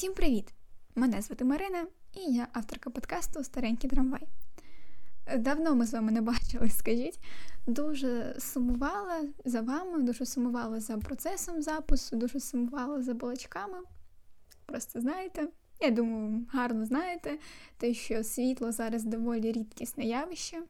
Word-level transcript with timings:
Всім 0.00 0.14
привіт! 0.14 0.54
Мене 0.94 1.22
звати 1.22 1.44
Марина 1.44 1.86
і 2.14 2.32
я 2.32 2.48
авторка 2.52 2.90
подкасту 2.90 3.44
Старенький 3.44 3.90
трамвай. 3.90 4.28
Давно 5.38 5.74
ми 5.74 5.86
з 5.86 5.92
вами 5.92 6.12
не 6.12 6.20
бачились, 6.20 6.78
скажіть. 6.78 7.18
Дуже 7.66 8.36
сумувала 8.38 9.24
за 9.44 9.60
вами, 9.60 10.02
дуже 10.02 10.26
сумувала 10.26 10.80
за 10.80 10.98
процесом 10.98 11.62
запису, 11.62 12.16
дуже 12.16 12.40
сумувала 12.40 13.02
за 13.02 13.14
балачками. 13.14 13.78
Просто 14.66 15.00
знаєте, 15.00 15.48
я 15.80 15.90
думаю, 15.90 16.46
гарно 16.52 16.86
знаєте, 16.86 17.38
те, 17.78 17.94
що 17.94 18.24
світло 18.24 18.72
зараз 18.72 19.04
доволі 19.04 19.52
рідкісне 19.52 20.04
явище. 20.04 20.62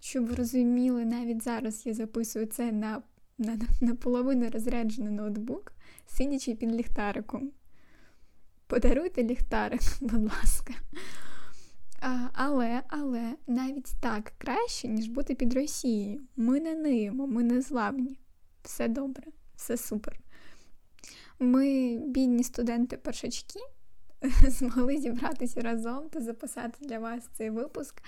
Щоб 0.00 0.26
ви 0.26 0.34
розуміли, 0.34 1.04
навіть 1.04 1.42
зараз 1.42 1.86
я 1.86 1.94
записую 1.94 2.46
це 2.46 2.72
на 2.72 3.02
на, 3.38 3.58
на 3.80 3.94
половину 3.94 4.50
розряджений 4.50 5.12
ноутбук, 5.12 5.72
сидячи 6.06 6.54
під 6.54 6.72
ліхтариком. 6.72 7.52
Подаруйте 8.72 9.22
ліхтарик, 9.22 9.80
будь 10.00 10.22
ласка. 10.22 10.74
Але 12.32 12.82
але 12.88 13.34
навіть 13.46 13.92
так 14.00 14.32
краще, 14.38 14.88
ніж 14.88 15.08
бути 15.08 15.34
під 15.34 15.54
Росією. 15.54 16.20
Ми 16.36 16.60
не 16.60 16.74
ниємо, 16.74 17.26
ми 17.26 17.42
не 17.42 17.60
зламні. 17.60 18.18
Все 18.62 18.88
добре, 18.88 19.24
все 19.56 19.76
супер. 19.76 20.20
Ми, 21.38 21.98
бідні 22.06 22.44
студенти-першачки, 22.44 23.60
змогли 24.48 24.96
зібратися 24.98 25.60
разом 25.60 26.08
та 26.08 26.20
записати 26.20 26.86
для 26.86 26.98
вас 26.98 27.28
цей 27.32 27.50
випуск 27.50 28.02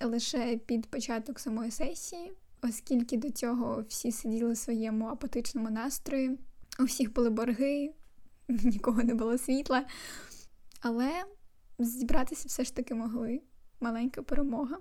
лише 0.00 0.56
під 0.56 0.86
початок 0.86 1.40
самої 1.40 1.70
сесії, 1.70 2.32
оскільки 2.62 3.16
до 3.16 3.30
цього 3.30 3.84
всі 3.88 4.12
сиділи 4.12 4.52
в 4.52 4.56
своєму 4.56 5.06
апатичному 5.06 5.70
настрої, 5.70 6.38
у 6.80 6.84
всіх 6.84 7.12
були 7.12 7.30
борги, 7.30 7.92
нікого 8.64 9.02
не 9.02 9.14
було 9.14 9.38
світла. 9.38 9.84
Але 10.80 11.24
зібратися 11.78 12.48
все 12.48 12.64
ж 12.64 12.76
таки 12.76 12.94
могли. 12.94 13.40
Маленька 13.80 14.22
перемога. 14.22 14.78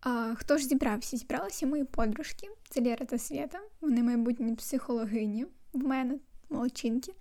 А, 0.00 0.34
Хто 0.34 0.58
ж 0.58 0.66
зібрався? 0.66 1.16
Зібралися 1.16 1.66
мої 1.66 1.84
подружки, 1.84 2.48
це 2.68 2.80
Лєра 2.80 3.06
та 3.06 3.18
Свята. 3.18 3.58
Вони 3.80 4.02
майбутні 4.02 4.54
психологині 4.54 5.46
в 5.72 5.78
мене, 5.78 6.18
молодчинки. 6.50 7.12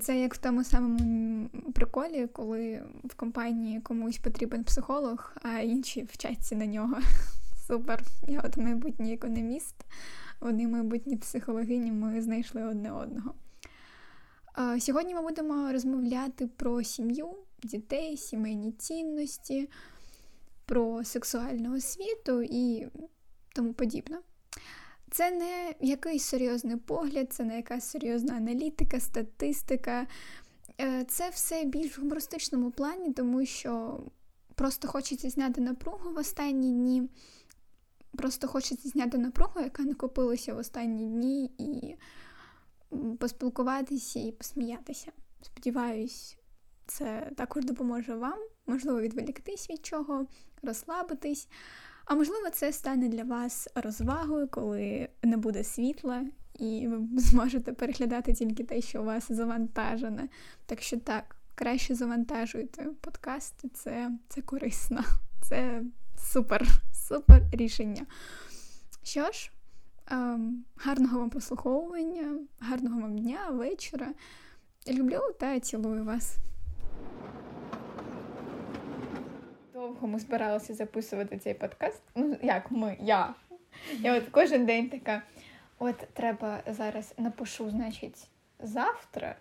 Це 0.00 0.20
як 0.20 0.34
в 0.34 0.38
тому 0.38 0.64
самому 0.64 1.48
приколі, 1.74 2.26
коли 2.32 2.82
в 3.04 3.14
компанії 3.14 3.80
комусь 3.80 4.18
потрібен 4.18 4.64
психолог, 4.64 5.36
а 5.42 5.58
інші 5.58 6.02
вчаться 6.02 6.56
на 6.56 6.66
нього. 6.66 6.98
Супер. 7.66 8.02
Я 8.28 8.40
от 8.40 8.56
майбутній 8.56 9.14
економіст, 9.14 9.76
вони 10.40 10.68
майбутні 10.68 11.16
психологині, 11.16 11.92
ми 11.92 12.22
знайшли 12.22 12.62
одне 12.64 12.92
одного. 12.92 13.34
Сьогодні 14.80 15.14
ми 15.14 15.22
будемо 15.22 15.72
розмовляти 15.72 16.46
про 16.46 16.82
сім'ю, 16.82 17.34
дітей, 17.62 18.16
сімейні 18.16 18.72
цінності, 18.72 19.68
про 20.66 21.04
сексуальну 21.04 21.76
освіту 21.76 22.42
і 22.42 22.88
тому 23.54 23.72
подібне. 23.72 24.18
Це 25.10 25.30
не 25.30 25.74
якийсь 25.80 26.24
серйозний 26.24 26.76
погляд, 26.76 27.32
це 27.32 27.44
не 27.44 27.56
якась 27.56 27.84
серйозна 27.84 28.34
аналітика, 28.34 29.00
статистика. 29.00 30.06
Е, 30.80 31.04
це 31.04 31.30
все 31.30 31.64
більш 31.64 31.98
в 31.98 32.00
гумористичному 32.00 32.70
плані, 32.70 33.12
тому 33.12 33.46
що 33.46 34.00
просто 34.54 34.88
хочеться 34.88 35.30
зняти 35.30 35.60
напругу 35.60 36.10
в 36.10 36.16
останні 36.16 36.72
дні. 36.72 37.08
Просто 38.16 38.48
хочеться 38.48 38.88
зняти 38.88 39.18
напругу, 39.18 39.60
яка 39.60 39.82
накопилася 39.82 40.54
в 40.54 40.58
останні 40.58 41.06
дні, 41.06 41.50
і 41.58 41.96
поспілкуватися 43.18 44.20
і 44.20 44.32
посміятися. 44.32 45.12
Сподіваюсь, 45.42 46.38
це 46.86 47.30
також 47.36 47.64
допоможе 47.64 48.14
вам, 48.14 48.38
можливо, 48.66 49.00
відволіктись 49.00 49.70
від 49.70 49.86
чого, 49.86 50.26
розслабитись. 50.62 51.48
А 52.04 52.14
можливо, 52.14 52.50
це 52.50 52.72
стане 52.72 53.08
для 53.08 53.24
вас 53.24 53.68
розвагою, 53.74 54.48
коли 54.48 55.08
не 55.22 55.36
буде 55.36 55.64
світла, 55.64 56.26
і 56.58 56.88
ви 56.88 57.20
зможете 57.20 57.72
переглядати 57.72 58.32
тільки 58.32 58.64
те, 58.64 58.80
що 58.80 59.02
у 59.02 59.04
вас 59.04 59.32
завантажене. 59.32 60.28
Так 60.66 60.82
що 60.82 60.96
так, 60.96 61.36
краще 61.54 61.94
завантажуйте 61.94 62.86
подкасти, 63.00 63.68
це, 63.68 64.10
це 64.28 64.42
корисно, 64.42 65.04
це 65.42 65.82
супер, 66.18 66.66
супер 67.08 67.42
рішення. 67.52 68.06
Що 69.02 69.32
ж, 69.32 69.50
гарного 70.76 71.18
вам 71.18 71.30
прослуховування, 71.30 72.38
гарного 72.60 73.00
вам 73.00 73.18
дня, 73.18 73.50
вечора. 73.50 74.06
Люблю 74.88 75.20
та 75.38 75.60
цілую 75.60 76.04
вас. 76.04 76.38
довго 80.00 80.08
ми 80.08 80.18
збиралися 80.18 80.74
записувати 80.74 81.38
цей 81.38 81.54
подкаст. 81.54 82.02
Ну, 82.14 82.36
як 82.42 82.70
ми, 82.70 82.96
я. 83.00 83.34
Я 84.00 84.16
от 84.16 84.24
кожен 84.30 84.66
день 84.66 84.88
така. 84.88 85.22
От 85.78 85.96
треба 86.12 86.62
зараз 86.66 87.14
напишу, 87.18 87.70
значить, 87.70 88.28
завтра. 88.58 89.36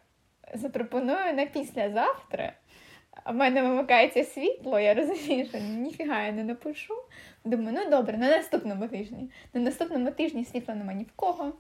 Запропоную 0.54 1.34
на 1.34 1.46
післязавтра. 1.46 2.54
В 3.26 3.34
мене 3.34 3.62
вимикається 3.62 4.24
світло, 4.24 4.80
я 4.80 4.94
розумію, 4.94 5.46
що 5.46 5.58
ніфіга 5.58 6.22
я 6.22 6.32
не 6.32 6.44
напишу. 6.44 6.94
Думаю, 7.44 7.78
ну 7.84 7.90
добре, 7.90 8.18
на 8.18 8.30
наступному 8.30 8.88
тижні. 8.88 9.32
На 9.54 9.62
наступному 9.62 10.12
тижні 10.12 10.46
світла 10.46 10.76
нема 10.76 10.94
ні 10.94 11.04
в 11.04 11.12
кого, 11.16 11.54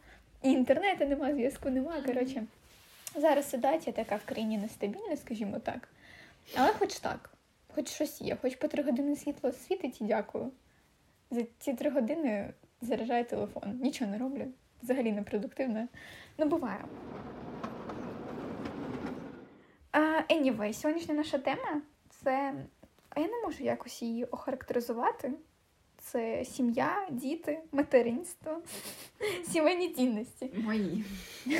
і 0.43 0.51
інтернету 0.51 1.05
нема, 1.05 1.33
зв'язку 1.33 1.69
нема. 1.69 2.01
Коротше, 2.05 2.43
зараз 3.15 3.49
ситуація 3.49 3.93
така 3.93 4.15
в 4.15 4.25
країні 4.25 4.57
нестабільна, 4.57 5.17
скажімо 5.17 5.59
так. 5.59 5.89
Але 6.55 6.73
хоч 6.73 6.99
так 6.99 7.29
хоч 7.79 7.89
щось 7.89 8.21
є, 8.21 8.37
хоч 8.41 8.55
по 8.55 8.67
три 8.67 8.83
години 8.83 9.15
світло 9.15 9.51
світить 9.51 10.01
і 10.01 10.03
дякую. 10.03 10.51
За 11.31 11.43
ці 11.59 11.73
три 11.73 11.89
години 11.89 12.53
заряджаю 12.81 13.25
телефон. 13.25 13.79
Нічого 13.81 14.11
не 14.11 14.17
роблю. 14.17 14.45
Взагалі 14.83 15.11
не 15.11 15.23
продуктивно. 15.23 15.87
Ну, 16.37 16.45
буває. 16.45 16.85
Uh, 19.93 20.23
anyway, 20.29 20.73
сьогоднішня 20.73 21.15
наша 21.15 21.37
тема 21.37 21.81
це. 22.09 22.53
А 23.09 23.19
я 23.19 23.27
не 23.27 23.41
можу 23.43 23.63
якось 23.63 24.01
її 24.01 24.25
охарактеризувати. 24.25 25.31
Це 26.01 26.45
сім'я, 26.45 27.07
діти, 27.11 27.59
материнство, 27.71 28.61
сімейні 29.47 29.89
цінності. 29.89 30.49
Мої. 30.55 31.05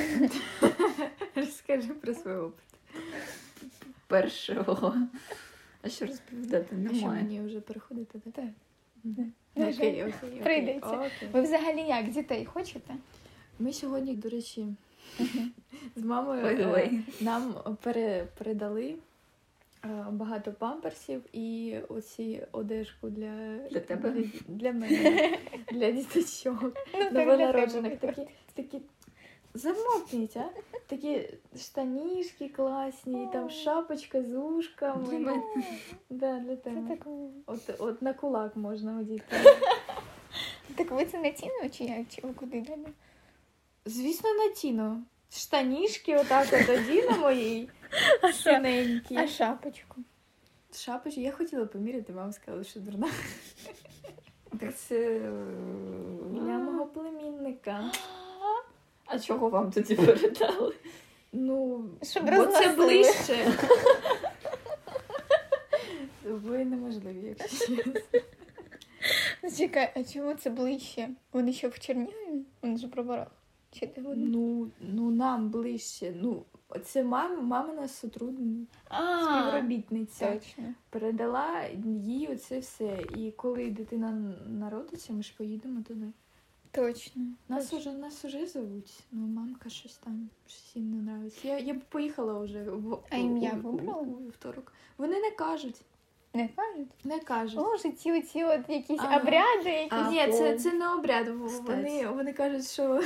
Розкажи 1.34 1.94
про 1.94 2.14
свій 2.14 2.30
опит. 2.30 2.64
Першого. 4.06 4.94
А 5.82 5.88
що 5.88 6.06
розповідати? 6.06 6.76
Немає. 6.76 6.98
що 6.98 7.06
мені 7.06 7.40
вже 7.40 7.60
переходити 7.60 8.18
до 8.24 8.30
тебе? 8.30 8.52
Окей, 9.54 10.04
окей, 10.04 10.40
Прийдеться. 10.42 11.10
Ви 11.32 11.42
взагалі 11.42 11.80
як 11.80 12.10
дітей 12.10 12.44
хочете? 12.44 12.94
Ми 13.58 13.72
сьогодні, 13.72 14.16
до 14.16 14.28
речі, 14.28 14.66
з 15.96 16.02
мамою 16.02 16.46
е, 16.46 17.02
нам 17.20 17.54
передали 18.38 18.94
багато 20.10 20.52
памперсів 20.52 21.22
і 21.32 21.76
оці 21.88 22.46
одежку 22.52 23.10
для 23.10 23.58
для 23.70 23.80
тебе 23.80 24.10
для, 24.10 24.24
для 24.48 24.72
мене, 24.72 25.38
для 25.72 25.90
діточок 25.90 26.76
ну, 26.94 27.10
новонароджених. 27.10 27.98
Такі, 27.98 28.28
такі 28.54 28.80
Замовкніть, 29.54 30.36
а? 30.36 30.50
Такі 30.86 31.28
штанішки 31.56 32.48
класні, 32.48 33.28
там 33.32 33.50
шапочка 33.50 34.22
з 34.22 34.38
ушками. 34.38 35.08
Для 35.08 35.18
мене. 35.18 35.42
Да, 36.10 36.38
для 36.38 36.56
тебе. 36.56 36.96
От 37.46 37.70
от 37.78 38.02
на 38.02 38.12
кулак 38.12 38.56
можна 38.56 38.98
одіти. 38.98 39.36
Так 40.74 40.90
ви 40.90 41.04
це 41.04 41.18
на 41.18 41.30
ціну 41.30 41.70
чи 41.72 41.84
як? 41.84 42.06
Чи 42.08 42.20
ви 42.22 42.32
куди 42.32 42.56
йдемо? 42.56 42.84
Звісно, 43.84 44.34
на 44.34 44.48
тіну. 44.48 45.02
Штанішки 45.30 46.16
отак 46.16 46.48
от 46.52 46.68
одіну 46.68 47.18
моїй. 47.20 47.68
Синенькі. 48.32 49.16
А 49.16 49.26
шапочку? 49.26 49.96
Шапочку 50.74 51.20
я 51.20 51.32
хотіла 51.32 51.66
поміряти, 51.66 52.12
мама 52.12 52.32
сказала, 52.32 52.64
що 52.64 52.80
дурна. 52.80 53.08
Так 54.58 54.76
це 54.76 55.18
для 56.30 56.58
мого 56.58 56.86
племінника. 56.86 57.92
А 59.06 59.18
чого 59.18 59.48
вам 59.48 59.70
тоді 59.72 59.94
передали? 59.94 60.74
Ну, 61.32 61.84
Щоб 62.02 62.24
бо 62.24 62.46
це 62.46 62.68
ближче. 62.76 63.52
Ви 66.24 66.64
неможливі, 66.64 67.34
якщо 67.38 67.66
чесно. 67.66 67.92
Чекай, 69.58 69.92
а 69.96 70.04
чому 70.04 70.34
це 70.34 70.50
ближче? 70.50 71.08
Вони 71.32 71.52
що 71.52 71.68
в 71.68 71.78
Чернігові? 71.78 72.44
Вони 72.62 72.76
ж 72.76 72.88
про 72.88 73.02
ворог. 73.02 73.26
Чи 73.70 73.86
де 73.86 74.02
вони? 74.02 74.26
Ну, 74.26 74.70
ну 74.80 75.10
нам 75.10 75.50
ближче. 75.50 76.12
Ну, 76.16 76.44
це 76.78 77.04
мам, 77.04 77.46
мамина 77.46 77.88
сотрудниця, 77.88 78.72
співробітниця. 79.22 80.34
Точно. 80.34 80.64
Передала 80.90 81.66
їй 81.84 82.28
оце 82.32 82.58
все. 82.58 83.04
І 83.16 83.30
коли 83.30 83.70
дитина 83.70 84.34
народиться, 84.46 85.12
ми 85.12 85.22
ж 85.22 85.34
поїдемо 85.36 85.82
туди. 85.82 86.06
Точно. 86.72 87.22
Нас 87.48 87.70
точно. 87.70 87.78
уже 87.78 87.98
нас 87.98 88.24
уже 88.24 88.46
зовуть. 88.46 89.00
Ну, 89.12 89.26
мамка 89.26 89.68
щось 89.68 89.96
там 89.96 90.30
щось 90.46 90.76
їм 90.76 90.90
не 90.90 91.12
нравиться. 91.12 91.48
Я, 91.48 91.58
я 91.58 91.74
б 91.74 91.80
поїхала 91.80 92.38
вже 92.38 92.62
в 92.62 92.98
А 93.10 93.16
ім'я 93.16 93.60
у 93.64 94.26
вівторок. 94.26 94.72
Вони 94.98 95.20
не 95.20 95.30
кажуть. 95.30 95.82
Не 96.34 96.48
кажуть? 96.56 96.88
Не 97.04 97.18
кажуть. 97.18 97.56
Може, 97.58 97.90
ці 97.90 98.12
оці 98.12 98.44
от 98.44 98.60
якісь 98.68 99.00
Ага. 99.00 99.16
обряди, 99.20 99.70
якісь. 99.70 100.10
Ні, 100.10 100.32
це, 100.32 100.58
це 100.58 100.72
не 100.72 100.92
обряд. 100.94 101.28
Вони, 101.66 102.06
вони 102.06 102.32
кажуть, 102.32 102.66
що 102.70 102.88
ви. 102.88 103.04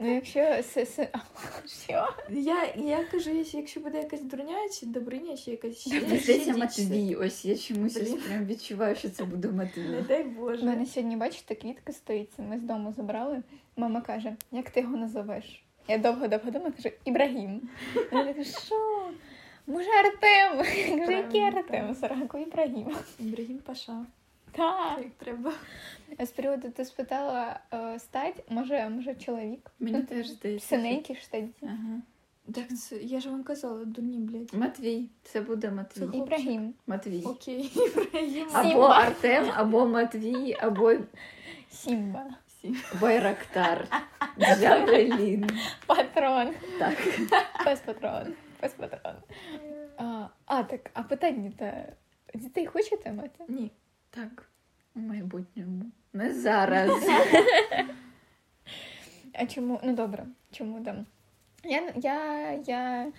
Ну, 0.00 0.14
якщо 0.14 0.62
що? 0.62 2.08
Я, 2.30 2.64
я 2.76 3.04
кажу, 3.04 3.30
якщо- 3.30 3.80
буде 3.80 3.98
якась 3.98 4.22
дурня, 4.22 4.68
чи 4.80 4.86
добриня, 4.86 5.36
чи 5.36 5.50
якась 5.50 5.78
ще, 5.78 6.54
Матвій. 6.56 7.14
Ось 7.14 7.44
я 7.44 7.56
чомусь 7.56 7.96
ось 7.96 8.10
прям 8.12 8.46
відчуваю, 8.46 8.96
що 8.96 9.10
це 9.10 9.24
буде 9.24 9.48
Не 9.48 9.54
Матвій. 9.54 10.04
дай 10.08 10.24
У 10.24 10.28
Боже. 10.30 10.64
мене 10.66 10.86
сьогодні, 10.86 11.16
бачите, 11.16 11.54
квітка 11.54 11.92
стоїть, 11.92 12.30
ми 12.38 12.58
з 12.58 12.62
дому 12.62 12.92
забрали. 12.96 13.42
Мама 13.76 14.00
каже, 14.00 14.36
як 14.52 14.70
ти 14.70 14.80
його 14.80 14.96
назовеш? 14.96 15.64
Я 15.88 15.98
довго-довго 15.98 16.50
думаю, 16.50 16.72
кажу, 16.76 16.94
Ібрагім. 17.04 17.60
Вона 18.12 18.24
така, 18.32 18.44
що? 18.44 19.08
Може, 19.66 19.88
Артем? 19.90 20.58
Кажу, 20.98 21.12
який 21.12 21.40
Артем? 21.40 21.94
Саранку 21.94 22.38
Ібрагім. 22.38 22.96
Ібрагім 23.18 23.58
Паша. 23.58 24.04
Так. 24.52 24.98
Як 24.98 25.10
треба. 25.18 25.52
З 26.20 26.30
приводу 26.30 26.70
ти 26.70 26.84
спитала 26.84 27.60
е, 27.72 27.98
стать, 27.98 28.44
може, 28.48 28.88
може 28.88 29.14
чоловік? 29.14 29.70
Мені 29.78 30.02
теж 30.02 30.26
здається. 30.28 30.68
Синенький 30.68 31.16
ж 31.16 31.48
Ага. 31.62 32.00
Так, 32.54 32.78
це, 32.78 32.96
я 32.96 33.20
ж 33.20 33.30
вам 33.30 33.42
казала, 33.42 33.84
дурні, 33.84 34.18
блядь. 34.18 34.54
Матвій. 34.54 35.08
Це 35.22 35.40
буде 35.40 35.70
Матвій. 35.70 36.08
Це 36.12 36.18
Ібрагім. 36.18 36.74
Матвій. 36.86 37.22
Окей, 37.22 37.72
Ібрагім. 37.74 38.46
Або 38.52 38.68
Сімба. 38.68 38.88
Артем, 38.88 39.50
або 39.54 39.86
Матвій, 39.86 40.56
або 40.60 40.92
Сімба. 41.70 42.24
Байрактар. 43.00 43.88
Джавелін. 44.58 45.50
Патрон. 45.86 46.54
Так. 46.78 46.98
Пес 47.64 47.80
патрон. 47.80 48.34
Пес. 48.64 48.90
А, 49.96 50.28
а, 50.46 50.62
так, 50.62 50.90
а 50.94 51.02
питання 51.02 51.52
то 51.58 51.72
дітей 52.38 52.66
хочете 52.66 53.12
мати? 53.12 53.44
Ні. 53.48 53.70
Так. 54.10 54.48
У 54.94 55.00
майбутньому. 55.00 55.84
Не 56.12 56.34
зараз. 56.34 56.90
А 59.36 59.46
чому? 59.46 59.80
Ну 59.84 59.92
добре, 59.92 60.26
чому 60.52 60.84
там? 60.84 61.06
Я, 61.64 61.92
я, 61.96 62.52
я... 62.52 63.12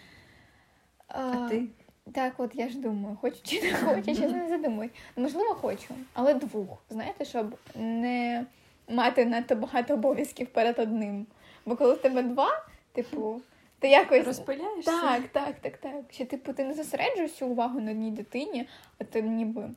А 1.07 1.47
ти? 1.49 1.67
Так, 2.13 2.33
от 2.37 2.55
я 2.55 2.69
ж 2.69 2.79
думаю, 2.79 3.17
хочу 3.21 3.37
чи 3.43 3.61
не 3.61 3.73
хочу, 3.73 4.05
чесно 4.05 4.37
не 4.37 4.49
задумуй. 4.49 4.89
Можливо, 5.15 5.53
хочу, 5.55 5.93
але 6.13 6.33
двох. 6.33 6.83
Знаєте, 6.89 7.25
щоб 7.25 7.57
не 7.75 8.45
мати 8.89 9.25
надто 9.25 9.55
багато 9.55 9.93
обов'язків 9.93 10.47
перед 10.47 10.79
одним. 10.79 11.25
Бо 11.65 11.75
коли 11.75 11.93
в 11.93 12.01
тебе 12.01 12.21
два, 12.21 12.65
типу, 12.93 13.41
ти 13.85 13.91
якось. 13.91 14.25
Розпиляєшся? 14.25 14.91
Так, 15.01 15.27
так, 15.27 15.55
так, 15.61 15.77
так. 15.77 16.03
Що 16.11 16.25
типу 16.25 16.53
ти 16.53 16.63
не 16.63 16.73
зосереджуєш 16.73 17.31
всю 17.31 17.51
увагу 17.51 17.79
на 17.81 17.91
одній 17.91 18.11
дитині, 18.11 18.67
а 18.99 19.03
ти 19.03 19.21
ніби 19.21 19.69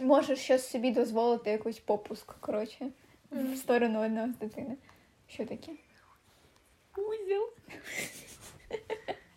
можеш 0.00 0.38
щось 0.38 0.70
собі 0.70 0.90
дозволити 0.90 1.50
якийсь 1.50 1.78
попуск, 1.78 2.34
коротше, 2.40 2.88
в 3.30 3.56
сторону 3.56 4.04
одного 4.04 4.28
з 4.32 4.36
дитини. 4.36 4.76
Що 5.28 5.44
таке? 5.46 5.72
Узіл. 6.96 7.48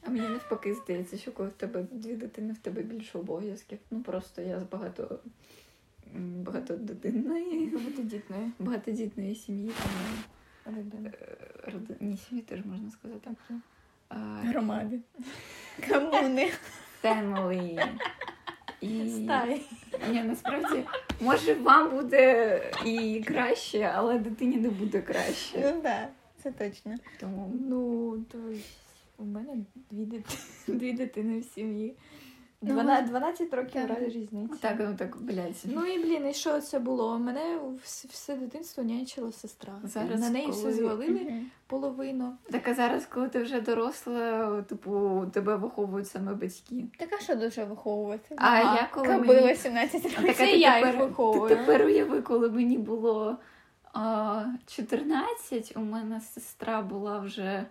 А 0.03 0.09
мені 0.09 0.27
навпаки 0.27 0.73
здається, 0.73 1.17
що 1.17 1.31
коли 1.31 1.49
в 1.49 1.53
тебе 1.53 1.85
дві 1.91 2.13
дитини, 2.15 2.53
в 2.53 2.57
тебе 2.57 2.81
більше 2.81 3.17
обов'язків. 3.17 3.79
Ну 3.91 4.01
просто 4.01 4.41
я 4.41 4.59
з 4.59 4.63
багато 4.63 5.19
багатодитинної, 6.15 7.65
Багатодітної. 7.67 8.51
багатодітної 8.59 9.35
сім'ї, 9.35 9.71
Родини. 10.65 11.11
е, 11.21 11.37
роди- 11.71 11.95
ні, 11.99 12.17
сім'ї 12.17 12.43
теж 12.43 12.65
можна 12.65 12.91
сказати. 12.91 13.29
А, 13.49 13.53
Громади. 14.09 14.99
Комуни. 15.89 16.51
Family. 17.03 17.87
І... 18.81 19.09
Стай. 19.09 19.61
Ні, 20.11 20.23
насправді, 20.23 20.83
може, 21.19 21.53
вам 21.53 21.89
буде 21.89 22.61
і 22.85 23.23
краще, 23.27 23.91
але 23.95 24.17
дитині 24.19 24.57
не 24.57 24.69
буде 24.69 25.01
краще. 25.01 25.73
Ну 25.75 25.81
так, 25.81 26.09
це 26.43 26.51
точно. 26.51 26.95
Тому 27.19 27.53
Ну, 27.69 28.17
то 28.31 28.37
у 29.17 29.25
мене 29.25 29.57
дві 29.91 30.05
дитини, 30.05 30.39
дві 30.67 30.93
дитини 30.93 31.39
в 31.39 31.43
сім'ї. 31.43 31.95
Ну, 32.67 32.73
12, 32.73 33.09
12 33.09 33.53
років 33.53 33.81
так. 33.81 33.89
раз 33.89 34.13
різниці. 34.15 34.53
так, 34.61 34.75
ну 34.79 34.95
так, 34.97 35.17
блядь. 35.21 35.55
Ну 35.65 35.85
і 35.85 35.99
блін, 36.03 36.27
і 36.27 36.33
що 36.33 36.61
це 36.61 36.79
було? 36.79 37.19
Мене 37.19 37.57
вс- 37.85 38.09
все 38.09 38.35
дитинство 38.35 38.83
нянчила 38.83 39.31
сестра. 39.31 39.73
Зараз, 39.83 40.19
На 40.21 40.29
неї 40.29 40.45
коли- 40.45 40.57
все 40.57 40.73
звалили 40.73 41.19
Мгм. 41.19 41.45
половину. 41.67 42.33
Так, 42.51 42.67
а 42.67 42.73
зараз, 42.73 43.05
коли 43.05 43.29
ти 43.29 43.43
вже 43.43 43.61
доросла, 43.61 44.61
типу, 44.61 45.23
тебе 45.33 45.55
виховують 45.55 46.07
саме 46.07 46.33
батьки. 46.33 46.85
Так 46.99 47.09
а 47.19 47.23
що 47.23 47.35
дуже 47.35 47.63
виховувати? 47.63 48.35
А 48.37 48.45
Ага. 48.47 48.75
я 48.75 48.89
коли 48.93 49.07
Кабила 49.07 49.41
мені... 49.41 49.55
17 49.55 50.01
А 50.05 50.07
років. 50.09 50.25
так, 50.27 50.35
Це 50.35 50.45
ти 50.45 50.57
я 50.57 50.77
їх 50.77 50.87
тепер, 50.87 51.07
виховую. 51.07 51.49
Ти 51.49 51.55
тепер 51.55 51.85
уяви, 51.85 52.21
коли 52.21 52.49
мені 52.49 52.77
було 52.77 53.37
а, 53.93 54.43
14, 54.65 55.73
у 55.75 55.79
мене 55.79 56.21
сестра 56.21 56.81
була 56.81 57.19
вже 57.19 57.65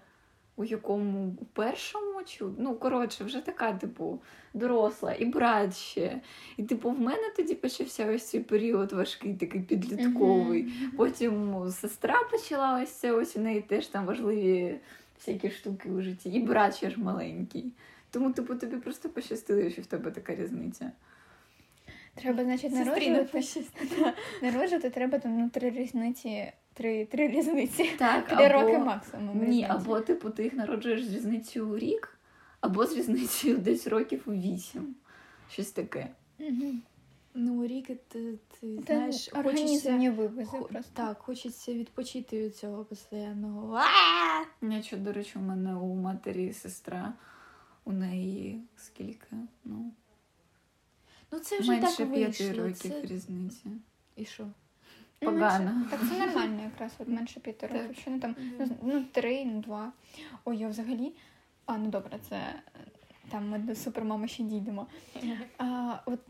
у 0.57 0.65
якому 0.65 1.37
у 1.41 1.45
першому 1.45 2.23
чи 2.25 2.45
ну 2.59 2.75
коротше, 2.75 3.25
вже 3.25 3.41
така, 3.41 3.73
типу, 3.73 4.21
доросла, 4.55 5.15
і 5.15 5.25
брат 5.25 5.77
ще. 5.77 6.21
І 6.57 6.63
типу, 6.63 6.91
в 6.91 7.01
мене 7.01 7.33
тоді 7.37 7.55
почався 7.55 8.13
ось 8.13 8.25
цей 8.31 8.41
період 8.41 8.93
важкий, 8.93 9.35
такий 9.35 9.61
підлітковий. 9.61 10.73
Потім 10.97 11.65
сестра 11.71 12.21
почала 12.31 12.83
ось 12.83 12.91
це, 12.91 13.13
ось 13.13 13.37
у 13.37 13.41
неї 13.41 13.61
теж 13.61 13.87
там 13.87 14.07
важливі 14.07 14.81
всякі 15.19 15.51
штуки 15.51 15.91
у 15.91 16.03
житті, 16.03 16.31
і 16.31 16.41
брат 16.41 16.77
ще 16.77 16.91
ж 16.91 17.01
маленький. 17.01 17.73
Тому, 18.11 18.33
типу, 18.33 18.55
тобі 18.55 18.77
просто 18.77 19.09
пощастило, 19.09 19.71
що 19.71 19.83
в 19.83 19.87
тебе 19.87 20.11
така 20.11 20.35
різниця. 20.35 20.93
Треба, 22.15 22.45
значить, 22.45 22.73
народжувати. 22.73 23.43
Народжувати 24.43 24.91
треба 24.91 25.19
там 25.19 25.39
ну, 25.39 25.51
три 25.51 25.71
різниці. 25.71 26.53
Три, 26.75 27.07
три 27.07 27.29
різниці. 27.29 27.91
Так, 27.99 28.29
Три 28.37 28.49
роки 28.49 28.79
максимум. 28.79 29.39
Ні, 29.39 29.45
різниці. 29.45 29.67
або 29.71 30.01
типу 30.01 30.31
ти 30.31 30.45
їх 30.45 30.53
народжуєш 30.53 31.05
з 31.05 31.15
різницею 31.15 31.69
у 31.69 31.79
рік, 31.79 32.19
або 32.61 32.87
з 32.87 32.97
різницею 32.97 33.59
десь 33.59 33.87
років 33.87 34.23
у 34.27 34.33
вісім. 34.33 34.95
Щось 35.51 35.71
таке. 35.71 36.09
Ну, 37.35 37.67
рік 37.67 37.87
ти, 37.87 38.39
ти 38.61 38.77
Та 38.77 38.95
знаєш, 38.95 39.29
хочеться, 39.33 39.93
не 39.93 40.11
вивезе 40.11 40.45
хо- 40.51 40.63
просто. 40.65 40.91
так, 40.95 41.19
хочеться 41.19 41.75
відпочити 41.75 42.43
від 42.43 42.57
цього 42.57 42.85
постійного. 42.85 43.81
А! 43.81 44.67
Нічого, 44.67 45.03
до 45.03 45.13
речі, 45.13 45.33
у 45.39 45.41
мене 45.43 45.75
у 45.75 45.95
матері 45.95 46.53
сестра, 46.53 47.13
у 47.85 47.93
неї 47.93 48.61
скільки? 48.77 49.37
Ну, 49.65 49.93
Ну 51.33 51.39
це 51.39 51.59
вже 51.61 51.73
менше 51.73 51.97
так 51.97 52.13
п'яти 52.15 52.53
років 52.53 52.75
Це... 52.93 53.03
різниці. 53.03 53.67
І 54.17 54.25
що? 54.25 54.47
Ну, 55.21 55.33
Погано. 55.33 55.71
менше- 55.73 55.91
Так 55.91 56.01
це 56.11 56.27
нормально 56.27 56.63
якраз, 56.63 56.93
от 56.99 57.09
менше 57.09 57.41
п'яти 57.41 57.67
років. 57.67 57.97
Що 58.01 58.11
не 58.11 58.19
там, 58.21 58.37
ну, 58.59 58.69
ну, 58.83 59.05
три, 59.13 59.45
ну 59.45 59.61
два. 59.61 59.93
Ой, 60.45 60.57
я 60.59 60.69
взагалі. 60.69 61.13
А, 61.67 61.77
ну 61.79 61.87
добре, 61.91 62.19
це 62.29 62.41
там 63.31 63.49
ми 63.49 63.59
до 63.59 63.75
супермами 63.75 64.29
ще 64.29 64.43
дійдемо. 64.43 64.87
А, 65.59 65.95
от 66.07 66.21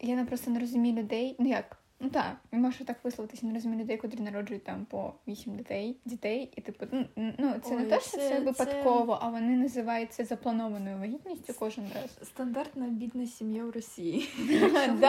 я 0.00 0.16
не 0.16 0.24
просто 0.24 0.50
не 0.50 0.60
розумію 0.60 0.96
людей. 0.96 1.36
Ну 1.38 1.48
як? 1.48 1.76
Ну 2.00 2.10
так, 2.10 2.36
можу 2.52 2.84
так 2.84 3.04
висловитися, 3.04 3.46
не 3.46 3.54
розумію 3.54 3.80
людей, 3.82 3.96
котрі 3.96 4.20
народжують 4.20 4.64
там 4.64 4.84
по 4.84 5.12
вісім 5.28 5.56
дітей, 5.56 5.96
дітей, 6.04 6.50
і 6.56 6.60
типу, 6.60 6.86
ну, 6.92 7.06
ну 7.38 7.54
це 7.64 7.76
не 7.76 7.84
те, 7.84 8.00
що 8.00 8.10
це- 8.10 8.16
це, 8.18 8.28
це- 8.28 8.40
випадково, 8.40 9.18
а 9.22 9.28
вони 9.28 9.56
називають 9.56 10.12
це 10.12 10.24
запланованою 10.24 10.98
вагітністю 10.98 11.54
кожен 11.58 11.84
раз. 11.94 12.18
Стандартна 12.28 12.86
бідна 12.88 13.26
сім'я 13.26 13.64
в 13.64 13.70
Росії. 13.70 14.28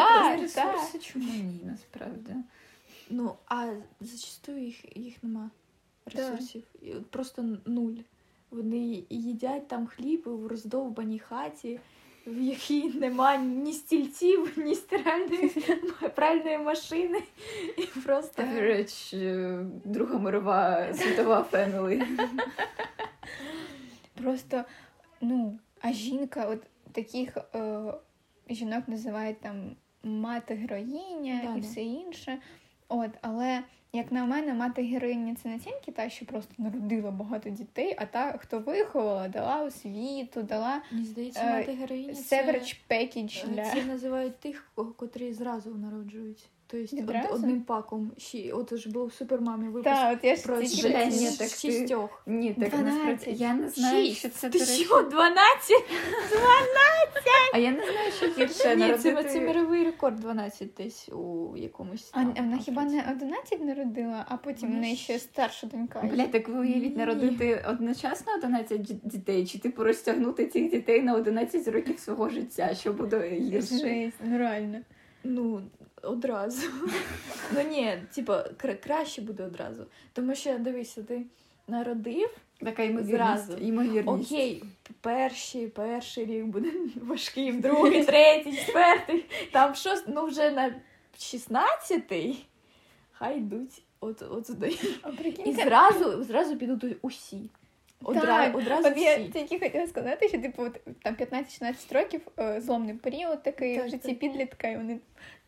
Так. 0.55 1.01
чому 1.01 1.25
ні, 1.25 1.59
насправді. 1.63 2.33
Ну, 3.09 3.35
а 3.45 3.73
зачастую 3.99 4.63
їх, 4.63 4.97
їх 4.97 5.23
нема 5.23 5.49
ресурсів. 6.05 6.63
От 6.83 7.11
Просто 7.11 7.57
нуль. 7.65 7.95
Вони 8.51 9.03
їдять 9.09 9.67
там 9.67 9.87
хліб 9.87 10.21
в 10.25 10.47
роздовбаній 10.47 11.19
хаті, 11.19 11.79
в 12.27 12.41
якій 12.41 12.83
нема 12.83 13.37
ні 13.37 13.73
стільців, 13.73 14.53
ні 14.57 14.75
стиральної 14.75 15.49
пральної 16.15 16.57
машини. 16.57 17.23
І 17.77 17.99
просто 17.99 18.41
Average 18.41 19.17
е, 19.17 19.65
Друга 19.85 20.19
мирова 20.19 20.93
світова 20.93 21.43
фемілі. 21.43 22.03
Просто, 24.23 24.63
ну, 25.21 25.59
а 25.81 25.91
жінка, 25.93 26.45
от 26.45 26.63
таких 26.91 27.37
е, 27.37 27.93
жінок 28.49 28.87
називають 28.87 29.41
там 29.41 29.75
мати 30.03 30.53
героїня 30.53 31.41
Да-да. 31.43 31.57
і 31.57 31.61
все 31.61 31.81
інше. 31.81 32.39
От, 32.87 33.09
але 33.21 33.63
як 33.93 34.11
на 34.11 34.25
мене, 34.25 34.53
мати 34.53 34.81
героїні 34.83 35.35
це 35.35 35.49
не 35.49 35.59
тільки 35.59 35.91
та, 35.91 36.09
що 36.09 36.25
просто 36.25 36.53
народила 36.57 37.11
багато 37.11 37.49
дітей, 37.49 37.95
а 37.97 38.05
та, 38.05 38.31
хто 38.37 38.59
виховала, 38.59 39.27
дала 39.27 39.63
освіту, 39.63 40.43
дала 40.43 40.81
мені 40.91 41.05
здається, 41.05 41.41
Е, 41.43 41.57
мати 41.57 41.71
героїні 41.71 42.13
це, 42.13 42.43
е, 42.43 43.47
для 43.47 43.63
це 43.71 43.85
називають 43.85 44.39
тих, 44.39 44.71
ко- 44.75 44.85
котрі 44.85 45.33
зразу 45.33 45.75
народжують. 45.75 46.45
Тобто 46.67 47.03
од- 47.13 47.25
одним 47.31 47.61
паком. 47.61 48.11
Ще, 48.17 48.51
от 48.53 48.73
ж 48.77 48.89
було 48.89 49.05
в 49.05 49.13
супермамі 49.13 49.67
випуск 49.67 49.83
Так, 49.83 50.17
от 50.17 50.23
я 50.23 50.35
ж 50.35 50.43
про 50.43 50.61
ні, 50.61 50.67
так 51.37 51.37
ти- 51.37 51.47
шістьох. 51.47 52.23
Ні, 52.25 52.53
так 52.53 52.69
12. 52.69 52.83
насправді 52.85 53.43
я 53.43 53.53
не 53.53 53.69
знаю, 53.69 54.05
Шість. 54.05 54.17
що 54.19 54.29
це 54.29 54.49
Ти 54.49 54.57
речі. 54.59 54.71
що, 54.83 55.01
12? 55.01 55.83
А 57.53 57.57
я 57.57 57.71
не 57.71 57.77
знаю, 57.91 58.11
що 58.17 58.25
гірше 58.25 58.41
Ні, 58.47 58.47
це, 58.53 58.75
народити. 58.75 59.29
це 59.29 59.41
мировий 59.41 59.83
рекорд 59.83 60.15
12 60.15 60.69
десь 60.77 61.09
у 61.09 61.53
якомусь. 61.57 62.09
А, 62.11 62.19
там 62.19 62.33
а 62.37 62.41
вона 62.41 62.57
хіба 62.57 62.83
не 62.83 63.05
11 63.11 63.61
народила, 63.61 64.25
а 64.29 64.37
потім 64.37 64.71
в 64.71 64.75
неї 64.75 64.95
ще 64.95 65.19
старша 65.19 65.67
донька. 65.67 66.01
є? 66.03 66.09
Блядь, 66.09 66.31
так 66.31 66.47
ви 66.49 66.59
уявіть 66.59 66.97
народити 66.97 67.65
одночасно 67.69 68.33
11 68.37 68.81
дітей, 69.03 69.45
чи 69.45 69.59
типу 69.59 69.83
розтягнути 69.83 70.47
цих 70.47 70.71
дітей 70.71 71.01
на 71.01 71.15
11 71.15 71.67
років 71.67 71.99
свого 71.99 72.29
життя, 72.29 72.73
що 72.75 72.93
буде 72.93 73.29
гірше? 73.29 73.77
Жесть, 73.77 74.17
ну 74.23 74.37
реально. 74.37 74.77
Ну, 75.23 75.61
одразу. 76.05 76.67
ну 77.53 77.61
ні, 77.69 77.97
кра- 78.57 78.75
краще 78.83 79.21
буде 79.21 79.43
одразу. 79.43 79.85
Тому 80.13 80.35
що 80.35 80.59
дивися, 80.59 81.03
ти 81.03 81.21
народив. 81.67 82.37
Така 82.59 82.83
ймовірність. 82.83 83.61
Ймовірність. 83.61 84.31
Окей, 84.31 84.63
перший, 85.01 85.67
перший 85.67 86.25
рік 86.25 86.45
буде 86.45 86.71
важким, 87.01 87.61
другий, 87.61 88.03
третій, 88.05 88.57
четвертий. 88.57 89.25
Там 89.51 89.75
щось, 89.75 90.03
ну 90.07 90.25
вже 90.25 90.51
на 90.51 90.75
16-й 91.19 92.35
хай 93.11 93.37
йдуть 93.37 93.81
от, 93.99 94.21
от 94.21 94.47
сюди. 94.47 94.77
І 95.45 95.51
зразу, 95.53 96.23
зразу 96.23 96.57
підуть 96.57 96.97
усі. 97.01 97.49
Одра, 98.03 98.21
Так, 98.21 98.55
одразу 98.55 98.87
От 98.87 98.97
я 98.97 99.17
всі. 99.17 99.29
тільки 99.29 99.59
хотіла 99.59 99.87
сказати, 99.87 100.29
що 100.29 100.37
типу 100.41 100.63
там 101.03 101.15
15-16 101.15 101.93
років 101.93 102.21
е, 102.39 102.61
зломний 102.61 102.93
період 102.95 103.43
такий 103.43 103.77
Так, 103.77 103.85
в 103.85 103.89
житті 103.89 104.07
так. 104.07 104.19
підлітка, 104.19 104.67
і 104.67 104.77
вони 104.77 104.99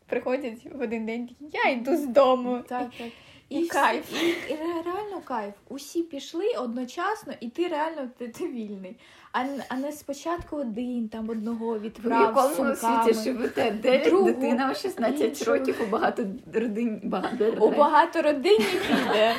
приходять 0.07 0.57
в 0.75 0.81
один 0.81 1.05
день 1.05 1.27
такі, 1.27 1.59
я 1.65 1.71
йду 1.71 1.95
з 1.97 2.05
дому. 2.05 2.59
Так, 2.69 2.89
так. 2.97 3.07
І 3.49 3.59
всі- 3.59 3.69
кайф. 3.69 4.23
І, 4.23 4.51
і 4.53 4.57
реально 4.85 5.21
кайф. 5.25 5.53
Усі 5.69 6.03
пішли 6.03 6.45
одночасно, 6.59 7.33
і 7.39 7.49
ти 7.49 7.67
реально 7.67 8.09
ти, 8.17 8.27
ти 8.27 8.47
вільний. 8.47 8.95
А, 9.31 9.43
а 9.69 9.75
не 9.75 9.91
спочатку 9.91 10.55
один 10.57 11.09
там 11.09 11.29
одного 11.29 11.79
відправ 11.79 12.33
з 12.33 12.37
якому 12.37 12.55
сумками. 12.75 13.03
світі 13.13 13.23
живете? 13.23 13.71
Дев'ять 13.71 14.05
Другу, 14.05 14.25
дитина 14.25 14.71
в 14.71 14.77
16 14.77 15.21
іншого. 15.39 15.57
років 15.57 15.75
у 15.83 15.85
багато 15.91 16.25
родин. 16.53 17.01
Багато 17.03 17.45
У 17.59 17.69
багатородинні 17.71 18.65
піде. 18.87 19.35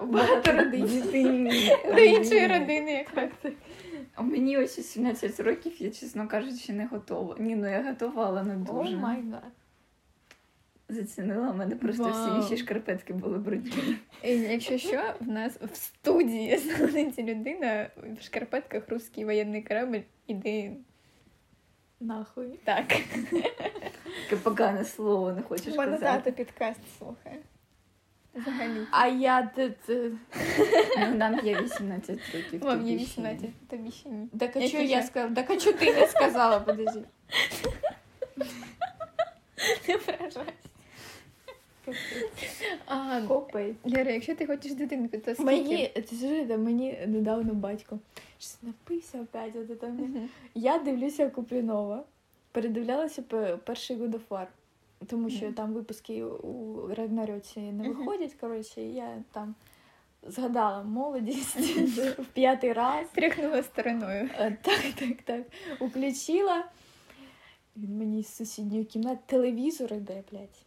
у 0.00 0.04
багато 0.06 0.52
родин. 0.52 0.82
До 1.94 2.00
іншої 2.00 2.46
родини, 2.46 2.92
як 2.92 3.10
так. 3.10 3.52
У 4.18 4.22
мені 4.22 4.58
ось 4.58 4.88
17 4.92 5.40
років, 5.40 5.82
я, 5.82 5.90
чесно 5.90 6.28
кажучи, 6.28 6.72
не 6.72 6.86
готова. 6.86 7.36
Ні, 7.38 7.56
ну 7.56 7.68
я 7.70 7.82
готова, 7.82 8.26
але 8.26 8.42
не 8.42 8.54
Oh 8.54 8.58
дуже. 8.58 8.96
my 8.96 9.22
God. 9.32 9.42
Зацінила, 10.88 11.50
у 11.50 11.54
мене 11.54 11.76
просто 11.76 12.10
всі 12.10 12.36
інші 12.36 12.64
шкарпетки 12.64 13.12
були 13.12 13.38
брудні. 13.38 13.96
І 14.24 14.30
Якщо 14.38 14.78
що, 14.78 15.14
в 15.20 15.28
нас 15.28 15.56
в 15.72 15.76
студії 15.76 16.56
знаходиться 16.58 17.22
людина 17.22 17.90
в 18.20 18.22
шкарпетках 18.22 18.88
русський 18.88 19.24
воєнний 19.24 19.62
корабль. 19.62 19.98
Іди 20.26 20.72
Нахуй. 22.00 22.58
так. 22.64 22.88
Таке 22.88 24.36
погане 24.42 24.84
слово 24.84 25.32
не 25.32 25.42
хочеш 25.42 25.74
У 25.74 25.76
мене 25.76 25.92
казати. 25.92 26.22
тато 26.22 26.32
підкаст 26.36 26.80
слухає. 26.98 27.38
Взагалі. 28.36 28.86
А 28.90 29.06
я 29.06 29.50
Ну, 30.98 31.14
нам 31.14 31.46
є 31.46 31.62
18 31.62 32.18
років. 32.34 32.60
Вам 32.62 32.86
є 32.86 32.98
ще 32.98 33.04
18, 33.06 33.68
тобі 33.68 33.90
ще 33.90 34.08
ні. 34.08 34.28
Так 34.38 34.56
а 34.56 34.68
чого 34.68 34.82
я 34.82 35.02
сказала? 35.02 35.34
Так 35.34 35.50
а 35.50 35.56
чого 35.56 35.78
ти 35.78 35.94
не 35.94 36.06
сказала, 36.06 36.60
подожди. 36.60 37.02
Не 39.88 39.96
вражайся. 39.96 40.52
А, 42.86 43.20
Копай. 43.28 43.74
Лера, 43.84 44.10
якщо 44.12 44.34
ти 44.34 44.46
хочеш 44.46 44.72
дитинку, 44.72 45.18
то 45.18 45.34
скільки? 45.34 45.44
Мені, 45.44 45.88
ти 45.88 46.16
знаєте, 46.16 46.56
мені 46.56 46.98
недавно 47.06 47.54
батько 47.54 47.98
щось 48.38 48.58
напився 48.62 49.20
опять. 49.20 49.56
От. 49.56 49.82
Мгм. 49.82 50.28
Я 50.54 50.78
дивлюся 50.78 51.30
Куплінова, 51.30 52.04
передивлялася 52.52 53.22
пе- 53.22 53.56
перший 53.64 53.96
War, 53.96 54.46
тому 55.06 55.30
що 55.30 55.52
там 55.52 55.72
випуски 55.72 56.24
у 56.24 56.86
Рагнарьоці 56.94 57.60
не 57.60 57.88
виходять. 57.88 58.34
Коротше, 58.34 58.82
я 58.82 59.22
там 59.32 59.54
згадала 60.22 60.82
молодість 60.82 61.56
в 62.18 62.24
п'ятий 62.24 62.72
раз. 62.72 63.06
Тряхнула 63.14 63.62
стороною. 63.62 64.30
Е, 64.34 64.56
Так, 64.62 64.80
так, 64.98 65.22
так. 65.24 65.42
Уключила. 65.80 66.64
Він 67.76 67.98
мені 67.98 68.22
з 68.22 68.36
сусідньої 68.36 68.84
кімнати 68.84 69.18
телевізор 69.26 69.92
іде, 69.94 70.22
блядь. 70.32 70.58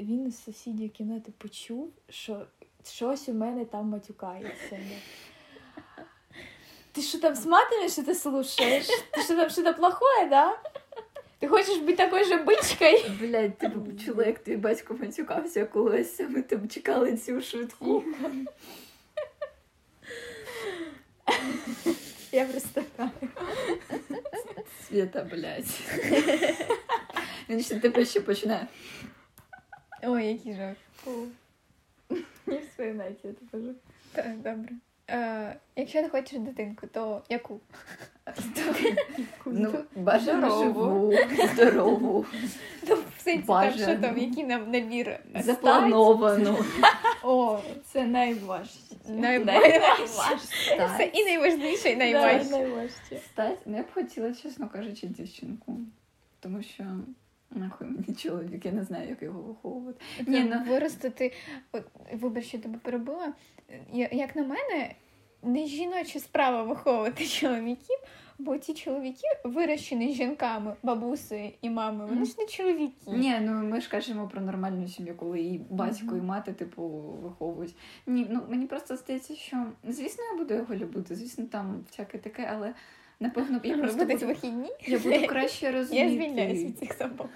Він 0.00 0.30
з 0.30 0.42
сусідньої 0.44 0.88
кімнати 0.88 1.32
почув, 1.38 1.90
що 2.08 2.46
щось 2.84 3.28
у 3.28 3.32
мене 3.32 3.64
там 3.64 3.86
матюкається. 3.88 4.78
Ти 6.92 7.02
що 7.02 7.18
там 7.18 7.36
смотришь, 7.36 7.92
что 7.92 8.02
ты 8.02 8.14
слушаешь? 8.14 8.86
Ты 9.12 9.22
что 9.22 9.36
там 9.36 9.50
что-то 9.50 9.74
плохое, 9.74 10.26
да? 10.28 10.58
Ти 11.40 11.48
хочеш 11.48 11.78
бути 11.78 11.96
такою 11.96 12.24
же 12.24 12.36
бичкою? 12.36 12.98
Блядь, 13.20 13.58
ти 13.58 13.68
б 13.68 14.00
чула, 14.04 14.24
як 14.24 14.38
твій 14.38 14.56
батько 14.56 14.94
матюкався 14.94 15.64
колись, 15.64 16.20
а 16.20 16.28
ми 16.28 16.42
там 16.42 16.68
чекали 16.68 17.16
цю 17.16 17.40
швидку. 17.40 18.04
Я 22.32 22.44
просто 22.46 22.82
так. 22.96 23.10
Свята, 24.88 25.24
блядь. 25.24 25.80
Він 27.48 27.62
ще 27.62 27.80
тебе 27.80 28.04
ще 28.04 28.20
починає. 28.20 28.66
Ой, 30.02 30.26
який 30.26 30.54
жах. 30.54 30.76
Не 32.46 32.58
вспоминайте, 32.58 33.28
я 33.28 33.34
кажу. 33.52 33.74
Так, 34.12 34.36
добре. 34.36 34.72
Е, 35.10 35.56
якщо 35.76 36.02
ти 36.02 36.08
хочеш 36.08 36.38
дитинку, 36.38 36.86
то 36.86 37.22
яку? 37.28 37.60
Ну, 39.46 39.72
бажано 39.96 40.50
Здорову. 40.50 41.12
живу, 41.12 41.46
здорову, 41.54 42.26
Ну, 42.88 42.94
в 42.94 43.22
сенсі, 43.22 43.46
там, 43.46 43.72
що 43.72 43.96
там, 43.96 44.18
який 44.18 44.44
нам 44.44 44.70
набір? 44.70 45.18
заплановану. 45.40 46.58
О, 47.24 47.58
Це 47.92 48.04
найважче. 48.06 48.78
найважче. 49.08 50.38
Це 50.96 51.10
і 51.12 51.24
найважніше, 51.24 51.88
і 51.88 51.96
найважче. 51.96 53.20
Стать. 53.32 53.58
Ну, 53.66 53.76
я 53.76 53.82
б 53.82 53.86
хотіла, 53.94 54.34
чесно 54.34 54.68
кажучи, 54.68 55.06
дівчинку. 55.06 55.76
Тому 56.40 56.62
що 56.62 56.84
нахуй 57.50 57.86
мені 57.86 58.14
чоловік, 58.18 58.64
я 58.66 58.72
не 58.72 58.84
знаю, 58.84 59.08
як 59.08 59.22
його 59.22 59.40
виховувати. 59.42 60.00
Ні, 60.26 60.40
ну 60.40 60.64
Виростити, 60.68 61.32
вибач, 62.12 62.44
що 62.44 62.58
тебе 62.58 62.78
перебила. 62.82 63.32
Як 64.12 64.36
на 64.36 64.42
мене, 64.42 64.94
не 65.42 65.66
жіноча 65.66 66.18
справа 66.20 66.62
виховувати 66.62 67.26
чоловіків, 67.26 67.96
бо 68.38 68.56
ті 68.56 68.74
чоловіки 68.74 69.26
вирощені 69.44 70.14
жінками, 70.14 70.74
бабусею 70.82 71.50
і 71.62 71.70
мамою, 71.70 72.08
вони 72.08 72.24
ж 72.24 72.34
не 72.38 72.46
чоловіки. 72.46 72.94
Ні, 73.06 73.38
ну 73.40 73.52
ми 73.52 73.80
ж 73.80 73.88
кажемо 73.90 74.28
про 74.28 74.40
нормальну 74.40 74.88
сім'ю, 74.88 75.14
коли 75.16 75.40
і 75.40 75.58
батько, 75.70 76.16
і 76.16 76.20
мати, 76.20 76.52
типу, 76.52 76.82
виховують. 77.22 77.74
Ні, 78.06 78.26
ну 78.30 78.40
мені 78.48 78.66
просто 78.66 78.96
здається, 78.96 79.34
що 79.34 79.66
звісно, 79.88 80.24
я 80.32 80.38
буду 80.38 80.54
його 80.54 80.74
любити, 80.74 81.14
звісно, 81.14 81.44
там 81.44 81.84
всяке 81.90 82.18
таке, 82.18 82.50
але 82.56 82.74
напевно 83.20 83.60
я 83.64 83.78
просто 83.78 84.04
буду, 84.04 84.26
вихідні. 84.26 84.70
я 84.86 84.98
буду 84.98 85.26
краще 85.26 85.66
Я 85.66 85.72
розуміти. 85.72 86.10
звільняюся 86.10 86.64
від 86.66 86.78
цих 86.78 86.92
собак. 86.92 87.28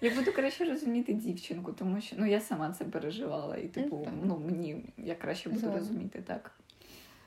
Я 0.00 0.14
буду 0.14 0.32
краще 0.32 0.64
розуміти 0.64 1.12
дівчинку, 1.12 1.72
тому 1.72 2.00
що 2.00 2.16
ну 2.18 2.26
я 2.26 2.40
сама 2.40 2.72
це 2.72 2.84
переживала, 2.84 3.56
і 3.56 3.68
типу, 3.68 4.08
ну 4.24 4.38
мені 4.46 4.84
я 4.98 5.14
краще 5.14 5.48
буду 5.48 5.60
Згодна. 5.60 5.78
розуміти 5.78 6.22
так. 6.26 6.50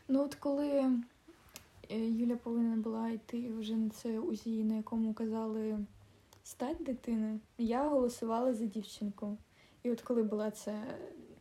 Ну 0.07 0.23
от 0.23 0.35
коли 0.35 0.69
е, 1.91 1.97
Юля 1.99 2.35
повинна 2.35 2.75
була 2.75 3.09
йти 3.09 3.51
вже 3.59 3.75
на 3.75 3.89
це 3.89 4.19
УЗІ, 4.19 4.63
на 4.63 4.75
якому 4.75 5.13
казали 5.13 5.77
стать 6.43 6.77
дитини, 6.83 7.39
я 7.57 7.87
голосувала 7.87 8.53
за 8.53 8.65
дівчинку. 8.65 9.37
І 9.83 9.91
от 9.91 10.01
коли 10.01 10.23
була 10.23 10.51
ця 10.51 10.83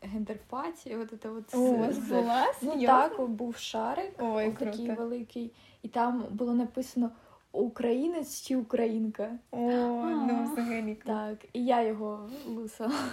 гендерпаті, 0.02 0.96
от 0.96 1.12
це 1.22 1.28
от 1.30 1.54
О, 1.54 1.58
у 1.58 1.92
з- 1.92 1.98
була? 1.98 2.46
Ну 2.62 2.82
так, 2.86 3.28
був 3.30 3.56
шарик, 3.56 4.12
Ой, 4.18 4.52
такий 4.52 4.86
круто. 4.86 5.02
великий, 5.02 5.52
і 5.82 5.88
там 5.88 6.24
було 6.30 6.54
написано 6.54 7.10
Українець 7.58 8.42
чи 8.42 8.56
Українка. 8.56 9.38
О, 9.50 9.58
ну 10.04 10.52
взагалі. 10.52 10.94
Так, 10.94 11.44
і 11.52 11.64
я 11.64 11.82
його 11.82 12.30
лусала. 12.46 13.08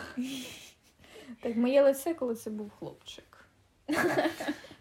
Так, 1.41 1.55
моє 1.55 1.83
лице, 1.83 2.13
коли 2.13 2.35
це 2.35 2.49
був 2.49 2.71
хлопчик. 2.79 3.47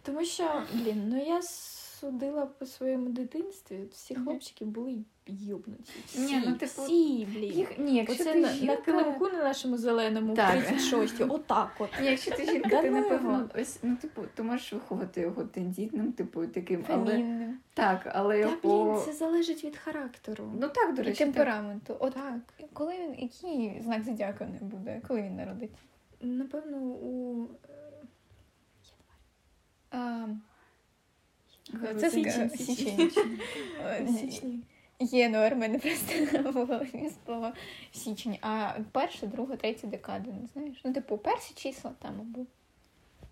Тому 0.02 0.24
що, 0.24 0.62
блін, 0.72 1.08
ну 1.08 1.24
я 1.24 1.42
судила 2.04 2.46
по 2.46 2.66
своєму 2.66 3.08
дитинстві, 3.08 3.84
всі 3.90 4.14
хлопчики 4.14 4.64
були 4.64 4.98
йобнуті. 5.26 5.92
Всі, 6.06 6.36
ну, 6.46 6.52
типу, 6.56 6.82
всі, 6.82 7.28
блін. 7.34 7.52
Їх, 7.52 7.78
ні, 7.78 7.96
якщо 7.96 8.22
Оце 8.22 8.32
ти 8.32 8.40
на, 8.40 8.48
жінка, 8.48 8.74
на 8.74 8.80
килимку 8.80 9.28
на 9.28 9.42
нашому 9.42 9.76
зеленому 9.76 10.34
Так. 10.34 10.56
в 10.62 10.66
36 10.68 11.20
отак 11.20 11.70
от. 11.78 11.90
Ні, 12.00 12.06
якщо 12.06 12.30
ти 12.30 12.44
жінка, 12.52 12.82
ти 12.82 12.90
ну 12.90 13.00
напевно 13.00 13.50
ось 13.54 13.78
ну, 13.82 13.96
типу, 13.96 14.22
ти 14.34 14.42
можеш 14.42 14.72
виховати 14.72 15.20
його 15.20 15.44
тендітним, 15.44 16.12
типу, 16.12 16.46
таким, 16.46 16.84
але 16.88 17.12
Фемінним. 17.12 17.58
так, 17.74 18.10
але 18.14 18.34
Та 18.34 18.40
його. 18.40 18.84
блін, 18.94 19.04
це 19.04 19.12
залежить 19.12 19.64
від 19.64 19.76
характеру. 19.76 20.52
Ну 20.60 20.68
так, 20.68 20.94
до 20.94 21.02
І 21.02 21.04
речі, 21.04 21.18
так. 21.18 21.26
темпераменту. 21.26 21.96
От 22.00 22.14
так. 22.14 22.68
коли 22.72 22.92
він, 22.98 23.14
який 23.18 23.82
знак 23.82 24.02
зодіака 24.04 24.46
не 24.46 24.68
буде, 24.68 25.02
коли 25.08 25.22
він 25.22 25.36
народиться? 25.36 25.78
Напевно, 26.20 26.76
у 26.78 27.48
А, 29.90 30.26
Говорю, 30.26 30.36
це 32.00 32.10
січень, 32.10 32.50
січні. 34.16 34.60
Єнуар, 35.00 35.54
в 35.54 35.58
мене 35.58 35.78
просто 35.78 36.52
голові 36.52 37.10
слово 37.24 37.52
січень. 37.92 38.36
А 38.40 38.72
перша, 38.92 39.26
друга, 39.26 39.56
третя 39.56 39.86
декада, 39.86 40.30
не 40.30 40.46
знаєш? 40.46 40.80
Ну, 40.84 40.92
типу, 40.92 41.18
перші 41.18 41.54
числа 41.54 41.92
там 41.98 42.20
або. 42.20 42.46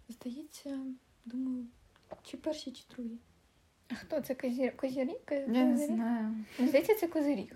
Здається, 0.09 0.79
думаю, 1.25 1.67
чи 2.23 2.37
перші, 2.37 2.71
чи 2.73 2.83
другі. 2.95 3.19
А 3.89 3.95
хто 3.95 4.21
це 4.21 4.35
козір... 4.35 4.77
козірі? 4.77 5.17
Коз- 5.29 5.55
Я 5.57 5.65
не 5.65 5.77
знаю. 5.87 6.35
Ну, 6.59 6.69
Здається, 6.69 6.95
це 6.95 7.09
козиріг. 7.09 7.53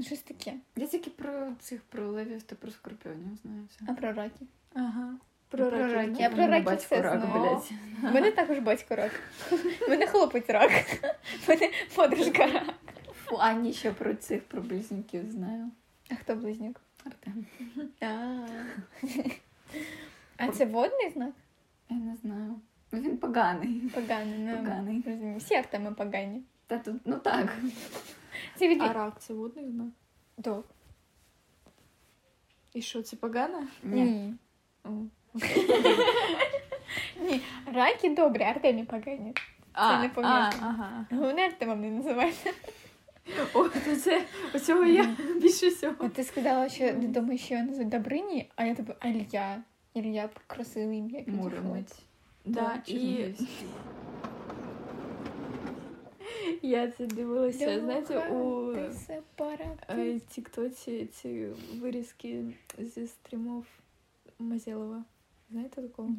Щось 0.00 0.22
таке. 0.22 0.54
Я 0.76 0.86
тільки 0.86 1.10
про 1.10 1.52
цих 1.60 1.82
про 1.82 2.10
левів 2.10 2.42
та 2.42 2.56
про 2.56 2.70
скорпіонів 2.70 3.36
знаю. 3.42 3.68
Все. 3.70 3.84
А 3.88 3.94
про 3.94 4.12
раки? 4.12 4.46
Ага. 4.74 5.14
Про 5.48 5.70
ну, 5.70 6.14
Я 6.18 6.30
про 6.30 6.38
Мене 6.38 6.60
батько 6.60 6.84
все 6.84 7.02
рак, 7.02 7.20
знаю. 7.20 7.40
блядь. 7.40 7.70
У 8.10 8.14
мене 8.14 8.30
також 8.30 8.58
батько 8.58 8.96
рак. 8.96 9.12
У 9.86 9.90
мене 9.90 10.06
хлопець 10.06 10.50
рак. 10.50 10.72
У 11.46 11.50
мене 11.50 11.70
подружка 11.94 12.46
рак. 12.46 12.74
Фу, 13.24 13.36
а 13.40 13.52
ні, 13.52 13.72
ще 13.72 13.92
про 13.92 14.14
цих 14.14 14.42
про 14.42 14.62
близнюків 14.62 15.30
знаю. 15.30 15.70
А 16.10 16.14
хто 16.14 16.36
близнюк? 16.36 16.80
Артем. 17.04 17.46
А. 18.00 18.46
А 20.36 20.48
це 20.48 20.64
водний 20.64 21.10
знак? 21.10 21.32
Я 21.90 21.96
не 21.96 22.16
знаю. 22.16 22.60
Він 22.92 23.16
поганий. 23.16 23.80
Поганий. 23.94 24.38
Ну, 24.38 24.56
Поганий. 24.56 25.02
розумію. 25.06 25.38
Всі 25.38 25.54
Артеми 25.54 25.92
погані. 25.92 26.42
Та 26.66 26.78
тут, 26.78 26.96
ну 27.04 27.18
так. 27.18 27.56
Це 28.56 28.68
від... 28.68 28.82
А 28.82 28.92
рак 28.92 29.20
це 29.20 29.34
водний 29.34 29.70
знак. 29.70 29.88
До. 30.38 30.64
І 32.74 32.82
що, 32.82 33.02
це 33.02 33.16
погано? 33.16 33.66
Ні. 33.82 34.02
Ні. 34.04 34.34
О. 35.35 35.39
Ні. 37.21 37.41
Раки 37.73 38.09
добрі, 38.09 38.43
Артемі 38.43 38.83
погані. 38.83 39.33
А, 39.73 40.01
не 40.01 40.09
пов'язано. 40.09 40.53
а, 40.61 40.65
ага. 40.65 41.05
Головне 41.11 41.45
Артемом 41.45 41.81
не 41.81 41.89
називається. 41.89 42.51
О, 43.53 43.63
то 43.63 43.95
це 43.95 44.23
оцього 44.55 44.85
я 44.85 45.15
більше 45.41 45.67
всього. 45.69 45.95
От 45.99 46.13
ти 46.13 46.23
сказала, 46.23 46.69
що 46.69 46.87
ти 46.87 46.93
думаєш, 47.07 47.41
що 47.41 47.53
його 47.53 47.65
назвуть 47.67 47.89
Добрині, 47.89 48.49
а 48.55 48.65
я 48.65 48.75
тобі 48.75 48.91
Алья. 48.99 49.61
Ілья 49.93 50.29
красиве 50.47 50.95
ім'я. 50.95 51.19
підійшло. 51.19 51.43
Муромець. 51.43 51.99
Да, 52.45 52.81
і 52.85 52.91
Чернігівський. 52.91 53.47
я 56.61 56.87
це 56.91 57.05
дивилася, 57.05 57.79
знаєте, 57.79 58.19
у 58.29 58.73
Ти 58.73 58.91
сепаратист. 58.93 59.89
е, 59.89 60.19
Тіктоці 60.19 61.05
ці 61.05 61.47
вирізки 61.81 62.43
зі 62.79 63.07
стрімов 63.07 63.65
Мазєлова. 64.39 65.03
Знаєте 65.51 65.81
такого? 65.81 66.09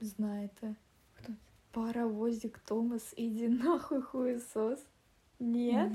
Знаєте. 0.00 0.74
Хто 1.14 1.26
це? 1.26 1.32
Паровозик 1.70 2.58
Томас, 2.58 3.14
иди 3.16 3.48
нахуй 3.48 4.00
хуесос. 4.00 4.80
Нет? 5.40 5.92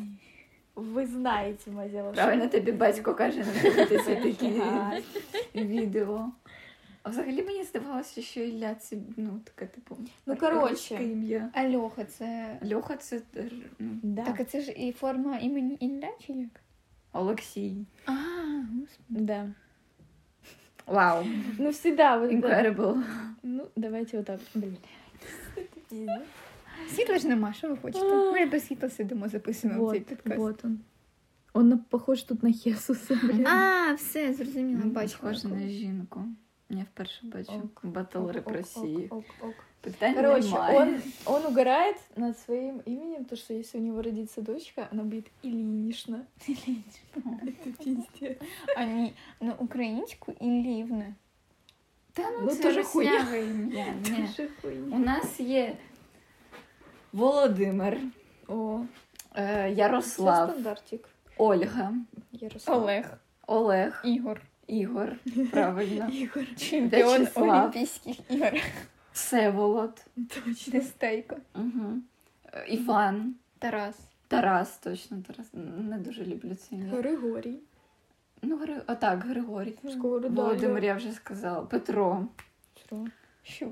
Ви 0.75 1.06
знаєте 1.06 1.72
Мазєлова. 1.72 2.12
Правильно 2.13 2.48
тобі 2.48 2.72
батько 2.72 3.15
каже 3.15 3.39
не 3.46 3.62
дивитися 3.62 4.15
такі 4.15 4.60
Ага. 4.60 4.98
відео. 5.56 6.32
А 7.03 7.10
взагалі 7.10 7.44
мені 7.44 7.63
здавалося, 7.63 8.22
що 8.22 8.39
Ілля 8.42 8.75
це 8.75 8.98
ну 9.18 9.39
таке 9.44 9.65
типу. 9.65 9.98
Ну, 10.25 10.36
коротше. 10.36 10.70
русське 10.70 11.03
ім'я. 11.03 11.50
А 11.53 11.70
Льоха 11.70 12.06
це. 12.06 12.60
Льоха 12.74 12.96
це 12.98 13.20
теж, 13.20 13.51
ну, 13.80 14.00
Да. 14.03 14.24
Так, 14.24 14.39
а 14.39 14.44
це 14.44 14.62
ж 14.62 14.72
і 14.72 14.92
форма 14.92 15.38
імені 15.38 15.75
Ілля 15.75 16.10
чи 16.25 16.34
як? 16.34 16.50
Олексій. 17.13 17.86
А, 18.06 18.12
господи. 18.80 19.22
Да. 19.22 19.50
Вау. 20.88 21.25
Ну, 21.59 21.71
всегда 21.71 22.18
вот 22.18 22.30
да. 22.30 22.37
Incredible. 22.37 23.02
Ну, 23.42 23.68
давайте 23.76 24.16
вот 24.16 24.26
так. 24.26 24.40
Блин. 24.54 24.76
Світла 26.95 27.18
ж 27.18 27.28
нема, 27.28 27.52
що 27.52 27.68
ви 27.68 27.76
хочете? 27.76 28.04
Ми 28.04 28.47
без 28.47 28.66
світла 28.66 28.90
сидимо, 28.90 29.28
записуємо 29.28 29.90
цей 29.90 29.99
Вот, 30.00 30.06
підкаст. 30.08 30.39
вот 30.39 30.65
он. 30.65 30.78
Он 31.52 31.78
похож 31.78 32.23
тут 32.23 32.43
на 32.43 32.52
Хесуса. 32.52 33.15
блин. 33.23 33.47
А, 33.47 33.93
все, 33.95 34.32
зрозуміла, 34.32 34.82
бачу. 34.84 35.08
Схоже 35.08 35.49
на 35.49 35.69
жінку. 35.69 36.25
Я 36.71 36.82
вперше 36.82 37.26
бачу 37.26 37.71
батл 37.82 38.26
реп 38.30 38.49
Росії. 38.49 39.08
ок, 39.08 39.25
ок, 39.41 39.49
ок. 39.49 39.54
Питань 39.80 40.14
Короче, 40.14 40.54
он, 40.54 41.00
он 41.25 41.47
угорает 41.47 41.97
над 42.17 42.38
своим 42.38 42.80
именем, 42.80 43.25
то 43.25 43.36
что 43.36 43.54
если 43.54 43.78
у 43.78 43.80
него 43.80 44.02
родится 44.02 44.43
дочка, 44.43 44.88
она 44.91 45.04
будет 45.04 45.26
Ильинична. 45.43 46.26
Это 46.47 47.73
пиздец. 47.84 48.36
А 48.76 48.84
ні, 48.84 49.14
ну 49.41 49.54
українську 49.58 50.32
Іллівне. 50.41 51.14
Та 52.12 52.30
ну, 52.30 52.38
Ну, 52.43 52.50
це 52.50 52.62
тоже 52.62 52.82
хуйня. 52.82 53.36
ім'я. 53.36 53.95
Тоже 54.04 54.49
хуйня. 54.62 54.97
У 54.97 54.99
нас 54.99 55.41
є 55.41 55.76
Володимир, 57.12 57.99
О, 58.49 58.80
е, 59.34 59.71
Ярослав, 59.71 60.50
стандартик. 60.50 61.08
Ольга, 61.36 61.93
Ярослав. 62.32 62.82
Олег, 62.82 63.19
Олег, 63.47 64.02
Ігор. 64.04 64.43
Ігор. 64.67 65.17
Правильно. 65.50 66.08
Ігор. 66.12 66.45
Чемпіон 66.56 67.17
В'ячеслав. 67.19 67.60
Олімпійських 67.62 68.17
ігор. 68.30 68.52
Всеволод. 69.19 70.04
Точно. 70.28 70.73
Нестейко. 70.78 71.37
Угу. 71.54 71.93
Іван. 72.69 73.35
Тарас. 73.59 73.97
Тарас, 74.28 74.78
точно 74.78 75.23
Тарас. 75.26 75.47
Не 75.89 75.99
дуже 75.99 76.25
люблю 76.26 76.54
це 76.54 76.75
ім'я. 76.75 76.97
Григорій. 76.97 77.59
Ну, 78.43 78.57
Гри... 78.57 78.83
Отак, 78.87 79.25
Григорій. 79.25 79.75
Скоро, 79.91 80.28
Володимир, 80.28 80.85
я- 80.85 80.95
вже 80.95 81.13
сказала. 81.13 81.61
Петро. 81.61 82.26
Що? 82.87 83.07
Щур. 83.43 83.69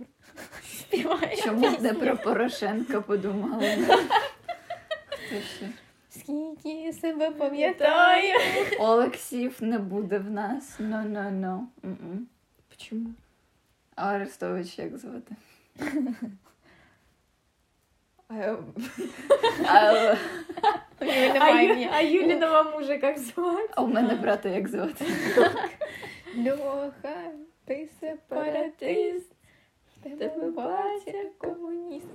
Співає. 0.78 1.36
Чому 1.36 1.70
не 1.80 1.94
про 1.94 2.16
Порошенка? 2.16 3.00
Хто 3.00 3.16
ще? 5.40 5.68
Скільки 6.10 6.92
себе 6.92 7.30
пам'ятаю. 7.30 8.34
Олексів 8.78 9.56
не 9.60 9.78
буде 9.78 10.18
в 10.18 10.30
нас. 10.30 10.74
Ну, 10.78 11.02
ну, 11.06 11.30
ну. 11.30 11.68
М-м. 11.84 12.26
Почему? 12.68 13.10
А 13.96 14.08
Арестович 14.08 14.78
як 14.78 14.98
звати? 14.98 15.34
А, 18.28 18.56
Юліного 22.00 22.70
мужа 22.70 22.94
як 22.94 23.18
звати? 23.18 23.68
а 23.76 23.82
у 23.82 23.86
мене 23.86 24.14
брата 24.14 24.48
як 24.48 24.68
звати? 24.68 25.04
Льоха, 26.36 27.30
ти 27.64 27.88
сепаратист. 28.00 29.32
В 29.96 30.02
Тебе 30.02 30.28
Тебе 30.28 30.50
батя 30.50 31.30
комуніст. 31.38 32.06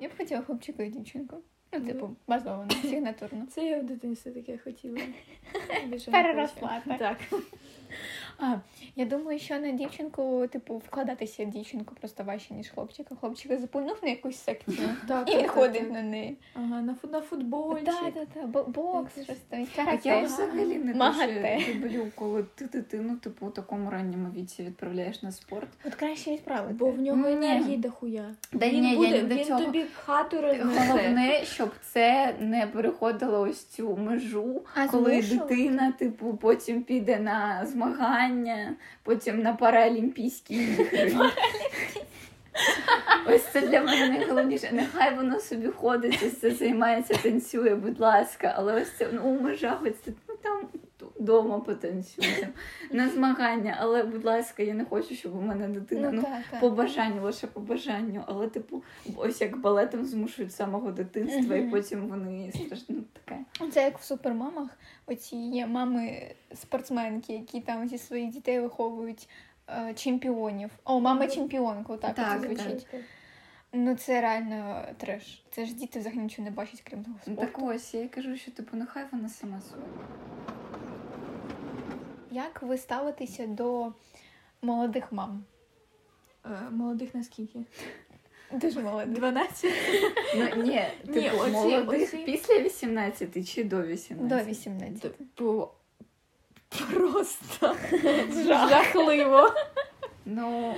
Я 0.00 0.08
б 0.08 0.16
хотіла 0.16 0.42
хлопчика 0.42 0.82
і 0.82 0.88
дівчинку. 0.88 1.36
Ну, 1.72 1.80
типу, 1.80 2.16
базовано, 2.28 2.70
сигнатурно. 2.70 3.46
Це 3.46 3.64
я 3.64 3.80
в 3.80 3.84
дитинстві 3.84 4.30
таке 4.30 4.58
хотіла. 4.58 4.98
Переросла, 6.12 6.82
так? 6.98 7.16
А, 8.38 8.54
я 8.96 9.04
думаю, 9.04 9.38
що 9.38 9.58
на 9.58 9.70
дівчинку, 9.70 10.46
типу, 10.52 10.76
вкладатися 10.76 11.44
в 11.44 11.50
дівчинку 11.50 11.94
просто 12.00 12.24
важче, 12.24 12.54
ніж 12.54 12.68
хлопчика. 12.68 13.14
Хлопчика 13.14 13.56
запульнув 13.56 13.96
на 14.02 14.08
якусь 14.08 14.36
секцію 14.36 14.88
Так, 15.08 15.28
і 15.30 15.32
він 15.32 15.40
так, 15.42 15.50
ходить 15.50 15.82
так. 15.82 15.92
на 15.92 16.02
неї. 16.02 16.36
Ага, 16.54 16.80
на, 16.80 16.92
фу- 16.94 17.10
на 17.12 17.20
футбольчик. 17.20 17.84
Так, 17.86 18.14
так, 18.14 18.28
так, 18.52 18.68
бокс, 18.68 19.12
А 19.76 19.98
я 20.04 20.20
взагалі 20.22 20.78
не 20.78 20.94
дуже 20.94 21.74
люблю, 21.74 22.06
коли 22.14 22.44
ти 22.54 22.64
дитину, 22.64 23.16
типу, 23.16 23.46
у 23.46 23.50
такому 23.50 23.90
ранньому 23.90 24.28
віці 24.36 24.62
відправляєш 24.62 25.22
на 25.22 25.32
спорт. 25.32 25.68
От 25.84 25.94
краще 25.94 26.32
відправити. 26.32 26.74
Бо 26.74 26.90
в 26.90 27.00
нього 27.00 27.26
енергії 27.26 27.76
дохуя. 27.76 28.34
Да 28.52 28.68
він 28.68 28.80
ні, 28.80 29.08
я 29.08 29.10
не 29.10 29.22
до 29.22 29.34
він 29.34 29.44
цього. 29.44 29.60
тобі 29.64 29.84
хату 29.94 30.40
рознесе. 30.40 30.86
Головне, 30.92 31.40
щоб 31.44 31.70
це 31.82 32.34
не 32.40 32.66
переходило 32.66 33.40
ось 33.40 33.64
цю 33.64 33.96
межу, 33.96 34.62
А 34.74 34.88
коли 34.88 35.22
дитина, 35.22 35.92
типу, 35.92 36.38
потім 36.42 36.82
піде 36.82 37.18
на 37.18 37.66
змагання, 37.66 37.81
потім 39.02 39.42
на 39.42 39.52
Паралімпійські 39.52 40.54
ігри. 40.54 41.14
Ось 43.26 43.44
це 43.52 43.60
для 43.60 43.80
мене 43.82 44.08
найголовніше. 44.08 44.70
Нехай 44.72 45.14
воно 45.14 45.40
собі 45.40 45.68
ходить, 45.68 46.22
ось 46.26 46.40
це 46.40 46.50
займається, 46.50 47.14
танцює, 47.14 47.74
будь 47.74 48.00
ласка. 48.00 48.54
Але 48.56 48.82
ось 48.82 48.92
це 48.98 49.08
ну, 49.12 49.40
межа, 49.40 49.78
ось 49.82 49.94
це 50.04 50.10
там 50.42 50.68
вдома 51.16 51.60
потанцюємо 51.60 52.46
на 52.90 53.08
змагання. 53.08 53.76
Але, 53.80 54.02
будь 54.02 54.24
ласка, 54.24 54.62
я 54.62 54.74
не 54.74 54.84
хочу, 54.84 55.14
щоб 55.14 55.36
у 55.36 55.40
мене 55.40 55.68
дитина. 55.68 56.10
Ну, 56.12 56.22
так, 56.22 56.42
так. 56.50 56.60
по 56.60 56.70
бажанню, 56.70 57.22
лише 57.22 57.46
по 57.46 57.60
бажанню. 57.60 58.24
Але, 58.26 58.48
типу, 58.48 58.82
ось 59.16 59.40
як 59.40 59.60
балетом 59.60 60.04
змушують 60.04 60.52
з 60.52 60.56
самого 60.56 60.92
дитинства, 60.92 61.56
і 61.56 61.62
потім 61.62 62.08
вони 62.08 62.52
страшно 62.52 62.94
ну, 62.96 63.04
таке. 63.12 63.70
Це 63.70 63.82
як 63.82 63.98
в 63.98 64.02
супермамах. 64.02 64.70
Оці 65.06 65.36
є 65.36 65.66
мами 65.66 66.34
спортсменки, 66.54 67.32
які 67.32 67.60
там 67.60 67.88
зі 67.88 67.98
своїх 67.98 68.30
дітей 68.30 68.60
виховують 68.60 69.28
е, 69.68 69.94
чемпіонів. 69.94 70.70
О, 70.84 71.00
мама 71.00 71.26
чемпіонку, 71.26 71.96
так, 71.96 72.14
Так, 72.14 72.42
це 72.42 72.48
так. 72.54 73.00
Ну 73.72 73.94
це 73.94 74.20
реально 74.20 74.84
треш. 74.96 75.44
Це 75.50 75.64
ж 75.64 75.74
діти 75.74 75.98
взагалі 75.98 76.18
нічого 76.20 76.44
не 76.44 76.50
бачать, 76.50 76.80
крім 76.90 77.04
того 77.04 77.16
Ну, 77.26 77.34
спорту. 77.34 77.52
Так 77.52 77.68
ось, 77.68 77.94
я 77.94 78.00
й 78.02 78.08
кажу, 78.08 78.36
що 78.36 78.50
типу, 78.50 78.76
нехай 78.76 79.04
вона 79.12 79.28
сама 79.28 79.60
собі. 79.60 79.82
Як 82.30 82.62
ви 82.62 82.78
ставитеся 82.78 83.46
до 83.46 83.92
молодих 84.62 85.12
мам? 85.12 85.44
Е, 86.46 86.70
Молодих 86.70 87.14
наскільки? 87.14 87.58
Дуже 88.52 88.80
молодих. 88.82 89.14
12? 89.14 89.72
Ну, 90.36 90.62
ні, 90.62 90.82
типу, 91.06 91.36
оці- 91.36 91.50
молодих 91.52 92.08
оці- 92.14 92.22
після 92.24 92.58
18 92.58 93.44
чи 93.54 93.64
до 93.64 93.82
18? 93.82 94.26
До 94.44 94.50
18. 94.50 95.12
Бо 95.38 95.72
просто 96.94 97.76
жахливо. 98.44 99.54
Ну, 100.24 100.74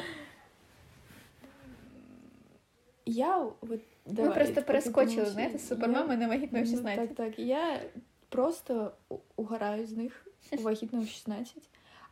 Я 3.06 3.36
от, 3.60 3.80
Ми 4.06 4.30
просто 4.30 4.62
перескочили, 4.62 5.26
знаєте, 5.26 5.58
з 5.58 5.68
супермами 5.68 6.16
на 6.16 6.28
вагітну 6.28 6.58
Ну, 6.58 6.66
16. 6.66 7.08
Так, 7.08 7.16
так. 7.16 7.38
Я 7.38 7.80
просто 8.28 8.92
угораю 9.36 9.86
з 9.86 9.92
них 9.92 10.26
у 10.58 10.62
вагітну 10.62 11.06
16. 11.06 11.56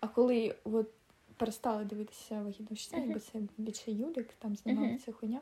А 0.01 0.09
коли 0.09 0.55
от 0.65 0.89
перестала 1.37 1.85
дивитися 1.85 2.43
вагітну 2.43 2.77
16, 2.77 3.13
бо 3.13 3.19
це 3.19 3.39
більше 3.59 3.93
Юлік, 3.93 4.29
там 4.39 4.57
знімалася 4.57 5.13
хуйня. 5.13 5.41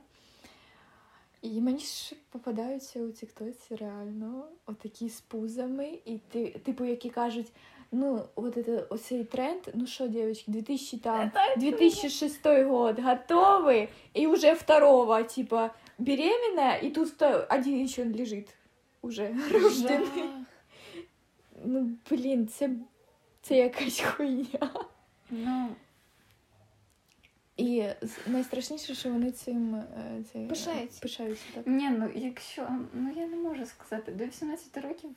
І 1.43 1.61
мені 1.61 1.79
ж 1.79 2.15
попадаються 2.31 3.03
у 3.03 3.11
тіктоці 3.11 3.75
реально 3.77 4.45
отакі 4.67 5.09
з 5.09 5.21
пузами, 5.21 5.99
і 6.05 6.19
ти, 6.19 6.49
типу, 6.49 6.85
які 6.85 7.11
кажуть, 7.11 7.53
ну, 7.92 8.26
от 8.36 8.58
это, 8.58 8.86
оцей 8.90 9.24
тренд, 9.24 9.62
ну 9.74 9.88
що, 9.88 10.08
дівчатки, 10.08 10.52
2000 10.52 10.98
там, 10.98 11.32
2006 11.58 12.46
год, 12.64 13.00
готовы, 13.00 13.88
и 14.18 14.28
уже 14.28 14.54
второго, 14.54 15.24
типа, 15.24 15.70
беременная, 16.00 16.80
и 16.84 16.90
тут 16.90 17.08
вто- 17.10 17.46
один 17.50 17.84
еще 17.86 18.04
лежит 18.06 18.50
уже 19.02 19.36
рождений. 19.52 20.30
Ну, 21.66 21.90
блін, 22.12 22.48
це, 22.48 22.70
це 23.42 23.56
якась 23.58 24.00
хуйня. 24.02 24.70
ну, 25.30 25.68
І 27.58 27.84
з- 28.02 28.18
найстрашніше, 28.28 28.96
що 28.96 29.10
вони 29.10 29.32
цим 29.32 29.76
е, 29.76 30.24
це, 30.34 30.40
Пишаються. 30.40 31.00
пишаються 31.02 31.44
так. 31.54 31.68
ні, 31.68 31.90
ну 31.90 32.10
якщо, 32.16 32.68
ну 32.94 33.14
я 33.16 33.28
не 33.28 33.36
можу 33.38 33.66
сказати, 33.66 34.12
до 34.12 34.26
18 34.26 34.78
років 34.78 35.10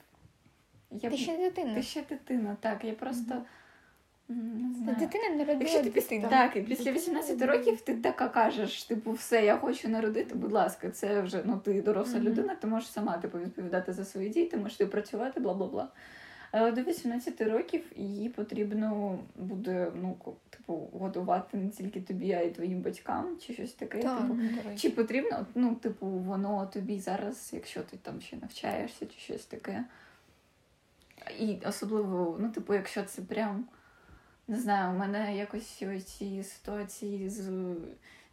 я 1.01 1.09
Ти 1.09 1.17
ще 1.17 1.37
дитина. 1.37 1.75
ти 1.75 1.83
ще 1.83 2.01
дитина, 2.09 2.57
так, 2.59 2.83
я 2.83 2.93
просто 2.93 3.35
не 4.29 4.73
знаю. 4.75 4.97
Дитина 4.99 5.29
народила 5.29 5.59
Якщо 5.59 5.83
ти 5.83 5.89
після, 5.89 6.19
так, 6.27 6.55
і 6.55 6.61
після 6.61 6.91
18 6.91 7.39
народила. 7.39 7.57
років 7.57 7.81
ти 7.81 7.95
така 7.95 8.29
кажеш, 8.29 8.83
типу, 8.83 9.11
все, 9.11 9.45
я 9.45 9.57
хочу 9.57 9.89
народити, 9.89 10.35
будь 10.35 10.51
ласка, 10.51 10.89
це 10.89 11.21
вже 11.21 11.41
ну 11.45 11.57
ти 11.57 11.81
доросла 11.81 12.15
Мгм. 12.19 12.27
людина, 12.27 12.55
ти 12.55 12.67
можеш 12.67 12.89
сама 12.89 13.17
типу, 13.17 13.37
відповідати 13.39 13.93
за 13.93 14.05
свої 14.05 14.29
дії, 14.29 14.45
ти 14.45 14.57
можеш 14.57 14.77
ти 14.77 14.85
працювати, 14.85 15.39
бла 15.39 15.53
бла 15.53 15.67
бла. 15.67 15.87
Але 16.51 16.71
до 16.71 16.81
18 16.81 17.41
років 17.41 17.83
її 17.95 18.29
потрібно 18.29 19.19
буде 19.35 19.91
ну 20.01 20.17
типу 20.49 20.73
годувати 20.93 21.57
не 21.57 21.69
тільки 21.69 22.01
тобі, 22.01 22.31
а 22.33 22.41
й 22.41 22.49
твоїм 22.51 22.81
батькам, 22.81 23.37
чи 23.41 23.53
щось 23.53 23.73
таке. 23.73 23.99
Так, 23.99 24.21
Типу, 24.21 24.37
чи 24.77 24.89
потрібно, 24.89 25.45
ну, 25.55 25.75
типу, 25.75 26.05
воно 26.07 26.69
тобі 26.73 26.99
зараз, 26.99 27.49
якщо 27.53 27.81
ти 27.81 27.97
там 27.97 28.21
ще 28.21 28.37
навчаєшся 28.37 29.05
чи 29.05 29.19
щось 29.19 29.45
таке. 29.45 29.83
І 31.39 31.57
особливо, 31.65 32.37
ну, 32.39 32.49
типу, 32.49 32.73
якщо 32.73 33.03
це 33.03 33.21
прям, 33.21 33.65
не 34.47 34.59
знаю, 34.59 34.95
у 34.95 34.99
мене 34.99 35.37
якось 35.37 35.81
ці 36.05 36.43
ситуації 36.43 37.29
з 37.29 37.51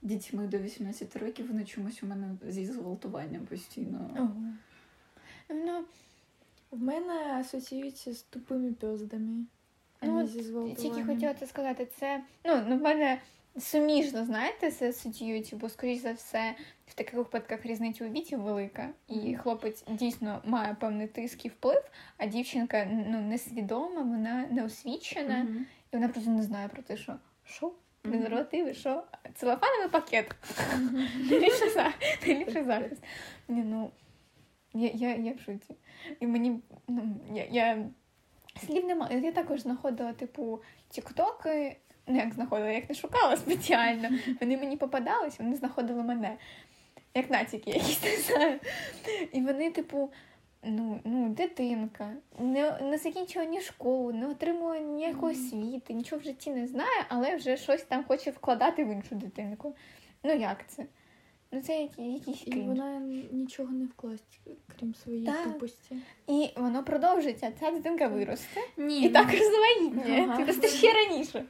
дітьми 0.02 0.46
до 0.46 0.58
18 0.58 1.16
років, 1.16 1.48
вони 1.48 1.64
чомусь 1.64 2.02
у 2.02 2.06
мене 2.06 2.36
зі 2.48 2.66
зґвалтуванням 2.66 3.46
постійно. 3.46 4.10
Ого. 4.18 4.42
Ну, 5.48 5.84
В 6.70 6.82
мене 6.82 7.34
асоціюється 7.40 8.12
з 8.14 8.22
тупими 8.22 8.72
пьоздами, 8.72 9.44
а 10.00 10.06
Ну, 10.06 10.20
не 10.20 10.26
зі 10.26 10.74
тільки 10.74 11.04
хотіла 11.04 11.34
це 11.34 11.46
сказати, 11.46 11.88
це 11.98 12.22
ну, 12.44 12.64
ну, 12.68 12.78
в 12.78 12.80
мене 12.80 13.20
суміжно, 13.58 14.24
знаєте, 14.24 14.70
це 14.70 14.88
асоціюється, 14.88 15.56
бо, 15.56 15.68
скоріш 15.68 16.00
за 16.02 16.12
все, 16.12 16.54
таких 17.00 17.14
випадках 17.14 17.66
різниця 17.66 18.04
у 18.04 18.08
віці 18.08 18.36
велика, 18.36 18.88
і 19.08 19.36
хлопець 19.36 19.84
дійсно 19.88 20.42
має 20.44 20.74
певний 20.74 21.06
тиск 21.06 21.44
і 21.44 21.48
вплив, 21.48 21.82
а 22.16 22.26
дівчинка 22.26 22.88
ну, 23.08 23.20
несвідома, 23.20 24.02
вона 24.02 24.46
неосвічена, 24.50 25.38
Мгм. 25.38 25.66
і 25.92 25.96
вона 25.96 26.08
просто 26.08 26.30
не 26.30 26.42
знає 26.42 26.68
про 26.68 26.82
те, 26.82 26.96
що 26.96 27.16
що? 27.44 27.72
Презервативи, 28.02 28.74
що? 28.74 29.02
Целофановий 29.34 29.88
пакет. 29.88 30.34
Найліпший 31.30 31.70
за- 31.70 31.92
найліпший 32.26 32.64
захист. 32.64 33.02
Ні, 33.48 33.62
ну, 33.62 33.90
я, 34.74 34.90
я, 34.94 35.14
я 35.16 35.32
в 35.32 35.40
шоці. 35.40 35.76
І 36.20 36.26
мені, 36.26 36.60
ну, 36.88 37.16
я, 37.34 37.44
я 37.50 37.84
слів 38.66 38.84
немає. 38.84 39.20
Я 39.20 39.32
також 39.32 39.60
знаходила, 39.60 40.12
типу, 40.12 40.62
тіктоки, 40.88 41.76
ну 42.06 42.16
як 42.16 42.34
знаходила, 42.34 42.68
я 42.68 42.76
їх 42.76 42.88
не 42.88 42.94
шукала 42.94 43.36
спеціально. 43.36 44.08
Вони 44.40 44.56
мені 44.56 44.76
попадались, 44.76 45.38
вони 45.38 45.56
знаходили 45.56 46.02
мене. 46.02 46.36
Як 47.14 47.30
натяки 47.30 47.70
якісь 47.70 48.02
не 48.04 48.16
знаю. 48.16 48.58
І 49.32 49.40
вони, 49.40 49.70
типу, 49.70 50.10
ну, 50.62 51.00
ну, 51.04 51.28
дитинка, 51.28 52.12
не, 52.38 52.78
не 52.82 52.98
закінчила 52.98 53.44
ні 53.44 53.60
школу, 53.60 54.12
не 54.12 54.26
отримала 54.26 54.78
ніякої 54.78 55.36
освіти, 55.36 55.92
нічого 55.92 56.20
в 56.20 56.24
житті 56.24 56.50
не 56.50 56.66
знає, 56.66 57.04
але 57.08 57.36
вже 57.36 57.56
щось 57.56 57.82
там 57.82 58.04
хоче 58.04 58.30
вкладати 58.30 58.84
в 58.84 58.88
іншу 58.88 59.14
дитинку. 59.14 59.74
Ну 60.24 60.34
як 60.34 60.68
це? 60.68 60.86
Ну 61.52 61.62
це 61.62 61.82
якийсь 61.82 62.46
І 62.46 62.60
вона 62.60 62.98
нічого 63.32 63.72
не 63.72 63.84
вкласть, 63.84 64.40
крім 64.78 64.94
своєї 64.94 65.26
Так. 65.26 65.44
тупості. 65.44 65.96
І 66.26 66.48
воно 66.56 66.84
продовжиться, 66.84 67.52
ця 67.60 67.70
дитинка 67.70 68.06
виросте. 68.08 68.60
Ні, 68.76 69.02
І 69.02 69.08
так 69.08 69.26
розвагітніє. 69.32 70.22
Ага. 70.22 70.44
Просто 70.44 70.68
ще 70.68 70.92
раніше. 70.92 71.44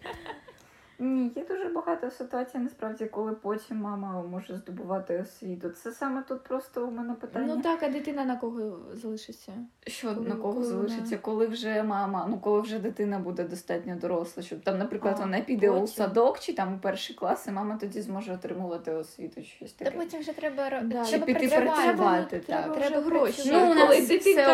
Ні, 1.01 1.33
є 1.37 1.45
дуже 1.49 1.65
багато 1.69 2.11
ситуацій, 2.11 2.59
насправді, 2.59 3.05
коли 3.05 3.33
потім 3.33 3.77
мама 3.77 4.23
може 4.31 4.57
здобувати 4.57 5.19
освіту. 5.19 5.69
Це 5.71 5.91
саме 5.93 6.23
тут 6.29 6.43
просто 6.43 6.87
у 6.87 6.91
мене 6.91 7.15
питання. 7.15 7.55
Ну 7.57 7.63
так, 7.63 7.83
а 7.83 7.89
дитина 7.89 8.25
на 8.25 8.37
кого 8.37 8.79
залишиться? 8.93 9.53
Що 9.87 10.15
Коли- 10.15 10.29
на 10.29 10.35
кого 10.35 10.53
коли 10.53 10.65
залишиться, 10.67 11.05
вона- 11.05 11.19
коли 11.23 11.47
вже 11.47 11.83
мама, 11.83 12.27
ну 12.31 12.39
коли 12.39 12.61
вже 12.61 12.79
дитина 12.79 13.19
буде 13.19 13.45
достатньо 13.45 13.97
доросла, 13.97 14.43
щоб 14.43 14.61
там, 14.61 14.79
наприклад, 14.79 15.15
А, 15.19 15.21
вона 15.21 15.41
піде 15.41 15.71
у 15.71 15.87
садок 15.87 16.41
чи 16.41 16.53
там 16.53 16.75
у 16.75 16.79
перший 16.79 17.17
клас, 17.17 17.47
і 17.47 17.51
мама 17.51 17.77
тоді 17.81 18.01
зможе 18.01 18.33
отримувати 18.33 18.93
освіту 18.93 19.41
чи 19.43 19.47
щось 19.49 19.73
Та 19.73 19.91
потім 19.91 20.21
вже 20.21 20.33
треба 20.33 20.71
Да. 20.71 20.81
треба 20.81 21.05
Чи 21.07 21.19
піти 21.19 21.49
працювати. 21.49 21.83
Треба, 21.83 22.23
так. 22.23 22.43
треба, 22.45 22.75
Треба 22.77 23.01
гроші. 23.01 23.51
Ну, 23.53 23.59
у 23.59 23.69
коли 23.69 23.75
нас 23.75 23.99
все 24.01 24.19
піде 24.19 24.47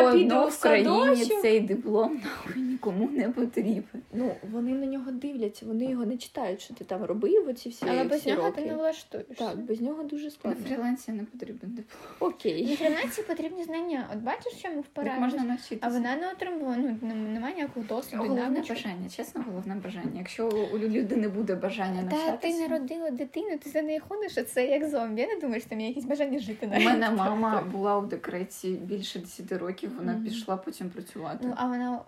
в 0.46 0.48
в 0.48 0.60
країні 0.60 1.16
садочок, 1.16 1.42
цей 1.42 1.60
диплом 1.60 2.20
нахуй 2.24 2.62
нікому 2.62 3.08
не 3.12 3.28
потрібен. 3.28 4.02
Ну, 4.12 4.34
вони 4.52 4.72
на 4.72 4.86
нього 4.86 5.10
дивляться, 5.10 5.66
вони 5.66 5.84
його 5.84 6.04
не 6.06 6.16
читають, 6.16 6.35
що 6.58 6.74
ти 6.74 6.84
там 6.84 7.04
робив 7.04 7.48
оці 7.48 7.68
всі, 7.68 7.84
Але 7.88 8.04
без 8.04 8.26
нього 8.26 8.42
роки. 8.42 8.62
ти 8.62 8.68
не 8.68 8.74
влаштуєшся. 8.74 9.34
Так, 9.34 9.58
без 9.58 9.80
нього 9.80 10.02
дуже 10.02 10.30
На 10.44 10.54
фрілансі 10.54 11.12
не 11.12 11.24
потрібен 11.24 11.70
диплом. 11.70 12.32
На 12.70 12.76
фрілансі 12.76 13.22
потрібні 13.22 13.64
знання. 13.64 14.08
От 14.12 14.18
бачиш, 14.18 14.52
чому 14.62 14.76
Як 14.76 14.84
впираєш? 14.84 15.20
можна 15.20 15.42
навчитися? 15.44 15.80
А 15.82 15.88
вона 15.88 16.16
не 16.16 16.30
отримувала, 16.30 16.76
ну 16.76 17.14
немає 17.14 17.54
ніякого 17.54 17.86
досвіду. 17.88 18.22
Головне 18.22 18.42
навичок. 18.42 18.68
бажання, 18.76 19.08
чесно, 19.08 19.42
головне 19.46 19.74
бажання. 19.74 20.12
Якщо 20.18 20.48
у 20.74 20.78
людини 20.78 21.28
буде 21.28 21.54
бажання 21.54 22.02
Та 22.02 22.08
ти 22.08 22.16
навчатися. 22.16 22.60
народила 22.68 23.10
дитину, 23.10 23.58
ти 23.58 23.70
за 23.70 23.82
нею 23.82 24.02
ходиш, 24.08 24.38
а 24.38 24.42
це 24.42 24.66
як 24.66 24.88
зомбі. 24.88 25.20
Я 25.20 25.26
не 25.28 25.40
думаю, 25.40 25.60
що 25.60 25.70
там 25.70 25.80
є 25.80 25.88
якісь 25.88 26.04
бажання 26.04 26.38
жити 26.38 26.66
У 26.66 26.80
мене 26.80 27.10
мама 27.10 27.62
була 27.62 27.98
у 27.98 28.06
декреті 28.06 28.70
більше 28.70 29.18
10 29.18 29.52
років, 29.52 29.96
вона 29.96 30.12
Мгм. 30.12 30.24
пішла 30.24 30.56
потім 30.56 30.90
працювати. 30.90 31.38
Ну, 31.42 31.52
а 31.56 31.66
вона 31.68 32.00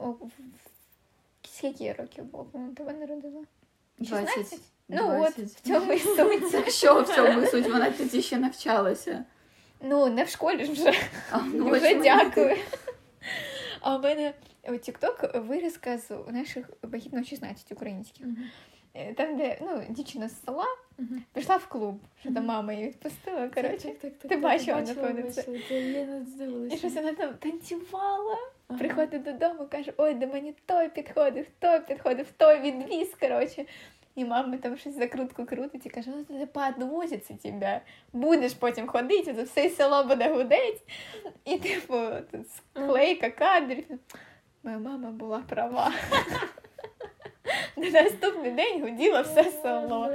скільки 1.48 1.92
років 1.92 2.24
було, 2.24 2.46
коли 2.52 2.68
тебе 2.74 2.92
народила? 2.92 3.42
20. 3.98 4.34
16? 4.34 4.60
Ну 4.88 5.22
от, 5.22 5.38
в 5.38 5.60
цьому 5.60 5.92
і 5.92 5.98
суть. 5.98 6.72
Що 6.74 7.02
в 7.02 7.08
цьому 7.08 7.46
суть? 7.46 7.66
Вона 7.68 7.90
тоді 7.90 8.22
ще 8.22 8.36
навчалася. 8.36 9.24
Ну, 9.80 10.06
не 10.06 10.24
в 10.24 10.28
школі 10.28 10.64
ж 10.64 10.72
вже. 10.72 10.92
А, 11.30 11.38
ну, 11.54 11.70
Вже 11.70 11.94
дякую. 11.94 12.56
А 13.80 13.96
у 13.96 14.02
мене 14.02 14.34
TikTok 14.68 15.46
вирізка 15.46 15.98
з 15.98 16.10
наших 16.28 16.70
вагітно 16.82 17.24
16 17.24 17.72
українських. 17.72 18.26
Е, 18.94 19.14
Там, 19.14 19.36
де 19.36 19.58
ну, 19.60 19.82
дівчина 19.88 20.28
з 20.28 20.44
села 20.44 20.64
пішла 21.32 21.56
в 21.56 21.66
клуб, 21.66 22.00
що 22.20 22.28
там 22.28 22.34
Мгм. 22.36 22.46
мама 22.46 22.72
її 22.72 22.86
відпустила. 22.86 23.48
Коротше, 23.48 23.88
ти 24.28 24.36
бачила, 24.36 24.80
напевно, 24.80 25.30
це. 25.30 25.42
Це 25.68 25.80
я 25.80 26.06
не 26.06 26.74
і 26.74 26.78
щось 26.78 26.94
вона 26.94 27.12
там 27.12 27.34
танцювала. 27.34 28.36
Ага. 28.68 28.78
приходить 28.78 29.22
додому, 29.22 29.68
каже, 29.70 29.92
ой, 29.96 30.14
до 30.14 30.26
мені 30.26 30.54
той 30.66 30.88
підходив, 30.88 31.46
той 31.58 31.80
підходив, 31.80 32.26
той 32.36 32.60
відвіз, 32.60 33.14
коротше. 33.20 33.64
І 34.14 34.24
мама 34.24 34.56
там 34.56 34.76
щось 34.76 34.94
закрутку 34.94 35.46
крутить 35.46 35.86
і 35.86 35.90
каже, 35.90 36.10
ну 36.10 36.38
це 36.38 36.46
поодвозиться 36.46 37.34
тебе. 37.42 37.80
Будеш 38.12 38.54
потім 38.54 38.86
ходити, 38.86 39.34
це 39.34 39.42
все 39.42 39.70
село 39.70 40.04
буде 40.04 40.28
гудеть. 40.28 40.82
І 41.44 41.58
типу, 41.58 41.98
тут 42.30 42.50
склейка 42.50 43.30
кадрів. 43.30 43.84
Моя 44.62 44.78
мама 44.78 45.10
була 45.10 45.38
права. 45.38 45.92
На 47.76 47.90
наступний 47.90 48.50
день 48.50 48.82
гуділо 48.82 49.22
все 49.22 49.44
село. 49.44 50.14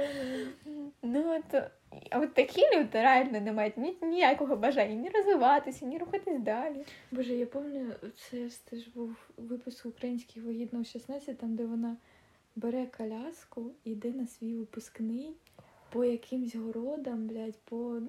Ну, 1.02 1.36
от, 1.36 1.62
а 2.10 2.20
от 2.20 2.34
такі 2.34 2.60
люди 2.60 2.88
реально 2.92 3.40
не 3.40 3.52
мають 3.52 3.76
ні, 3.76 3.96
ніякого 4.02 4.56
бажання 4.56 4.94
ні 4.94 5.08
розвиватися, 5.08 5.86
ні 5.86 5.98
рухатись 5.98 6.40
далі. 6.40 6.84
Боже, 7.12 7.34
я 7.34 7.46
пам'ятаю, 7.46 8.12
це 8.16 8.48
ж 8.48 8.66
теж 8.66 8.88
був 8.88 9.16
випуск 9.36 9.86
українських 9.86 10.44
вагітного 10.44 10.84
16, 10.84 11.38
там, 11.38 11.56
де 11.56 11.66
вона 11.66 11.96
бере 12.56 12.86
коляску 12.98 13.70
і 13.84 13.90
йде 13.90 14.12
на 14.12 14.26
свій 14.26 14.54
випускний 14.54 15.34
по 15.94 16.04
якимсь 16.04 16.54
городам, 16.54 17.26
блядь, 17.26 17.58
по 17.64 18.00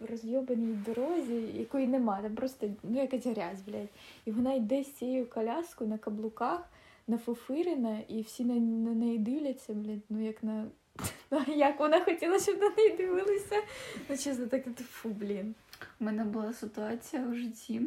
розйобаній 0.00 0.78
дорозі, 0.86 1.34
якої 1.58 1.86
нема, 1.86 2.22
там 2.22 2.34
просто 2.34 2.70
ну, 2.82 3.00
якась 3.00 3.26
грязь, 3.26 3.62
блядь. 3.66 3.88
І 4.24 4.30
вона 4.30 4.54
йде 4.54 4.82
з 4.82 4.92
цією 4.92 5.30
коляскою 5.30 5.90
на 5.90 5.98
каблуках, 5.98 6.68
нафофирена, 7.06 7.98
і 8.08 8.22
всі 8.22 8.44
на, 8.44 8.54
на 8.54 8.94
неї 8.94 9.18
дивляться, 9.18 9.74
блядь, 9.74 10.02
ну 10.08 10.24
як 10.24 10.42
на. 10.42 10.66
Як 11.56 11.80
вона 11.80 12.00
хотіла, 12.00 12.38
щоб 12.38 12.60
на 12.60 12.70
неї 12.70 12.96
дивилися. 12.96 13.62
Ну, 14.08 14.16
чесно, 14.16 14.46
так 14.46 14.64
фу, 14.76 15.08
блін. 15.08 15.54
У 16.00 16.04
мене 16.04 16.24
була 16.24 16.52
ситуація 16.52 17.22
у 17.22 17.34
житті. 17.34 17.82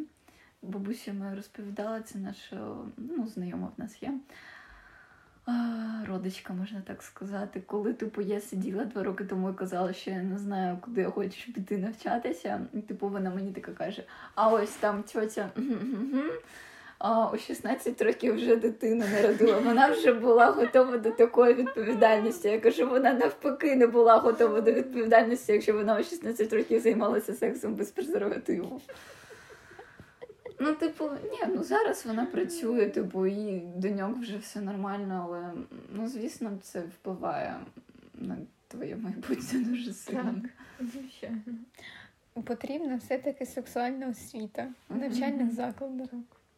Бабуся 0.62 1.12
моя 1.12 1.34
розповідала, 1.34 2.00
це 2.00 2.18
наша 2.18 2.76
ну, 2.96 3.26
знайома 3.26 3.72
в 3.76 3.80
нас 3.80 4.02
є. 4.02 4.12
Родичка, 6.08 6.52
можна 6.52 6.80
так 6.80 7.02
сказати. 7.02 7.62
Коли 7.66 7.92
типу, 7.92 8.20
я 8.22 8.40
сиділа 8.40 8.84
два 8.84 9.02
роки 9.02 9.24
тому 9.24 9.50
і 9.50 9.54
казала, 9.54 9.92
що 9.92 10.10
я 10.10 10.22
не 10.22 10.38
знаю, 10.38 10.78
куди 10.80 11.00
я 11.00 11.10
хочу 11.10 11.52
піти 11.52 11.78
навчатися. 11.78 12.60
І, 12.72 12.80
типу, 12.80 13.08
вона 13.08 13.30
мені 13.30 13.52
така 13.52 13.72
каже: 13.72 14.04
а 14.34 14.48
ось 14.48 14.70
там 14.70 15.02
тьотя. 15.02 15.50
У 17.04 17.36
16 17.36 18.02
років 18.02 18.34
вже 18.34 18.56
дитину 18.56 19.04
народила. 19.12 19.58
Вона 19.58 19.92
вже 19.92 20.12
була 20.12 20.46
готова 20.46 20.98
до 20.98 21.10
такої 21.10 21.54
відповідальності. 21.54 22.48
Я 22.48 22.60
кажу, 22.60 22.88
вона 22.88 23.12
навпаки 23.12 23.76
не 23.76 23.86
була 23.86 24.18
готова 24.18 24.60
до 24.60 24.72
відповідальності, 24.72 25.52
якщо 25.52 25.72
вона 25.72 26.00
у 26.00 26.02
16 26.02 26.52
років 26.52 26.80
займалася 26.80 27.34
сексом 27.34 27.74
без 27.74 27.90
презервативу. 27.90 28.80
Ну, 30.58 30.74
типу, 30.74 31.04
ні, 31.04 31.54
ну 31.54 31.62
зараз 31.62 32.06
вона 32.06 32.26
працює, 32.26 32.86
типу, 32.86 33.26
і 33.26 33.60
до 33.76 33.88
нього 33.88 34.14
вже 34.20 34.38
все 34.38 34.60
нормально, 34.60 35.26
але 35.28 35.52
ну, 35.92 36.08
звісно, 36.08 36.58
це 36.62 36.80
впливає 36.80 37.56
на 38.14 38.36
твоє 38.68 38.96
майбутнє 38.96 39.60
дуже 39.60 39.92
сильно. 39.92 40.34
Так. 40.78 40.88
Звичайно. 40.92 41.40
Потрібна 42.44 42.96
все-таки 42.96 43.46
сексуальна 43.46 44.08
освіта 44.08 44.68
в 44.88 44.96
навчальних 44.96 45.54
закладах. 45.54 46.08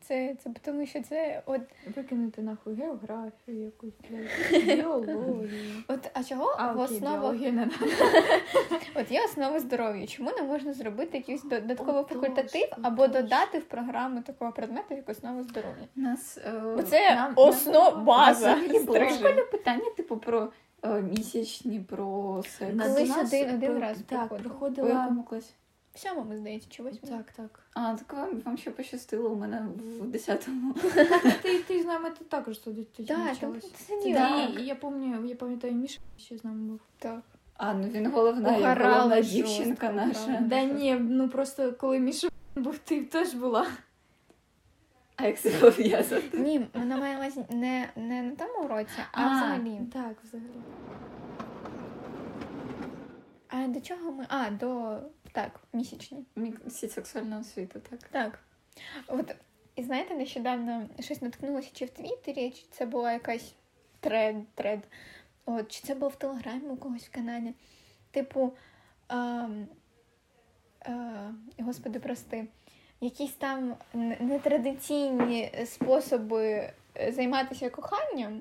Це, 0.02 0.34
це 0.44 0.50
тому, 0.64 0.86
що 0.86 1.02
це 1.02 1.42
от, 1.46 1.60
Викинути 1.96 2.42
нахуй 2.42 2.74
географію 2.74 3.64
якусь, 3.64 3.92
біологію. 4.64 5.82
от 5.88 6.10
а 6.14 6.24
чого 6.24 6.54
А, 6.58 6.72
в 6.72 6.80
основах. 6.80 7.34
От 8.94 9.10
є 9.10 9.24
основи 9.24 9.60
здоров'я. 9.60 10.06
Чому 10.06 10.30
не 10.36 10.42
можна 10.42 10.72
зробити 10.72 11.16
якийсь 11.18 11.42
додатковий 11.42 12.04
факультатив 12.04 12.68
або 12.82 13.06
додати 13.08 13.58
в 13.58 13.64
програму 13.64 14.22
такого 14.22 14.52
предмету, 14.52 14.94
як 14.94 15.08
основа 15.08 15.42
здоров'я? 15.42 15.88
Нас, 15.96 16.38
е, 16.46 16.62
Оце 16.62 17.30
основа 17.36 17.90
база. 17.90 18.54
було 18.86 19.00
в 19.00 19.10
школі 19.14 19.42
питання, 19.50 19.90
типу, 19.96 20.16
про 20.16 20.52
е, 20.84 21.02
місячні, 21.02 21.80
про 21.80 22.42
секс. 22.48 22.72
Колись 22.82 23.16
один- 23.16 23.54
один 23.54 23.78
раз 23.78 23.98
Так, 24.08 24.28
приходила. 24.28 24.38
У 24.38 24.42
проходила. 24.58 24.88
якому 24.88 25.22
класі? 25.22 25.52
В 25.94 25.98
сьомому, 25.98 26.36
здається, 26.36 26.68
чи 26.70 26.82
восьмому. 26.82 27.16
Так, 27.16 27.32
так. 27.32 27.60
А, 27.74 27.94
так 27.94 28.12
вам, 28.12 28.40
вам 28.40 28.56
ще 28.56 28.70
пощастило 28.70 29.30
у 29.30 29.36
мене 29.36 29.66
в 30.00 30.04
10-му. 30.04 30.74
Ти, 31.42 31.58
ти 31.58 31.82
з 31.82 31.86
нами 31.86 32.10
тут 32.10 32.28
також 32.28 32.58
тоді 32.58 32.86
тоді 32.96 33.08
Так, 33.08 33.36
там 33.36 33.54
сиділа. 33.88 34.48
І 34.58 34.62
я 34.62 34.74
пам'ятаю, 34.74 35.26
я 35.26 35.34
пам'ятаю, 35.34 35.74
Міша 35.74 36.00
ще 36.18 36.38
з 36.38 36.44
нами 36.44 36.68
був. 36.68 36.80
Так. 36.98 37.20
А, 37.56 37.74
ну 37.74 37.88
він 37.88 38.10
головна, 38.10 38.56
Угорала 38.56 38.94
головна 38.96 39.20
дівчинка 39.20 39.92
наша. 39.92 40.40
Да 40.40 40.64
ні, 40.64 40.94
ну 40.94 41.28
просто 41.28 41.72
коли 41.72 41.98
Міша 41.98 42.28
був, 42.54 42.78
ти 42.78 43.04
теж 43.04 43.34
була. 43.34 43.66
А 45.16 45.26
як 45.26 45.40
це 45.40 45.50
пов'язати? 45.50 46.38
Ні, 46.38 46.66
вона 46.74 46.96
має 46.96 47.32
не, 47.50 47.88
не 47.96 48.22
на 48.22 48.36
тому 48.36 48.64
уроці, 48.64 48.90
а, 49.12 49.22
А. 49.22 49.36
взагалі. 49.36 49.80
Так, 49.92 50.16
взагалі. 50.24 50.62
А 53.48 53.68
до 53.68 53.80
чого 53.80 54.12
ми? 54.12 54.26
А, 54.28 54.50
до 54.50 54.98
так, 55.32 55.60
місячні. 55.72 56.24
Всі 56.66 56.88
сексуальна 56.88 57.38
освіта, 57.38 57.80
так. 57.80 58.00
Так. 58.10 58.38
От, 59.06 59.34
і 59.76 59.82
знаєте, 59.82 60.14
нещодавно 60.14 60.88
щось 61.00 61.22
наткнулося 61.22 61.70
чи 61.72 61.84
в 61.84 61.90
Твіттері, 61.90 62.50
чи 62.50 62.62
це 62.70 62.86
була 62.86 63.12
якась 63.12 63.54
тред, 64.00 64.36
тред. 64.54 64.80
От, 65.46 65.72
чи 65.72 65.82
це 65.82 65.94
було 65.94 66.08
в 66.08 66.16
Телеграмі 66.16 66.68
у 66.68 66.76
когось 66.76 67.06
в 67.06 67.10
каналі. 67.10 67.54
Типу, 68.10 68.52
а, 69.08 69.48
а, 70.80 71.30
господи, 71.58 72.00
прости, 72.00 72.46
якісь 73.00 73.32
там 73.32 73.76
нетрадиційні 74.20 75.52
способи 75.66 76.72
е, 76.96 77.12
займатися 77.12 77.70
коханням. 77.70 78.40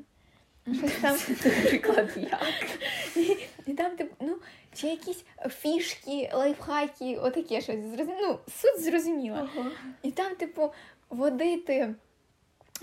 Щось 0.65 0.95
там 1.01 1.17
Наприклад, 1.45 2.17
як? 2.17 2.79
і, 3.71 3.73
там, 3.73 3.95
типу, 3.95 4.15
ну, 4.19 4.37
чи 4.73 4.87
якісь 4.87 5.23
фішки, 5.49 6.29
лайфхаки, 6.33 7.17
отаке 7.17 7.61
щось. 7.61 7.77
Ну, 8.21 8.39
суть 8.61 8.81
зрозуміла. 8.81 9.49
І 10.03 10.11
там, 10.11 10.35
типу, 10.35 10.73
водити 11.09 11.95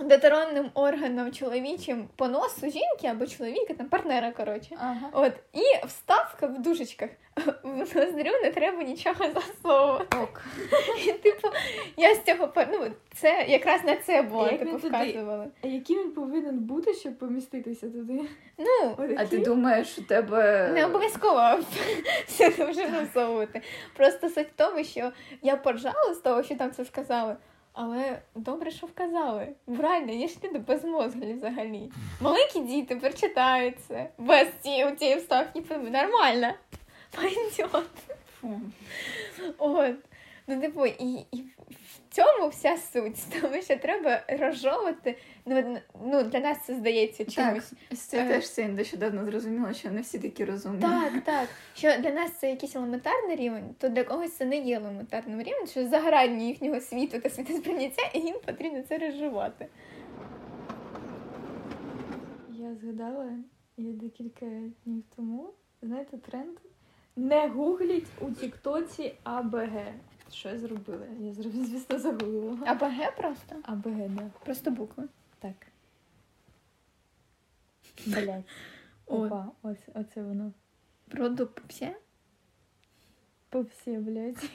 детеронним 0.04 0.70
органом 0.74 1.32
чоловічим 1.32 2.08
по 2.16 2.28
носу 2.28 2.70
жінки 2.70 3.06
або 3.06 3.26
чоловіка, 3.26 3.74
там 3.74 3.88
партнера, 3.88 4.32
коротше. 4.32 4.76
Ага. 4.80 5.08
От, 5.12 5.32
і 5.52 5.86
вставка 5.86 6.46
в 6.46 6.62
дужечках. 6.62 7.10
В 7.62 7.96
ноздрю 7.96 8.30
не 8.42 8.50
треба 8.50 8.82
нічого 8.82 9.24
засовувати. 9.34 10.16
Ок. 10.18 10.42
І, 11.06 11.12
типу, 11.12 11.48
я 11.96 12.14
з 12.14 12.22
цього 12.22 12.52
ну, 12.56 12.86
це 13.14 13.44
якраз 13.48 13.84
на 13.84 13.96
це 13.96 14.22
було, 14.22 14.46
Як 14.46 14.58
типу, 14.58 14.76
вказували. 14.76 15.46
А 15.64 15.66
яким 15.66 15.98
він 15.98 16.10
повинен 16.10 16.58
бути, 16.58 16.94
щоб 16.94 17.18
поміститися 17.18 17.90
туди? 17.90 18.20
Ну, 18.58 18.96
А 19.18 19.26
ти 19.26 19.38
думаєш, 19.38 19.98
у 19.98 20.02
тебе. 20.02 20.70
Не 20.74 20.84
обов'язково 20.86 21.58
все 22.26 22.50
це 22.50 22.64
вже 22.64 22.88
засовувати. 22.90 23.62
Просто 23.96 24.28
суть 24.28 24.48
в 24.48 24.56
тому, 24.56 24.84
що 24.84 25.12
я 25.42 25.56
поржала 25.56 26.14
з 26.14 26.18
того, 26.18 26.42
що 26.42 26.54
там 26.56 26.70
це 26.70 26.84
сказали. 26.84 27.36
Але 27.80 28.18
добре, 28.34 28.70
що 28.70 28.86
вказали. 28.86 29.48
Реально, 29.66 30.12
є 30.12 30.28
ж 30.28 30.36
люди 30.44 30.58
мозгу 30.84 31.34
взагалі. 31.36 31.90
Маленькі 32.20 32.60
діти 32.60 32.96
прочитаються. 32.96 34.08
Без 34.18 34.48
цієї 34.62 34.96
цієї 34.96 35.16
вставки 35.16 35.60
нормально. 35.90 36.52
Пойдет. 37.16 37.76
От. 39.58 39.94
Ну, 40.46 40.60
типу, 40.60 40.86
і, 40.86 41.26
і 41.32 41.44
цьому 42.10 42.48
вся 42.48 42.76
суть. 42.76 43.16
Тому 43.42 43.62
що 43.62 43.76
треба 43.76 44.22
розжовувати. 44.28 45.16
Ну, 45.46 45.78
ну 46.04 46.22
для 46.22 46.40
нас 46.40 46.58
це 46.66 46.74
здається 46.74 47.24
Так, 47.24 47.34
чимось. 47.34 47.72
це 47.96 48.18
Е. 48.24 48.28
теж 48.28 48.50
це 48.50 48.68
нещодавно 48.68 49.24
зрозуміла, 49.24 49.72
що 49.74 49.90
не 49.90 50.00
всі 50.00 50.18
такі 50.18 50.44
розумні. 50.44 50.80
Так, 50.80 51.12
так. 51.24 51.48
Що 51.74 51.96
для 51.98 52.10
нас 52.10 52.32
це 52.38 52.50
якийсь 52.50 52.76
елементарний 52.76 53.36
рівень, 53.36 53.74
то 53.78 53.88
для 53.88 54.04
когось 54.04 54.36
це 54.36 54.44
не 54.44 54.56
є 54.58 54.76
елементарним 54.76 55.42
рівнем, 55.42 55.66
що 55.66 55.86
за 55.88 55.98
грані 55.98 56.46
їхнього 56.48 56.80
світу 56.80 57.20
та 57.20 57.30
світосприйняття, 57.30 58.02
і 58.14 58.20
їм 58.20 58.36
потрібно 58.46 58.82
це 58.82 58.98
розживати. 58.98 59.66
Я 62.50 62.74
згадала, 62.74 63.30
я 63.76 63.92
декілька 63.92 64.46
днів 64.84 65.02
тому, 65.16 65.50
знаєте, 65.82 66.16
тренд. 66.18 66.58
Не 67.16 67.48
гугліть 67.48 68.06
у 68.20 68.30
Тіктоці 68.30 69.14
АБГ. 69.24 69.72
Що 70.32 70.48
я 70.48 70.58
зробила? 70.58 71.06
Я 71.20 71.34
зробила, 71.34 71.64
звісно, 71.64 71.98
загуглила. 71.98 72.58
А 72.66 72.74
БГ 72.74 73.16
просто? 73.16 73.56
АБГ, 73.62 74.08
да. 74.08 74.30
Просто 74.44 74.70
букви. 74.70 75.04
Так. 75.38 75.66
Блять. 78.06 78.44
Опа, 79.06 79.50
оце, 79.62 79.92
оце 79.94 80.22
воно. 80.22 80.52
Продукція? 81.08 81.94
По 83.48 83.60
всі, 83.60 83.90
блядь. 83.90 84.50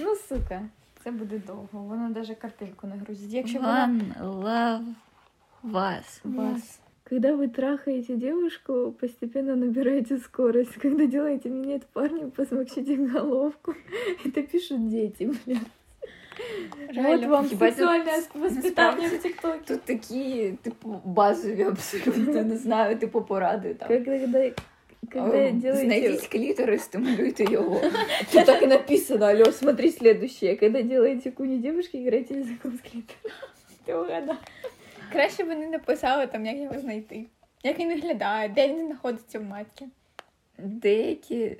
Ну, 0.00 0.16
сука, 0.16 0.68
це 1.04 1.10
буде 1.10 1.38
довго. 1.38 1.82
Воно 1.82 2.08
навіть 2.08 2.38
картинку 2.38 2.86
не 2.86 2.96
грузить. 2.96 3.32
Якщо 3.32 3.58
вона 3.58 4.00
love 4.20 4.94
вас. 5.62 6.20
вас. 6.24 6.80
Когда 7.03 7.35
вы 7.35 7.47
трахаете 7.47 8.15
девушку, 8.15 8.95
постепенно 8.99 9.55
набираете 9.55 10.17
скорость. 10.17 10.73
Когда 10.73 11.05
делаете 11.05 11.49
минет 11.49 11.85
парню, 11.93 12.29
посмокчите 12.29 12.95
головку. 12.95 13.73
Это 14.25 14.43
пишут 14.43 14.89
дети, 14.89 15.31
блядь. 15.45 15.57
От 16.97 17.25
вам 17.25 17.47
Хіба 17.47 17.71
це- 17.71 17.75
сексуальне 17.75 18.11
воспитання 18.35 19.01
насправді- 19.01 19.17
в 19.17 19.21
ТикТоке. 19.21 19.59
Тут 19.67 19.81
такі, 19.81 20.53
типу, 20.61 21.01
базові 21.05 21.63
абсолютно, 21.63 22.43
не 22.43 22.57
знаю, 22.57 22.97
типу, 22.97 23.21
поради 23.21 23.73
там. 23.73 23.87
Когда, 23.87 24.51
когда 25.11 25.49
О, 25.49 25.51
делаете... 25.51 25.75
Знайдіть 25.75 26.27
клітор 26.27 26.71
і 26.71 26.77
стимулюйте 26.77 27.43
його. 27.43 27.81
Тут 28.31 28.45
так 28.45 28.63
и 28.63 28.67
написано, 28.67 29.25
алло, 29.25 29.51
смотри 29.51 29.91
следующее. 29.91 30.55
Когда 30.55 30.81
делаете 30.81 31.31
куни 31.31 31.57
девушки, 31.57 31.97
играйте 31.97 32.33
языком 32.33 32.73
с 32.75 32.81
клитора. 32.91 33.35
Ти 33.85 33.93
угадав. 33.93 34.37
Краще 35.13 35.43
б 35.43 35.47
вони 35.47 35.67
написали 35.67 36.27
там, 36.27 36.45
як 36.45 36.57
його 36.57 36.79
знайти. 36.79 37.25
Як 37.63 37.79
він 37.79 37.87
виглядає, 37.87 38.49
де 38.49 38.67
він 38.67 38.85
знаходиться 38.87 39.39
в 39.39 39.43
матці. 39.43 39.87
Деякі 40.57 41.57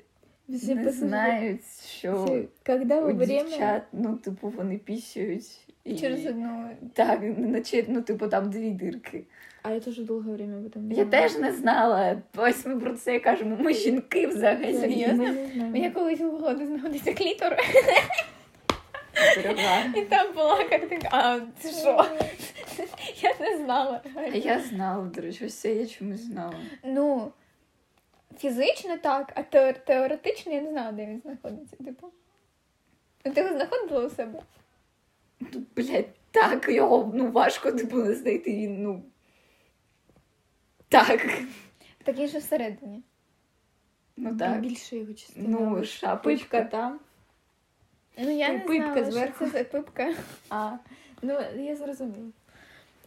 Все 0.48 0.74
не 0.74 0.82
пассажиры- 0.82 0.90
знають, 0.92 1.60
що 1.88 2.24
все, 2.24 2.42
Когда 2.66 3.00
у 3.00 3.06
во 3.06 3.12
время... 3.12 3.42
дівчат, 3.42 3.82
ну, 3.92 4.16
типу, 4.16 4.48
вони 4.56 4.78
пісюють. 4.78 5.46
І... 5.84 5.94
Через 5.96 6.26
одну. 6.26 6.70
Так, 6.94 7.20
наче, 7.38 7.84
ну, 7.88 8.02
типу, 8.02 8.28
там 8.28 8.50
дві 8.50 8.70
дирки. 8.70 9.24
А 9.62 9.70
я 9.72 9.80
тоже 9.80 10.04
долгое 10.04 10.32
время 10.34 10.56
об 10.58 10.64
этом 10.66 10.78
не 10.88 10.94
Я 10.94 11.04
знала. 11.04 11.10
теж 11.10 11.38
не 11.38 11.52
знала. 11.52 12.22
Ось 12.36 12.66
ми 12.66 12.80
про 12.80 12.92
це 12.92 13.18
кажемо. 13.18 13.56
Ми 13.60 13.74
жінки 13.74 14.26
взагалі. 14.26 14.74
Серйозно? 14.74 15.24
Мы 15.24 15.32
не 15.32 15.46
знаем. 15.54 15.76
Я 15.76 15.90
колись 15.90 16.20
гуглила, 16.20 16.54
де 16.54 16.66
знаходиться 16.66 17.12
клітор, 17.14 17.56
І 19.95 20.01
там 20.01 20.33
була 20.33 20.63
картинка. 20.63 21.09
А, 21.11 21.39
це 21.59 21.71
що? 21.71 22.05
Я 23.21 23.35
не 23.39 23.57
знала. 23.57 24.01
А 24.15 24.21
я 24.21 24.59
знала, 24.59 25.05
до 25.05 25.21
речі, 25.21 25.45
ось 25.45 25.53
це 25.53 25.73
я 25.73 25.87
чомусь 25.87 26.19
знала. 26.19 26.55
Ну, 26.83 27.31
фізично 28.37 28.97
так, 28.97 29.33
а 29.35 29.41
теор- 29.41 29.85
теоретично 29.85 30.53
я 30.53 30.61
не 30.61 30.71
знала, 30.71 30.91
де 30.91 31.05
він 31.05 31.21
знаходиться. 31.21 31.75
Типу. 31.75 32.11
Ну, 33.25 33.33
ти 33.33 33.41
його 33.41 33.53
знаходила 33.53 34.05
у 34.05 34.09
себе? 34.09 34.41
Ну, 35.39 35.63
блядь, 35.75 36.05
так, 36.31 36.69
його 36.69 37.11
ну, 37.15 37.31
важко 37.31 37.71
типу, 37.71 37.97
не 37.97 38.13
знайти. 38.13 38.53
Він, 38.53 38.83
ну. 38.83 39.03
Так. 40.89 41.27
Так 42.03 42.17
він 42.17 42.27
же 42.27 42.37
всередині. 42.37 43.03
Ну 44.17 44.37
так. 44.37 44.59
Більше 44.59 44.97
його 44.97 45.13
частина. 45.13 45.47
Ну, 45.49 45.69
Пипка 45.69 45.85
шапочка. 45.85 46.63
там. 46.63 46.99
Ну, 48.17 48.37
я 48.37 48.53
не 48.53 48.59
Пипка 48.59 48.93
знала, 48.93 49.11
зверху. 49.11 49.35
що 49.35 49.45
це 49.45 49.51
за 49.57 49.63
пипка. 49.63 50.13
А, 50.49 50.71
ну 51.21 51.39
я 51.55 51.75
зрозуміла. 51.75 52.31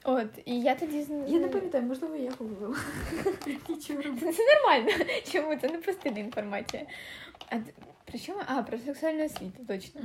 От, 0.04 0.26
і 0.44 0.60
я 0.60 0.74
тоді 0.74 1.06
Я 1.26 1.38
не 1.38 1.48
пам'ятаю, 1.48 1.84
можливо, 1.84 2.16
я 2.16 2.30
гуглила. 2.38 2.76
Нічого 3.68 4.02
робити. 4.02 4.32
Це 4.32 4.42
нормально. 4.54 5.04
Чому 5.32 5.56
це 5.56 5.68
не 5.68 5.78
постійна 5.78 6.18
інформація? 6.18 6.86
А 7.50 7.56
при 8.04 8.18
чому? 8.18 8.38
А, 8.46 8.62
про 8.62 8.78
сексуальну 8.78 9.24
освіту, 9.24 9.64
точно. 9.68 10.00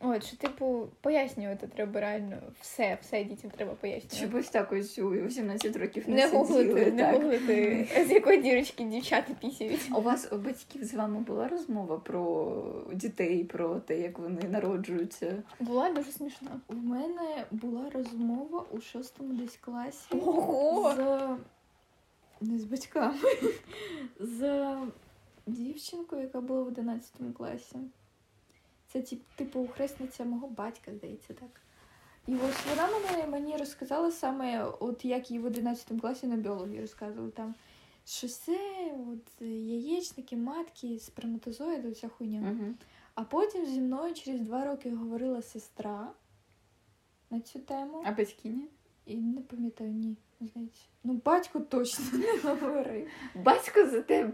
От, 0.00 0.24
що, 0.24 0.36
типу, 0.36 0.88
пояснювати 1.00 1.66
треба 1.66 2.00
реально 2.00 2.36
все, 2.60 2.98
все 3.02 3.24
дітям 3.24 3.50
треба 3.50 3.74
пояснювати. 3.74 4.16
Щоб 4.16 4.34
ось 4.34 4.48
так 4.48 4.72
ось 4.72 4.98
у 4.98 5.10
18 5.10 5.76
років 5.76 6.08
не, 6.08 6.14
Не 6.16 6.22
сиділи. 6.22 6.44
гуглити, 6.44 6.90
не 6.92 7.02
так. 7.02 7.14
гуглити, 7.14 7.88
з 8.06 8.10
якої 8.10 8.42
дірочки 8.42 8.84
дівчата 8.84 9.34
пісяють. 9.40 9.90
У 9.96 10.00
вас 10.00 10.28
у 10.32 10.36
батьків 10.36 10.84
з 10.84 10.94
вами 10.94 11.20
була 11.20 11.48
розмова 11.48 11.98
про 11.98 12.52
дітей, 12.92 13.44
про 13.44 13.80
те, 13.80 14.00
як 14.00 14.18
вони 14.18 14.42
народжуються. 14.50 15.42
Була 15.60 15.92
дуже 15.92 16.12
смішна. 16.12 16.60
У 16.68 16.74
мене 16.74 17.44
була 17.50 17.90
розмова 17.90 18.64
у 18.70 18.80
шостому 18.80 19.32
десь 19.32 19.56
класі 19.56 20.14
Ого! 20.14 20.94
з 20.96 21.36
не 22.40 22.58
з 22.58 22.64
батьками, 22.64 23.18
з 24.20 24.74
дівчинкою, 25.46 26.22
яка 26.22 26.40
була 26.40 26.62
в 26.62 26.66
11 26.66 27.12
класі. 27.36 27.76
Це 29.02 29.16
типу 29.36 29.66
хресниця 29.66 30.24
мого 30.24 30.48
батька, 30.48 30.92
здається, 30.94 31.34
так. 31.34 31.60
І 32.26 32.34
ось 32.34 32.66
вона 32.70 32.88
мене, 32.88 33.26
мені 33.26 33.56
розказала 33.56 34.10
саме, 34.10 34.64
от 34.80 35.04
як 35.04 35.30
їй 35.30 35.38
в 35.38 35.44
11 35.44 36.00
класі 36.00 36.26
на 36.26 36.36
біології 36.36 36.80
розказували 36.80 37.30
там. 37.30 37.54
Що 38.04 38.28
це 38.28 38.58
от 39.12 39.46
яєчники, 39.46 40.36
матки, 40.36 40.98
сперматозоїди, 40.98 41.92
ця 41.92 42.08
хуйня. 42.08 42.50
Угу. 42.50 42.74
А 43.14 43.24
потім 43.24 43.66
зі 43.66 43.80
мною 43.80 44.14
через 44.14 44.40
два 44.40 44.64
роки 44.64 44.90
говорила 44.90 45.42
сестра 45.42 46.12
на 47.30 47.40
цю 47.40 47.58
тему. 47.58 48.02
А 48.06 48.12
батьки 48.12 48.48
ні? 48.48 48.68
І 49.06 49.16
не 49.16 49.40
пам'ятаю, 49.40 49.90
ні, 49.90 50.16
здається. 50.40 50.82
Ну, 51.04 51.20
батько 51.24 51.60
точно 51.60 52.04
не 52.18 52.50
говорив. 52.50 53.08
Батько 53.34 53.86
за 53.86 54.02
тебе 54.02 54.32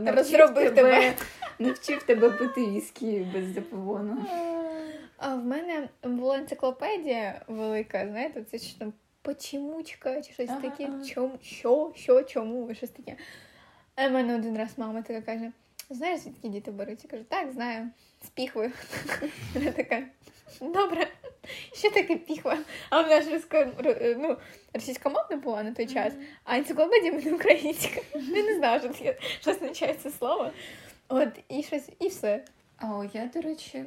навчив 0.00 0.14
Розробив 0.16 0.74
тебе. 0.74 1.14
навчив 1.58 2.02
тебе 2.02 2.30
пити 2.30 2.66
віскі 2.66 3.26
без 3.34 3.46
запивону. 3.46 4.26
А 5.16 5.34
в 5.34 5.44
мене 5.44 5.88
була 6.02 6.38
енциклопедія 6.38 7.42
велика, 7.48 8.08
знаєте, 8.08 8.44
це 8.50 8.58
що 8.58 8.78
там 8.78 8.92
почемучка 9.22 10.22
чи 10.22 10.32
щось 10.32 10.50
Ага, 10.50 10.60
таке. 10.60 10.84
ага. 10.84 11.04
Чому, 11.04 11.38
що, 11.42 11.92
що, 11.96 12.22
чому, 12.22 12.74
щось 12.74 12.90
таке. 12.90 13.16
А 13.94 14.08
в 14.08 14.12
мене 14.12 14.34
один 14.34 14.58
раз 14.58 14.68
мама 14.76 15.02
така 15.02 15.20
каже: 15.20 15.52
знаєш, 15.90 16.20
звідки 16.20 16.48
діти 16.48 16.70
беруть? 16.70 17.04
Я 17.04 17.10
кажу, 17.10 17.24
так, 17.28 17.52
знаю, 17.52 17.88
з 18.24 18.28
піхви. 18.28 18.72
Вона 19.54 19.70
така, 19.70 20.02
добре, 20.60 21.06
що 21.74 21.90
таке 21.90 22.16
піхва? 22.16 22.58
А 22.90 23.02
вона 23.02 23.20
ж 23.22 23.30
русько- 23.30 24.16
ну, 24.18 24.36
російськомовна 24.74 25.36
була 25.36 25.62
на 25.62 25.72
той 25.72 25.86
час, 25.86 26.12
а 26.44 26.56
енциклопедія 26.56 27.12
мене 27.12 27.32
українська. 27.32 28.00
Я 28.14 28.42
не 28.42 28.54
знаю, 28.54 28.80
що 28.80 29.14
що 29.40 29.50
означає 29.50 29.94
це 29.94 30.10
слово. 30.10 30.50
От, 31.08 31.28
і 31.48 31.62
щось, 31.62 31.88
і 31.98 32.08
все. 32.08 32.44
А 32.76 32.86
о, 32.86 33.10
я, 33.14 33.30
до 33.34 33.40
речі, 33.40 33.84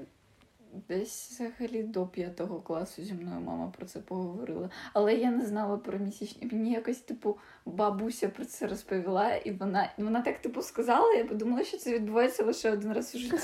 десь 0.88 1.32
взагалі 1.32 1.84
до 1.84 2.08
п'ятого 2.08 2.62
класу 2.62 3.04
зі 3.04 3.14
мною 3.14 3.42
мама 3.42 3.74
про 3.78 3.86
це 3.86 4.00
поговорила. 4.00 4.70
Але 4.94 5.16
я 5.16 5.32
не 5.32 5.46
знала 5.46 5.78
про 5.78 6.00
місячні. 6.00 6.50
Мені 6.52 6.72
якось, 6.72 6.98
типу, 6.98 7.38
бабуся 7.66 8.30
про 8.30 8.46
це 8.46 8.68
розповіла, 8.68 9.36
і 9.36 9.52
вона, 9.52 9.90
вона 9.98 10.22
так, 10.22 10.38
типу, 10.38 10.62
сказала, 10.62 11.14
я 11.14 11.26
подумала, 11.26 11.64
що 11.64 11.78
це 11.78 11.94
відбувається 11.94 12.44
лише 12.44 12.72
один 12.72 12.94
раз 12.94 13.16
у 13.16 13.20
житті. 13.20 13.38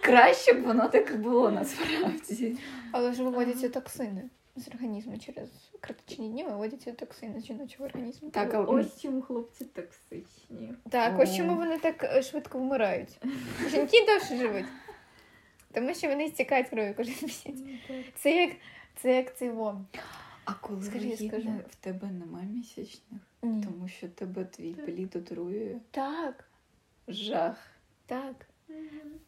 Краще 0.00 0.52
б 0.52 0.62
воно 0.62 0.88
так 0.88 1.10
і 1.14 1.16
було 1.16 1.50
насправді. 1.50 2.56
Але 2.92 3.12
ж 3.12 3.22
виводяться 3.22 3.68
токсини 3.68 4.30
з 4.56 4.68
організму 4.68 5.18
через 5.18 5.48
критичні 5.80 6.28
дні 6.28 6.44
виводяться 6.44 6.92
токсини 6.92 7.40
з 7.40 7.44
жіночого 7.44 7.84
організму. 7.84 8.30
Так, 8.30 8.54
а 8.54 8.60
Ось 8.60 9.00
чому 9.00 9.22
хлопці 9.22 9.64
токсичні. 9.64 10.74
Так, 10.90 11.18
ось 11.18 11.36
чому 11.36 11.56
вони 11.56 11.78
так 11.78 12.04
е, 12.04 12.22
швидко 12.22 12.58
вмирають. 12.58 13.20
Жінки 13.70 14.06
довше 14.06 14.36
живуть. 14.36 14.64
Тому 15.72 15.94
що 15.94 16.08
вони 16.08 16.28
стікають 16.28 16.68
кров'ю 16.68 16.94
кожен 16.96 17.14
місяць. 17.22 17.58
Це 18.14 18.36
як 18.36 18.50
це 18.96 19.16
як 19.16 19.36
цей 19.36 19.50
во. 19.50 19.80
А 20.44 20.54
коли 20.54 20.82
Скажи, 20.82 21.08
вагітна, 21.08 21.28
скажи. 21.28 21.48
в 21.70 21.74
тебе 21.74 22.10
немає 22.10 22.46
місячних, 22.46 23.20
Ні. 23.42 23.64
тому 23.64 23.88
що 23.88 24.08
тебе 24.08 24.44
твій 24.44 24.74
плід 24.74 25.16
отруює. 25.16 25.76
Так, 25.90 26.44
Жах. 27.08 27.56
так. 28.06 28.46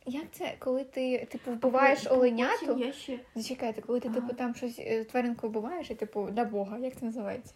Як 0.07 0.25
це, 0.33 0.57
коли 0.59 0.85
ти 0.85 1.27
типу 1.31 1.51
вбиваєш 1.53 2.07
оленяту? 2.07 2.79
Я 2.79 2.93
ще 2.93 3.19
Зачекайте, 3.35 3.83
коли 3.83 4.01
ти 4.01 4.11
типу 4.11 4.33
там 4.35 4.55
щось 4.55 4.79
е, 4.79 5.05
тваринку 5.05 5.49
вбиваєш, 5.49 5.91
і 5.91 5.95
типу 5.95 6.31
для 6.31 6.45
Бога, 6.45 6.79
як 6.79 6.97
це 6.97 7.05
називається? 7.07 7.55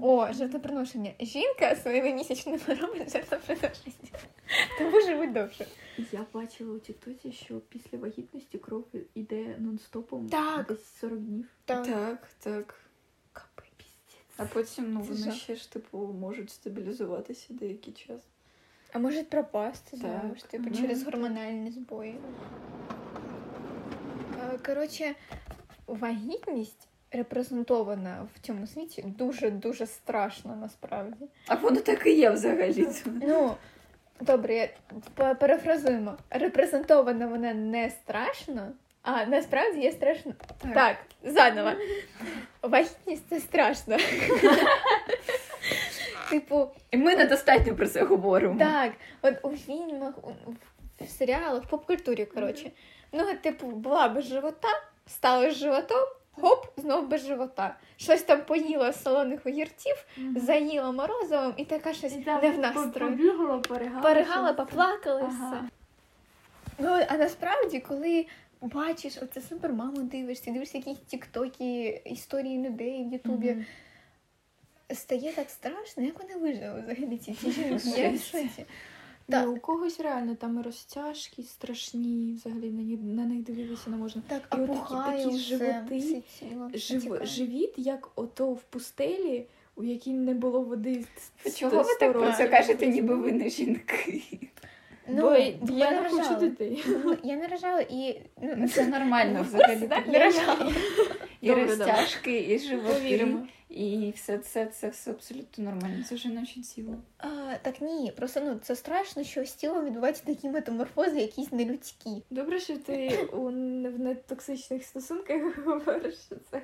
О, 0.00 0.32
жертвоприношення. 0.32 1.12
Жінка 1.20 1.76
своїми 1.76 2.12
місячними 2.14 2.60
робить 2.80 3.12
жертвоприношення. 3.12 4.18
Тому 4.78 5.00
живуть 5.00 5.32
довше. 5.32 5.66
Я 6.12 6.26
бачила 6.32 6.74
у 6.74 6.78
Тіктоці, 6.78 7.32
що 7.32 7.60
після 7.60 7.98
вагітності 7.98 8.58
кров 8.58 8.86
іде 9.14 9.56
нон-стопом 9.60 10.28
Так. 10.28 10.66
десь 10.68 10.86
40 11.00 11.18
днів. 11.18 11.46
Так, 11.64 12.28
так. 12.38 12.74
Капи 13.32 13.62
піздець. 13.76 14.24
А 14.36 14.44
потім 14.44 14.92
ну, 14.92 15.00
Це 15.02 15.08
вони 15.12 15.24
жах. 15.24 15.34
ще 15.34 15.56
ж 15.56 15.72
типу 15.72 15.98
можуть 15.98 16.50
стабілізуватися 16.50 17.46
деякий 17.54 17.92
час. 17.92 18.20
А 18.92 18.98
може 18.98 19.24
пропасти 19.24 19.90
Так. 19.96 20.00
знову 20.20 20.34
ж, 20.36 20.48
типу, 20.48 20.64
Мгм. 20.64 20.74
через 20.74 21.02
гормональні 21.04 21.70
збої. 21.70 22.14
Е, 24.54 24.58
Коротше, 24.66 25.14
вагітність 25.86 26.87
репрезентована 27.11 28.27
в 28.35 28.39
цьому 28.39 28.67
світі 28.67 29.03
дуже-дуже 29.07 29.85
страшно 29.85 30.55
насправді. 30.55 31.25
А 31.47 31.55
воно 31.55 31.81
так 31.81 32.05
і 32.05 32.11
є 32.13 32.29
взагалі. 32.29 32.87
Ну, 33.05 33.55
добре, 34.21 34.55
я 34.55 34.69
перефразуємо. 35.35 36.17
Репрезентована 36.29 37.27
вона 37.27 37.53
не 37.53 37.89
страшно, 37.89 38.71
а 39.01 39.25
насправді 39.25 39.79
є 39.81 39.91
страшно. 39.91 40.33
Так. 40.57 40.73
Так, 40.73 40.95
заново. 41.23 41.71
Вагітність 42.61 43.23
це 43.29 43.39
страшно. 43.39 43.97
Типу, 46.29 46.67
І 46.91 46.97
ми 46.97 47.15
недостатньо 47.15 47.75
про 47.75 47.87
це 47.87 48.03
говоримо. 48.03 48.59
Так, 48.59 48.91
от 49.21 49.35
у 49.43 49.49
фільмах, 49.49 50.13
у- 50.23 50.51
в- 51.05 51.07
серіалах, 51.09 51.63
в 51.63 51.69
поп-культурі, 51.69 52.25
коротше. 52.25 52.71
Ну, 53.11 53.33
типу, 53.41 53.67
була 53.67 54.07
без 54.09 54.25
живота, 54.25 54.67
стала 55.07 55.49
животом, 55.49 56.07
хоп, 56.41 56.65
знов 56.77 57.07
без 57.07 57.25
живота. 57.25 57.75
Щось 57.97 58.21
там 58.21 58.41
поїла 58.41 58.91
з 58.91 59.03
солоних 59.03 59.45
огірців, 59.45 60.05
заїла 60.35 60.91
морозивом 60.91 61.53
і 61.57 61.65
така 61.65 61.93
щось 61.93 62.15
не 62.25 62.51
в 62.51 62.59
настрої. 62.59 63.11
Побігала. 63.15 63.57
Перегала, 63.59 64.47
щось. 64.53 64.57
поплакала 64.57 65.19
і 65.19 65.23
Ага. 65.23 65.49
все. 65.51 65.61
Ну, 66.79 67.05
а 67.09 67.17
насправді, 67.17 67.79
коли 67.79 68.25
бачиш, 68.61 69.17
оце 69.21 69.41
супер 69.41 69.73
маму 69.73 69.97
дивишся, 70.01 70.51
дивишся 70.51 70.77
якісь 70.77 70.97
тіктоки, 71.07 72.01
історії 72.05 72.67
людей 72.69 73.03
в 73.09 73.13
Ютубі. 73.13 73.51
Мгм. 73.51 73.65
Стає 74.93 75.31
так 75.33 75.49
страшно, 75.49 76.03
як 76.03 76.19
вони 76.19 76.35
вижили 76.35 76.81
взагалі 76.81 77.17
ці 77.17 77.33
жінки. 77.79 78.65
Так. 79.29 79.49
у 79.49 79.57
когось 79.57 79.99
реально 79.99 80.35
там 80.35 80.59
і 80.59 80.61
розтяжки 80.61 81.43
страшні, 81.43 82.33
взагалі 82.33 82.69
на, 82.71 82.81
ні- 82.81 82.97
на 82.97 83.25
них 83.25 83.43
дивитися 83.43 83.89
не 83.89 83.97
можна. 83.97 84.21
Так, 84.27 84.55
І 84.57 84.61
опухає 84.61 85.23
такі 85.25 85.37
животи, 85.37 86.23
Жив, 86.73 87.19
живіт, 87.25 87.73
як 87.77 88.09
ото 88.15 88.53
в 88.53 88.61
пустелі, 88.63 89.45
у 89.75 89.83
якій 89.83 90.13
не 90.13 90.33
було 90.33 90.61
води. 90.61 91.05
Чого 91.55 91.83
ви 91.83 91.95
так 91.99 92.13
про 92.13 92.31
це 92.31 92.47
кажете, 92.47 92.87
ніби 92.87 93.15
ви 93.15 93.31
не 93.31 93.49
жінки? 93.49 94.21
Ну, 95.09 95.21
Бо 95.21 95.35
я, 95.35 95.53
я 95.89 96.01
не 96.01 96.09
хочу 96.09 96.39
дітей. 96.39 96.83
Ну, 97.05 97.17
Я 97.23 97.35
не 97.35 97.47
рожала 97.47 97.81
і 97.81 98.21
ну, 98.41 98.67
Це 98.67 98.87
нормально 98.87 99.45
взагалі. 99.49 99.87
так 99.87 100.07
не 100.07 100.25
рожала. 100.25 100.71
І 101.41 101.51
розтяжки, 101.51 102.39
і 102.49 102.59
животи, 102.59 103.29
і 103.69 104.13
все 104.15 104.37
це, 104.37 104.65
це 104.65 104.89
все 104.89 105.11
абсолютно 105.11 105.63
нормально. 105.63 106.03
Це 106.09 106.15
вже 106.15 106.29
наше 106.29 106.61
тіло. 106.61 106.95
А, 107.17 107.27
так 107.61 107.81
ні, 107.81 108.13
просто 108.17 108.41
ну 108.45 108.59
це 108.61 108.75
страшно, 108.75 109.23
що 109.23 109.45
з 109.45 109.53
тілом 109.53 109.85
відбуваються 109.85 110.23
такі 110.25 110.49
метаморфози, 110.49 111.19
якісь 111.19 111.51
нелюдські. 111.51 112.23
Добре, 112.29 112.59
що 112.59 112.77
ти 112.77 113.27
у 113.33 113.41
в 113.89 113.99
нетоксичних 113.99 114.83
стосунках 114.83 115.41
говориш, 115.65 116.15
що 116.15 116.35
це, 116.51 116.61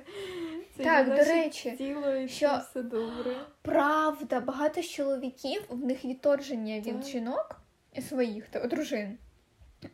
це 0.76 0.84
Так, 0.84 1.08
до 1.08 1.24
речі, 1.24 1.74
тіло 1.78 2.16
і 2.16 2.28
що- 2.28 2.46
що... 2.46 2.60
все 2.70 2.82
добре. 2.82 3.36
Правда, 3.62 4.40
багато 4.40 4.82
чоловіків 4.82 5.62
в 5.68 5.84
них 5.84 6.04
відторження 6.04 6.76
від 6.76 7.00
Так. 7.00 7.06
жінок 7.06 7.60
своїх 8.02 8.44
дружин, 8.70 9.18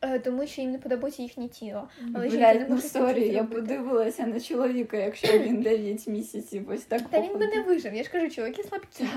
е, 0.01 0.19
тому 0.19 0.47
що 0.47 0.61
їм 0.61 0.71
не 0.71 0.79
подобається 0.79 1.23
їхнє 1.23 1.49
тіло. 1.49 1.89
Але 2.15 2.29
Блядь, 2.29 2.71
ну 2.71 2.81
sorry, 2.81 3.29
я 3.29 3.45
подивилася 3.45 4.27
на 4.27 4.41
чоловіка, 4.41 4.97
якщо 4.97 5.39
він 5.39 5.63
9 5.63 6.07
місяців 6.07 6.71
ось 6.71 6.85
так 6.85 7.03
Та 7.11 7.21
він 7.21 7.39
би 7.39 7.47
не 7.47 7.63
вижив, 7.63 7.95
я 7.95 8.03
ж 8.03 8.11
кажу, 8.11 8.31
чоловіки 8.31 8.63
слабкі. 8.63 9.05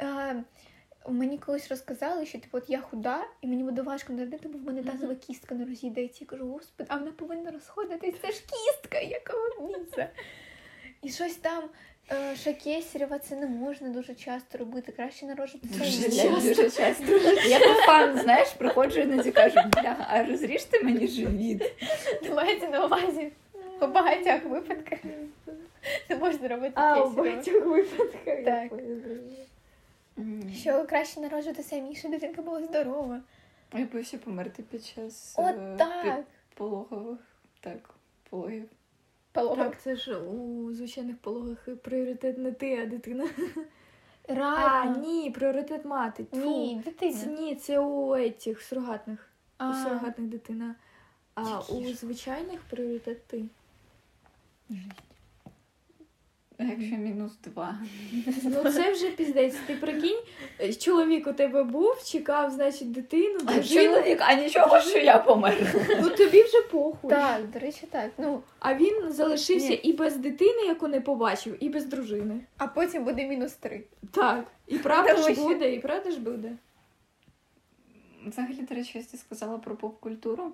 Е, 0.00 0.44
Мені 1.08 1.38
колись 1.38 1.68
розказали, 1.70 2.26
що 2.26 2.38
типу, 2.38 2.58
от 2.58 2.70
я 2.70 2.80
худа, 2.80 3.24
і 3.40 3.46
мені 3.46 3.64
буде 3.64 3.82
важко 3.82 4.12
народити, 4.12 4.48
бо 4.48 4.58
в 4.58 4.62
мене 4.62 4.82
тазова 4.82 5.14
кістка 5.14 5.54
не 5.54 5.64
розійдеться. 5.64 6.18
Я 6.20 6.26
кажу, 6.26 6.48
господи, 6.48 6.84
а 6.88 6.96
вона 6.96 7.12
повинна 7.12 7.50
розходитись, 7.50 8.14
це 8.22 8.32
ж 8.32 8.40
кістка, 8.40 8.98
якого 8.98 9.68
місця. 9.78 10.08
І 11.02 11.10
щось 11.10 11.36
там 11.36 11.64
е, 12.10 12.36
шакесірева 12.36 13.18
це 13.18 13.36
не 13.36 13.46
можна 13.46 13.88
дуже 13.88 14.14
часто 14.14 14.58
робити, 14.58 14.92
краще 14.92 15.26
народжувати 15.26 15.68
Дуже, 15.68 16.30
дуже 16.30 16.70
часто. 16.70 17.04
Я 17.48 17.58
по 17.58 17.74
фан, 17.74 18.18
знаєш, 18.18 18.48
приходжу 18.48 19.00
іноді 19.00 19.30
кажу, 19.30 19.60
бля, 19.72 20.06
а 20.10 20.24
розріжте 20.24 20.82
мені 20.82 21.08
живіт. 21.08 21.62
Мається 22.34 22.68
на 22.68 22.86
увазі. 22.86 23.32
У 23.80 23.86
багатьох 23.86 24.44
випадках 24.44 24.98
не 26.10 26.16
можна 26.16 26.48
робити 26.48 26.72
А, 26.74 27.02
у 27.02 27.10
багатьох 27.10 27.66
випадках. 27.66 28.44
Так. 28.44 28.72
Що 30.56 30.84
краще 30.86 31.20
народжувати 31.20 31.62
самі, 31.62 31.96
щоб 31.96 32.10
дитинка 32.10 32.42
була 32.42 32.62
здорова. 32.62 33.20
Я 33.74 33.84
боюся 33.92 34.18
померти 34.18 34.62
під 34.62 34.84
час 34.84 35.34
От 35.36 35.46
е, 35.46 35.74
так. 35.78 36.16
під 36.16 36.24
пологових, 36.54 37.18
так, 37.60 37.90
пологів. 38.30 38.68
Пологок. 39.34 39.56
Так, 39.58 39.80
це 39.80 39.96
ж 39.96 40.16
у 40.18 40.72
звичайних 40.74 41.16
пологах 41.18 41.68
пріоритет 41.82 42.38
не 42.38 42.52
ти, 42.52 42.82
а 42.82 42.86
дитина. 42.86 43.28
А, 44.28 44.84
ні, 44.86 45.30
пріоритет 45.30 45.84
мати. 45.84 46.24
Тьфу. 46.24 46.36
Ні, 46.36 46.82
Це, 46.84 46.90
дитина. 46.90 47.40
ні, 47.40 47.54
це 47.56 47.78
у 47.78 48.30
цих 48.30 48.62
сурогатних. 48.62 49.28
У 49.60 49.64
А. 49.64 49.84
сурогатних 49.84 50.28
дитина. 50.28 50.74
А 51.34 51.42
Які 51.50 51.72
у 51.92 51.94
звичайних 51.94 52.60
пріоритет 52.70 53.26
ти. 53.26 53.44
А 56.58 56.62
якщо 56.64 56.96
мінус 56.96 57.32
два. 57.44 57.78
Ну 58.42 58.70
це 58.72 58.92
вже 58.92 59.10
піздець. 59.10 59.54
Ти 59.66 59.74
прикинь, 59.74 60.18
чоловік 60.80 61.26
у 61.26 61.32
тебе 61.32 61.62
був, 61.64 62.02
чекав, 62.04 62.50
значить, 62.50 62.92
дитину, 62.92 63.38
А 63.46 63.52
дружину. 63.54 63.94
чоловік, 63.94 64.18
а 64.20 64.34
нічого, 64.34 64.80
що 64.80 64.98
я 64.98 65.18
помер. 65.18 65.74
Ну 66.02 66.10
тобі 66.10 66.42
вже 66.42 66.62
похуй. 66.62 67.10
Так, 67.10 67.50
до 67.50 67.58
речі, 67.58 67.86
так. 67.90 68.10
Ну, 68.18 68.42
А 68.58 68.74
він 68.74 69.12
залишився 69.12 69.68
Ні. 69.68 69.74
і 69.74 69.92
без 69.92 70.16
дитини, 70.16 70.62
яку 70.66 70.88
не 70.88 71.00
побачив, 71.00 71.56
і 71.64 71.68
без 71.68 71.84
дружини. 71.84 72.40
а 72.58 72.66
потім 72.66 73.04
буде 73.04 73.26
мінус 73.26 73.52
три. 73.52 73.84
Так. 74.10 74.44
І 74.66 74.78
правда 74.78 75.16
ж 75.16 75.34
буде, 75.42 75.74
і 75.74 75.78
правда 75.80 76.10
ж 76.10 76.20
буде. 76.20 76.52
Взагалі, 78.26 78.54
до 78.68 78.74
речі, 78.74 79.04
ти 79.10 79.16
сказала 79.16 79.58
про 79.58 79.76
поп-культуру. 79.76 80.52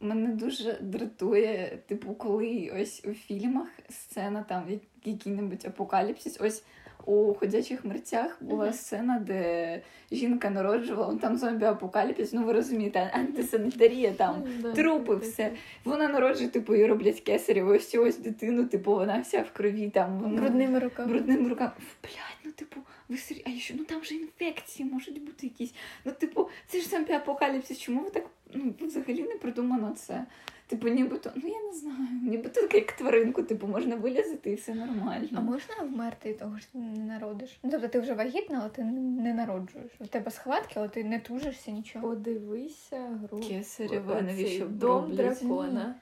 Мене 0.00 0.28
дуже 0.28 0.78
дратує, 0.80 1.78
типу, 1.86 2.14
коли 2.14 2.72
ось 2.82 3.02
у 3.04 3.12
фільмах 3.12 3.68
сцена 3.88 4.44
там 4.48 4.64
який-небудь 5.04 5.64
апокаліпсис. 5.66 6.40
Ось 6.40 6.64
у 7.06 7.34
ходячих 7.34 7.84
мерцях 7.84 8.36
була 8.40 8.72
сцена, 8.72 9.18
де 9.18 9.82
жінка 10.12 10.50
народжувала, 10.50 11.16
там 11.16 11.36
зомбі-апокаліпсис, 11.36 12.28
ну 12.32 12.44
ви 12.44 12.52
розумієте, 12.52 13.10
антисанітарія 13.14 14.12
там. 14.12 14.44
Ну, 14.62 14.72
трупи, 14.72 15.16
все. 15.16 15.52
Вона 15.84 16.08
народжує, 16.08 16.48
типу, 16.48 16.74
і 16.74 16.86
роблять 16.86 17.20
кесарєво, 17.20 17.70
ось 17.70 17.94
ось 17.94 18.18
дитину, 18.18 18.64
типу, 18.64 18.94
вона 18.94 19.20
вся 19.20 19.42
в 19.42 19.50
крові, 19.52 19.90
там 19.90 20.18
вона- 20.18 20.40
Брудними 20.40 20.78
руками. 20.78 21.12
брудними 21.12 21.48
руками. 21.48 21.72
Блядь, 22.02 22.40
ну 22.44 22.52
типу, 22.52 22.80
ви 23.08 23.16
сері... 23.16 23.42
а 23.46 23.50
що, 23.50 23.74
ну 23.78 23.84
там 23.84 24.04
же 24.04 24.14
інфекції 24.14 24.90
можуть 24.90 25.24
бути 25.24 25.46
якісь. 25.46 25.74
Ну, 26.04 26.12
типу, 26.12 26.48
це 26.66 26.80
ж 26.80 26.88
сам 26.88 27.06
апокаліпсис. 27.10 27.78
Чому 27.78 28.00
ви 28.02 28.10
так 28.10 28.24
ну, 28.54 28.74
взагалі 28.80 29.22
не 29.22 29.34
придумано 29.34 29.92
це? 29.96 30.24
Типу, 30.68 30.88
нібито, 30.88 31.30
ну 31.36 31.48
я 31.48 31.62
не 31.62 31.72
знаю, 31.72 32.08
нібито 32.22 32.60
як 32.72 32.92
тваринку, 32.92 33.42
типу, 33.42 33.66
можна 33.66 33.96
вилізати 33.96 34.50
і 34.50 34.54
все 34.54 34.74
нормально. 34.74 35.28
А 35.34 35.40
можна 35.40 35.74
вмерти 35.82 36.34
того, 36.34 36.58
що 36.58 36.72
ти 36.72 36.78
не 36.78 37.04
народиш? 37.04 37.58
Ну, 37.62 37.70
тобто 37.70 37.88
ти 37.88 38.00
вже 38.00 38.14
вагітна, 38.14 38.58
але 38.60 38.70
ти 38.70 38.84
не 38.84 39.34
народжуєш. 39.34 39.90
У 40.00 40.06
тебе 40.06 40.30
схватки, 40.30 40.72
але 40.76 40.88
ти 40.88 41.04
не 41.04 41.20
тужишся 41.20 41.70
нічого. 41.70 42.08
Подивися 42.08 43.18
гру. 43.22 43.40
Кесарєва, 43.40 44.22
навіщо 44.22 44.66
дом 44.66 45.12
дракона. 45.12 45.94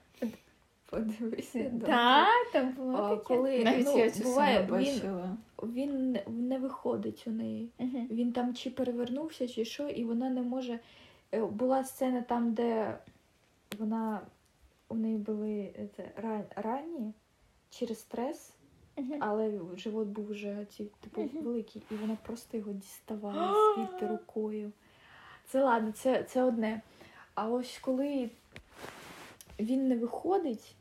Подивися 0.90 1.58
дом. 1.72 1.80
Так, 1.80 2.50
там 2.52 2.72
було 2.72 2.94
А, 2.96 3.08
таке. 3.10 3.22
коли 3.24 3.64
Навіть 3.64 3.86
ну, 3.86 3.98
я 3.98 4.10
цю 4.10 4.22
буває, 4.22 4.66
саме 4.68 4.82
він, 4.82 4.94
бачила. 4.94 5.36
він 5.62 6.12
не- 6.12 6.22
не 6.28 6.58
виходить 6.58 7.24
у 7.26 7.30
неї. 7.30 7.68
Мгм. 7.78 8.08
Він 8.10 8.32
там 8.32 8.54
чи 8.54 8.70
перевернувся, 8.70 9.48
чи 9.48 9.64
що, 9.64 9.88
і 9.88 10.04
вона 10.04 10.30
не 10.30 10.42
може. 10.42 10.78
Е, 11.34 11.46
Була 11.46 11.84
сцена 11.84 12.22
там, 12.22 12.52
де 12.52 12.98
вона 13.78 14.20
у 14.88 14.94
неї 14.94 15.16
були 15.18 15.74
е, 15.78 15.88
це, 15.96 16.10
ран, 16.16 16.44
ранні 16.56 17.12
через 17.70 18.00
стрес, 18.00 18.52
але 19.20 19.60
живот 19.76 20.08
був 20.08 20.26
вже 20.26 20.66
типу, 21.00 21.30
великий, 21.42 21.82
і 21.90 21.94
вона 21.94 22.16
просто 22.22 22.56
його 22.56 22.72
діставала 22.72 23.54
звідти 23.76 24.06
рукою. 24.06 24.72
Це 25.46 25.62
ладно, 25.62 25.92
це, 25.92 26.22
це 26.22 26.42
одне. 26.42 26.80
А 27.34 27.48
ось 27.48 27.78
коли 27.78 28.30
він 29.58 29.88
не 29.88 29.96
виходить, 29.96 30.74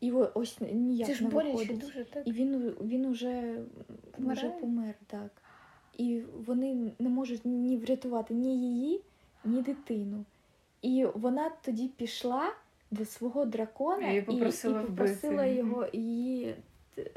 і 0.00 0.12
ось 0.12 0.60
ніяк 0.60 1.08
Це 1.08 1.14
ж 1.14 1.24
не 1.24 1.30
виходить. 1.30 1.78
дуже 1.78 2.04
так. 2.04 2.26
І 2.26 2.32
він, 2.32 2.76
він 2.80 3.06
уже, 3.06 3.62
вже 4.18 4.48
помер, 4.48 4.94
так. 5.06 5.30
І 5.98 6.22
вони 6.46 6.92
не 6.98 7.08
можуть 7.08 7.44
ні 7.44 7.76
врятувати 7.76 8.34
ні 8.34 8.60
її, 8.60 9.00
ні 9.44 9.62
дитину. 9.62 10.24
І 10.82 11.06
вона 11.14 11.50
тоді 11.62 11.88
пішла 11.88 12.52
до 12.90 13.04
свого 13.04 13.44
дракона 13.44 14.08
І 14.10 14.22
попросила 14.22 14.82
і 14.82 14.86
попросила 14.86 15.46
його 15.46 15.88
її 15.92 16.54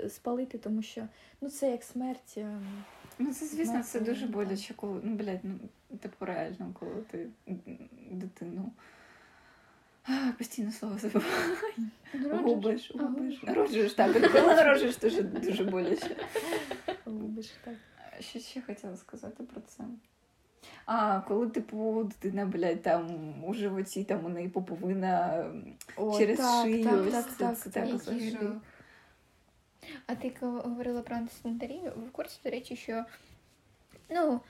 спалити, 0.10 0.58
тому 0.58 0.82
що 0.82 1.08
ну, 1.42 1.50
це 1.50 1.72
як 1.72 1.84
смерть. 1.84 2.34
ем, 2.38 2.84
Ну, 3.22 3.34
це, 3.34 3.46
звісно, 3.46 3.84
це 3.84 4.00
дуже 4.00 4.28
боляче, 4.28 4.74
коли, 4.74 5.00
ну, 5.04 5.16
блядь, 5.16 5.40
ну, 5.44 5.58
типу, 6.00 6.26
реально, 6.26 6.72
коли 6.80 7.04
ти 7.12 7.28
дитину. 8.12 8.72
А, 10.04 10.32
постійно 10.38 10.72
слово 10.72 10.98
забуваю. 10.98 11.58
Губиш, 12.14 12.92
губиш. 12.92 12.92
губиш. 12.92 13.44
Народжуєш, 13.44 13.94
так. 13.94 14.32
Коли 14.32 14.56
народжуєш, 14.56 14.98
дуже, 14.98 15.24
дуже 15.24 15.64
боляче. 15.64 16.16
губиш, 17.06 17.48
так. 17.64 17.76
Що 18.20 18.40
ще 18.40 18.62
хотіла 18.62 18.98
сказати 18.98 19.44
про 19.44 19.62
це? 19.62 19.84
А, 20.86 21.22
коли, 21.28 21.50
типу, 21.50 22.04
дитина, 22.04 22.46
блядь, 22.46 22.82
там 22.82 23.34
у 23.44 23.54
животі, 23.54 24.04
там 24.04 24.26
у 24.26 24.30
неї 24.30 24.50
поповина 24.50 25.46
О, 25.98 26.18
через 26.18 26.38
так, 26.38 26.66
шию. 26.66 26.84
так, 26.84 27.12
так, 27.12 27.26
це, 27.30 27.38
так, 27.38 27.58
це 27.58 27.70
так. 27.70 27.88
так 27.88 27.96
взагалі. 27.96 28.38
А 30.08 30.16
ти 30.16 30.34
говорила 30.42 31.02
про 31.02 31.16
антисанітарію, 31.16 31.92
в 32.08 32.12
курсі, 32.12 32.40
до 32.44 32.50
речі, 32.50 32.76
що 32.76 33.06
ну, 34.10 34.42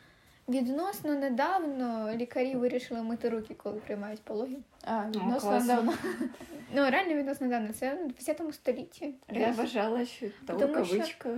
Відносно 0.49 1.15
недавно 1.15 2.11
лікарі 2.15 2.55
вирішили 2.55 3.01
мити 3.03 3.29
руки, 3.29 3.55
коли 3.63 3.75
приймають 3.79 4.21
пологи. 4.21 4.55
А, 4.85 5.03
відносно 5.07 5.49
класно. 5.49 5.75
давно. 5.75 5.93
Ну, 6.75 6.89
реально 6.89 7.13
відносно 7.15 7.47
недавно. 7.47 7.73
Це 7.73 7.93
в 7.93 8.07
20 8.07 8.41
столітті. 8.53 9.13
Я 9.31 9.51
вважала, 9.51 10.05
що 10.05 10.25
та 10.45 10.53
що- 10.85 11.29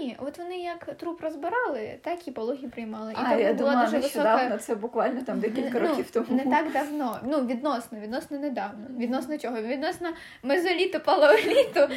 Ні, 0.00 0.16
от 0.18 0.38
вони 0.38 0.58
як 0.58 0.94
труп 0.96 1.20
розбирали, 1.20 1.98
так 2.02 2.28
і 2.28 2.30
пологи 2.30 2.68
приймали. 2.68 3.12
І 3.12 3.16
А, 3.18 3.30
я 3.34 3.36
була 3.36 3.52
думала, 3.70 3.84
дуже 3.84 3.98
висока. 3.98 4.58
це 4.58 4.74
буквально 4.74 5.22
там 5.22 5.40
декілька 5.40 5.80
Ну, 5.80 5.88
років 5.88 6.10
тому. 6.10 6.26
Не 6.30 6.44
так 6.44 6.72
давно. 6.72 7.18
Ну, 7.24 7.46
відносно, 7.46 7.98
відносно 8.00 8.38
недавно. 8.38 8.86
Відносно 8.98 9.38
чого? 9.38 9.62
Відносно 9.62 10.08
мезоліту, 10.42 11.00
палеоліту. 11.00 11.88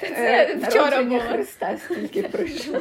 Це 0.00 0.46
Е, 0.50 0.56
вчора 0.68 1.02
було. 1.02 1.20
Христа 1.20 1.78
скільки 1.84 2.22
пройшло. 2.22 2.80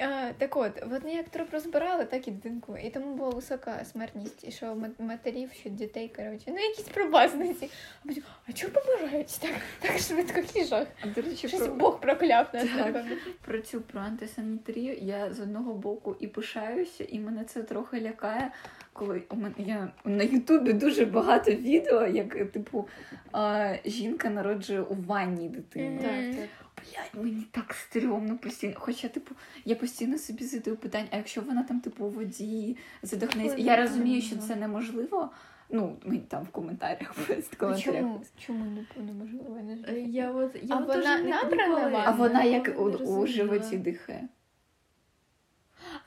Е, 0.00 0.34
Так 0.38 0.56
от, 0.56 0.86
вони 0.86 1.12
як 1.14 1.28
труп 1.28 1.52
розбирали, 1.52 2.04
так 2.04 2.28
і 2.28 2.30
дитинку. 2.30 2.76
І 2.76 2.90
тому 2.90 3.14
була 3.14 3.30
висока 3.30 3.84
смертність. 3.84 4.44
І 4.48 4.50
що 4.50 4.76
матерів, 4.98 5.50
що 5.60 5.68
дітей, 5.70 6.12
коротше. 6.16 6.44
Ну, 6.46 6.54
якісь 6.58 6.84
пробазниці. 6.88 7.70
А 8.04 8.08
потім, 8.08 8.22
а 8.48 8.52
чого 8.52 8.72
помирають 8.72 9.38
так, 9.40 9.50
так 9.80 9.98
швидко 9.98 10.42
кіжах? 10.42 10.86
А 11.02 11.06
до 11.06 11.20
речі, 11.22 11.48
Щось 11.48 11.60
про, 11.60 11.74
Бог 11.74 12.00
прокляв 12.00 12.46
нас, 12.52 12.62
Так. 12.64 12.86
напевно. 12.86 13.16
про 13.44 13.60
цю 13.60 13.80
про 13.80 14.00
антисанітарію 14.00 14.96
я 15.00 15.32
з 15.34 15.40
одного 15.40 15.74
боку 15.74 16.16
і 16.20 16.26
пишаюся, 16.26 17.04
і 17.08 17.18
мене 17.18 17.44
це 17.44 17.62
трохи 17.62 18.00
лякає. 18.00 18.50
Коли 18.92 19.22
у 19.30 19.36
мене 19.36 19.54
я 19.58 19.88
на 20.04 20.22
Ютубі 20.24 20.72
дуже 20.72 21.04
багато 21.04 21.50
відео, 21.50 22.06
як 22.06 22.50
типу 22.52 22.88
а, 23.32 23.74
жінка 23.84 24.30
народжує 24.30 24.80
у 24.82 24.94
ванні 24.94 25.48
дитину. 25.48 25.90
Мгм. 25.90 26.02
Так, 26.02 26.36
так. 26.40 26.48
Блядь, 26.92 27.24
мені 27.24 27.46
так 27.50 27.74
стрьомно 27.74 28.38
постійно. 28.38 28.74
Хоча, 28.76 29.08
типу, 29.08 29.34
я 29.64 29.76
постійно 29.76 30.18
собі 30.18 30.44
задаю 30.44 30.76
питання, 30.76 31.08
а 31.10 31.16
якщо 31.16 31.40
вона 31.40 31.62
там, 31.62 31.80
типу, 31.80 32.04
у 32.04 32.10
воді 32.10 32.76
задохнеться? 33.02 33.56
Я 33.58 33.76
ну, 33.76 33.82
розумію, 33.82 34.22
що 34.22 34.36
це 34.36 34.56
неможливо. 34.56 35.30
Ну, 35.70 35.96
мені 36.04 36.20
там 36.28 36.44
в 36.44 36.48
коментарях 36.48 37.14
в 37.14 37.30
А 37.30 37.56
коментарях. 37.56 38.02
Чому? 38.02 38.22
Чому 38.38 38.64
не 38.64 39.02
неможливо? 39.02 39.58
Я 39.86 39.94
Е. 39.94 40.00
Я 40.00 40.30
от, 40.30 40.56
я 40.62 40.76
А 40.76 40.78
от 40.78 40.86
вона 40.86 41.18
не- 41.18 41.30
набрана? 41.30 42.02
А 42.06 42.10
вона 42.10 42.42
як 42.42 42.74
у, 42.78 42.82
у 42.82 43.26
животі 43.26 43.76
дихає. 43.76 44.28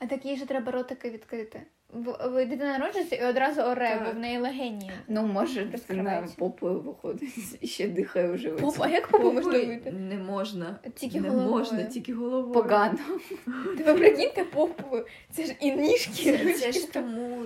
А 0.02 0.06
так 0.06 0.24
їй 0.24 0.36
же 0.36 0.46
треба 0.46 0.72
ротики 0.72 1.10
відкрити. 1.10 1.62
В- 1.92 2.46
Дитина 2.46 2.78
народжується 2.78 3.16
і 3.16 3.24
одразу 3.24 3.60
оре, 3.60 4.02
бо 4.06 4.10
в 4.12 4.18
неї 4.18 4.38
легені. 4.38 4.90
Ну, 5.08 5.26
може, 5.26 5.64
дитина 5.64 6.28
попою 6.38 6.80
виходить 6.80 7.34
і 7.60 7.66
ще 7.66 7.88
дихає. 7.88 8.50
Попа, 8.60 8.84
а 8.84 8.88
як 8.88 9.08
попу 9.08 9.32
можна 9.32 9.52
вийти? 9.52 9.92
Не 9.92 10.16
можна. 10.16 10.78
Тільки 10.94 11.20
не 11.20 11.28
головою. 11.28 11.50
можна, 11.50 11.84
тільки 11.84 12.14
головою. 12.14 12.52
Погано. 12.52 12.98
Ви 13.86 13.94
прикиньте 13.94 14.44
попу. 14.44 14.98
Це 15.30 15.44
ж 15.44 15.54
і 15.60 15.72
ніжки, 15.72 16.38
Це, 16.38 16.52
це 16.52 16.72
ж 16.72 16.92
тому 16.92 17.42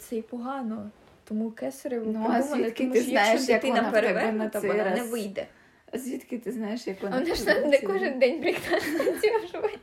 це 0.00 0.16
й 0.16 0.22
погано. 0.22 0.90
Тому 1.24 1.50
кесарево 1.50 2.12
Ну, 2.14 2.26
а 2.30 2.42
звідки 2.42 2.82
тому 2.84 2.92
ти 2.92 3.00
що 3.00 3.10
знаєш, 3.10 3.30
якщо 3.30 3.52
як 3.52 3.62
дитина 3.62 3.90
перевернута, 3.90 4.60
вона 4.60 4.90
не 4.90 5.02
вийде. 5.02 5.46
А 5.94 5.98
звідки 5.98 6.38
ти 6.38 6.52
знаєш, 6.52 6.86
як 6.86 7.02
вона 7.02 7.18
вона 7.18 7.34
ж 7.34 7.66
не 7.66 7.78
кожен 7.78 8.18
день 8.18 8.40
бріктанцює 8.40 9.38
в 9.44 9.52
животі. 9.52 9.78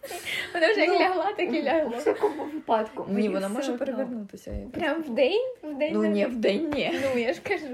Вона 0.53 0.71
вже 0.71 0.79
як 0.81 0.89
Ну, 0.89 0.99
лягла, 0.99 1.33
так 1.37 1.53
і 1.53 1.85
У 1.85 1.89
В 1.89 1.97
всякому 1.97 2.43
випадку. 2.53 3.05
Ні, 3.07 3.13
мені 3.13 3.29
вона 3.29 3.49
може 3.49 3.73
перевернутися. 3.73 4.51
Прям 4.71 5.01
в 5.01 5.09
день? 5.09 5.53
В 5.63 5.73
день 5.77 5.91
Ну 5.93 6.05
ні, 6.05 6.25
в 6.25 6.35
день 6.35 6.69
ні. 6.75 6.93
Ну, 7.03 7.21
я 7.21 7.33
ж 7.33 7.41
кажу. 7.41 7.65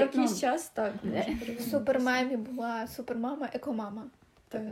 Якийсь 0.00 0.40
час 0.40 0.68
так. 0.68 0.92
В 1.58 1.62
супермамі 1.62 2.36
була 2.36 2.86
супермама, 2.86 3.48
екомама. 3.52 4.04
Так. 4.48 4.62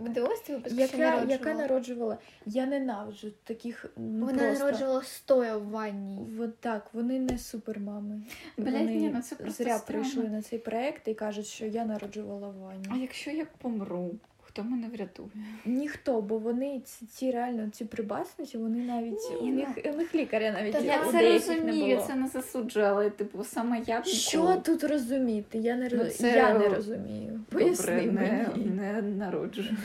Чи 0.47 0.53
Яка, 0.75 0.97
народжувала? 0.97 1.33
яка 1.33 1.55
народжувала? 1.55 2.19
Я 2.47 2.67
ненавиджу 2.67 3.31
таких 3.45 3.87
ну, 3.97 4.27
Вона 4.27 4.39
просто. 4.39 4.65
народжувала 4.65 5.03
стоя 5.03 5.57
в 5.57 5.69
ванні. 5.69 6.27
Вот 6.37 6.59
так, 6.61 6.91
вони 6.93 7.21
не 7.21 7.39
супермами. 7.39 8.23
Блять, 8.57 8.73
вони 8.75 8.95
ні, 8.95 9.11
ну 9.15 9.23
це 9.23 9.37
просто 9.37 9.65
зря 9.65 9.79
прийшли 9.79 10.29
на 10.29 10.43
цей 10.43 10.59
проект 10.59 11.09
і 11.09 11.15
кажуть, 11.15 11.47
що 11.47 11.67
я 11.67 11.85
народжувала 11.85 12.49
в 12.49 12.59
ванні. 12.59 12.87
А 12.91 12.97
якщо 12.97 13.31
я 13.31 13.47
помру, 13.59 14.15
хто 14.57 14.65
мене 14.65 14.89
врятує? 14.89 15.29
Ніхто, 15.67 16.21
бо 16.21 16.39
вони 16.39 16.81
ці, 16.85 17.07
ці 17.07 17.31
реально 17.31 17.71
ці 17.71 17.85
прибасниці, 17.85 18.59
вони 18.59 18.79
навіть 18.79 19.19
Ні, 19.43 19.53
у 19.53 19.55
них 19.55 19.69
у 19.95 19.97
них 19.97 20.15
лікаря 20.15 20.51
навіть 20.53 20.73
Та 20.73 20.79
я 20.79 21.03
у 21.03 21.13
це 21.13 21.33
розумію, 21.33 21.87
не 21.89 21.95
було. 21.95 22.07
це 22.07 22.15
не 22.15 22.29
засуджую, 22.29 22.87
але 22.87 23.11
типу 23.11 23.45
саме 23.45 23.83
я 23.87 24.01
б 24.01 24.05
Що 24.05 24.57
тут 24.65 24.85
розуміти? 24.85 25.59
Я 25.59 25.77
не 25.77 25.89
Ну, 25.93 25.99
роз... 26.05 26.17
це 26.17 26.37
я 26.37 26.59
не 26.59 26.69
розумію. 26.69 27.41
Поясни 27.51 27.95
добре, 28.07 28.13
не, 28.13 28.47
мені. 28.57 28.71
не 28.71 29.03
народжую. 29.03 29.77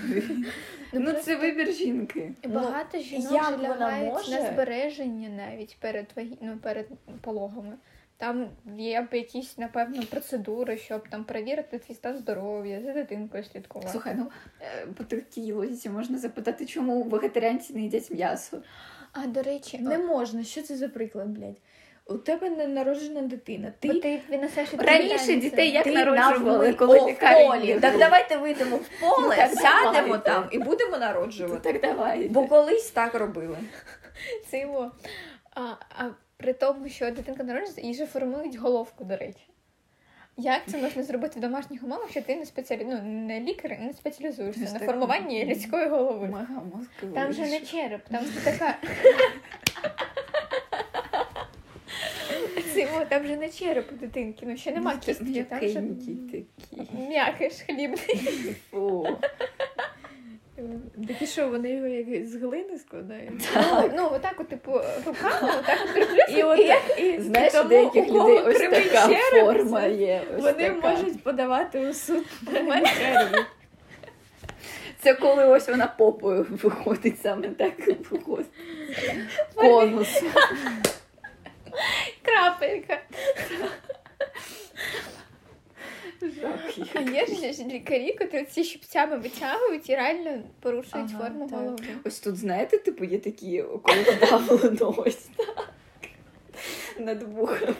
Ну, 0.93 0.99
Ну 0.99 1.11
це 1.13 1.35
вибір 1.35 1.71
жінки. 1.73 2.31
Багато 2.47 2.99
жінок 2.99 3.31
Ну, 3.31 3.57
вона 3.57 3.79
лягають 3.79 4.13
може? 4.13 4.31
на 4.31 4.53
збереження 4.53 5.29
навіть 5.29 5.77
перед 5.79 6.05
вагі... 6.15 6.37
ну, 6.41 6.57
перед 6.61 6.87
пологами. 7.21 7.73
Там 8.21 8.49
є 8.77 9.01
б 9.01 9.13
якісь, 9.13 9.57
напевно, 9.57 10.01
процедури, 10.11 10.77
щоб 10.77 11.07
там 11.09 11.23
перевірити 11.23 11.79
твій 11.79 11.93
стан 11.93 12.17
здоров'я, 12.17 12.81
за 12.81 12.93
дитинкою 12.93 13.43
слідкувати. 13.43 13.91
Слухай, 13.91 14.15
ну 14.17 14.27
е, 14.61 14.85
по 14.97 15.03
такій 15.03 15.53
логіці 15.53 15.89
можна 15.89 16.17
запитати, 16.17 16.65
чому 16.65 17.03
вегетаріанці 17.03 17.73
не 17.73 17.81
їдять 17.81 18.11
м'ясо. 18.11 18.57
А 19.13 19.27
до 19.27 19.41
речі, 19.41 19.77
Не 19.77 19.97
можна. 19.97 20.43
Що 20.43 20.61
це 20.61 20.75
за 20.75 20.89
приклад, 20.89 21.27
блядь? 21.27 21.57
У 22.05 22.17
тебе 22.17 22.49
не 22.49 22.67
народжена 22.67 23.21
дитина. 23.21 23.73
ти, 23.79 23.89
Ти 23.89 23.99
ти 23.99 24.21
винесеш 24.29 24.73
Раніше 24.73 25.35
дітей 25.35 25.71
як 25.71 25.83
ти 25.83 25.91
народжували, 25.91 26.73
коли 26.73 26.99
О, 26.99 27.05
в 27.07 27.19
полі. 27.19 27.79
Так 27.79 27.97
давайте 27.99 28.37
вийдемо 28.37 28.75
в 28.75 28.99
поле, 29.01 29.47
Ну, 29.51 29.61
сядемо 29.61 29.93
давайте. 29.93 30.29
там 30.29 30.47
і 30.51 30.59
будемо 30.59 30.91
Ну, 30.91 30.97
народжувати. 30.99 31.73
так 31.73 31.81
давай. 31.81 32.27
Бо 32.29 32.47
колись 32.47 32.89
так 32.91 33.15
робили. 33.15 33.57
Це 34.49 34.59
його. 34.59 34.91
А, 35.55 35.61
а 35.99 36.09
при 36.41 36.53
тому, 36.53 36.89
що 36.89 37.11
дитинка 37.11 37.43
народжується, 37.43 37.81
їй 37.81 37.93
же 37.93 38.05
формують 38.05 38.55
головку, 38.55 39.03
до 39.03 39.17
речі. 39.17 39.47
Як 40.37 40.61
це 40.67 40.77
можна 40.77 41.03
зробити 41.03 41.39
в 41.39 41.41
домашніх 41.41 41.83
умовах, 41.83 42.11
що 42.11 42.21
ти 42.21 42.35
не 42.35 42.45
спеціалі... 42.45 42.85
ну, 42.85 43.01
не 43.03 43.39
лікар, 43.39 43.77
не 43.79 43.93
спеціалізуєшся 43.93 44.73
на 44.73 44.79
формуванні 44.79 45.45
людської 45.45 45.87
голови? 45.87 46.27
Мозки 46.27 47.07
Там 47.13 47.33
же 47.33 47.41
не 47.41 47.59
череп, 47.59 48.01
там 48.09 48.25
же 48.25 48.39
така. 48.43 48.77
О, 53.01 53.05
там 53.05 53.25
же 53.25 53.37
не 53.37 53.49
череп 53.49 53.91
у 53.91 53.95
дитинки, 53.95 54.45
ну 54.45 54.57
ще 54.57 54.71
нема 54.71 54.97
кістки, 54.97 55.43
там 55.43 55.59
же 55.59 55.81
такі. 55.81 56.45
м'якиш 57.07 57.53
хлібний. 57.53 58.55
Фу. 58.71 59.17
Так 61.07 61.21
і 61.21 61.27
що, 61.27 61.49
вони 61.49 61.69
його 61.69 61.87
як 61.87 62.27
з 62.27 62.35
глини 62.35 62.77
складають? 62.77 63.49
Ну, 63.55 63.91
ну 63.95 64.09
отак, 64.13 64.35
от, 64.37 64.47
типу, 64.47 64.71
руками, 65.05 65.53
отак 65.59 65.79
от 65.85 65.93
приплюсують, 65.93 66.37
І 66.37 66.43
от 66.43 66.59
і 66.99 67.03
і 67.03 67.21
Знаєш, 67.21 67.53
у 67.53 67.57
тому, 67.57 67.69
деяких 67.69 68.07
у 68.07 68.11
кого 68.11 68.29
людей 68.29 68.43
ось 68.45 68.57
така 68.57 69.07
череп, 69.07 69.45
форма 69.45 69.83
є. 69.83 70.21
Ось 70.37 70.43
Вони 70.43 70.69
така. 70.69 70.89
можуть 70.89 71.23
подавати 71.23 71.89
у 71.89 71.93
суд 71.93 72.25
на 72.51 72.81
черві. 72.81 73.45
Це 74.99 75.13
коли 75.13 75.45
ось 75.45 75.69
вона 75.69 75.87
попою 75.87 76.45
виходить, 76.49 77.21
саме 77.21 77.47
так 77.47 77.73
виходить. 78.11 78.47
Конус. 79.55 80.23
крапелька. 82.21 82.97
Жах. 86.21 86.90
А 87.07 87.11
є 87.11 87.53
ж 87.53 87.63
лікарі, 87.63 88.15
які 88.19 88.43
ці 88.45 88.63
щипцями 88.63 89.17
витягують 89.17 89.89
і 89.89 89.95
реально 89.95 90.43
порушують 90.59 91.09
Ага, 91.13 91.23
форму 91.25 91.49
так. 91.49 91.59
голови. 91.59 91.85
Ось 92.03 92.19
тут, 92.19 92.37
знаєте, 92.37 92.77
типу, 92.77 93.05
є 93.05 93.19
такі, 93.19 93.63
коли 93.83 94.01
вдавлено 94.01 94.93
ось 94.97 95.15
так. 95.37 95.69
Над 96.99 97.23
вухом. 97.23 97.75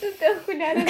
Тут 0.00 0.18
ти 0.18 0.30
окуляри. 0.34 0.84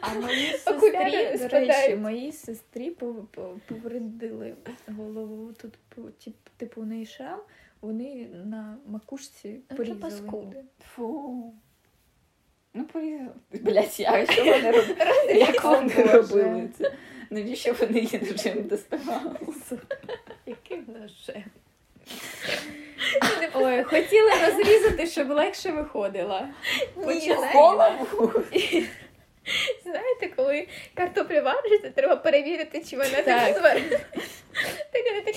А 0.00 0.14
моїй 0.14 0.52
сестрі, 0.52 1.38
до 1.38 1.48
речі, 1.48 1.96
моїй 1.96 2.32
сестрі 2.32 2.90
пов- 2.90 3.26
пов- 3.36 3.58
повредили 3.68 4.54
голову. 4.88 5.52
Тут 5.52 5.72
по- 5.88 6.10
типу 6.56 6.80
у 6.80 6.84
неї 6.84 7.06
шрам, 7.06 7.40
вони 7.80 8.28
на 8.44 8.78
макушці 8.86 9.60
Це 9.68 9.74
порізали. 9.74 10.00
паскуди. 10.00 10.64
Фу. 10.94 11.54
Ну, 12.74 12.84
порізали. 12.84 13.28
Блять, 13.52 14.00
а 14.08 14.26
що 14.32 14.44
вони 14.44 14.70
робили? 14.70 14.96
Як 15.34 15.64
вони 15.64 15.94
робили 15.94 16.68
це? 16.78 16.92
Навіщо 17.30 17.72
вони 17.80 17.98
її 18.00 18.20
ножем 18.30 18.62
доставали? 18.62 19.30
Яким 20.46 20.84
ножем? 20.88 21.44
Ой, 23.54 23.82
хотіли 23.82 24.30
розрізати, 24.46 25.06
щоб 25.06 25.30
легше 25.30 25.72
виходила. 25.72 26.48
Ні, 26.96 27.20
знаєте, 27.20 27.48
Голову? 27.58 28.32
знаєте, 29.82 30.28
коли 30.36 30.68
картопля 30.94 31.40
вариться, 31.40 31.90
треба 31.90 32.16
перевірити, 32.16 32.84
чи 32.90 32.96
вона 32.96 33.08
Так. 33.10 33.24
так 33.24 33.58
зварена. 33.58 33.98
Так, 34.92 35.24
так. 35.24 35.36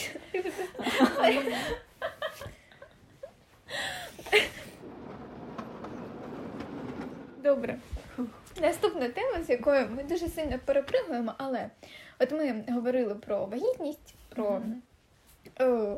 Добре. 7.46 7.78
Наступна 8.62 9.10
тема, 9.10 9.44
з 9.44 9.50
якою 9.50 9.90
ми 9.90 10.04
дуже 10.04 10.28
сильно 10.28 10.60
перепригуємо, 10.66 11.34
але 11.38 11.70
от 12.20 12.32
ми 12.32 12.64
говорили 12.70 13.16
про 13.16 13.46
вагітність, 13.46 14.16
про. 14.30 14.62
О, 15.60 15.98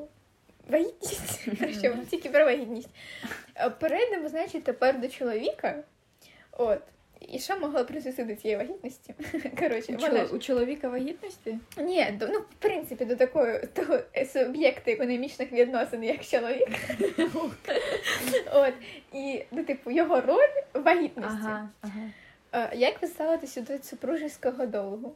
вагітність. 0.70 1.40
що 1.80 1.96
тільки 2.10 2.30
про 2.30 2.46
вагітність. 2.46 2.90
Е, 3.56 3.70
Перейдемо, 3.70 4.30
значить, 4.30 4.64
тепер 4.64 5.00
до 5.02 5.08
чоловіка. 5.08 5.84
От. 6.52 6.82
І 7.22 7.40
що 7.40 7.60
могло 7.60 7.86
призвести 7.86 8.24
до 8.24 8.36
цієї 8.36 8.58
вагітності? 8.58 9.14
Коротше, 9.60 9.94
У, 9.94 10.02
вона 10.02 10.24
у 10.24 10.40
чоловіка 10.40 10.90
вагітності? 10.90 11.60
Ні, 11.78 12.12
до, 12.20 12.28
ну, 12.28 12.40
в 12.40 12.54
принципі, 12.60 13.06
до 13.06 13.16
такої 13.16 13.60
того 13.74 14.00
суб'єкта 14.26 14.92
економічних 14.92 15.52
відносин, 15.52 16.04
як 16.04 16.26
чоловік. 16.26 16.70
От. 18.54 18.74
І, 19.14 19.44
ну, 19.52 19.64
типу, 19.64 19.92
його 19.92 20.22
роль 20.22 20.64
в 20.74 20.82
вагітності. 20.82 21.40
ага. 21.42 21.70
Е, 22.54 22.70
Як 22.76 23.02
ви 23.02 23.08
ставитеся 23.08 23.62
до 23.62 23.78
супружеського 23.78 24.66
долгу? 24.66 25.16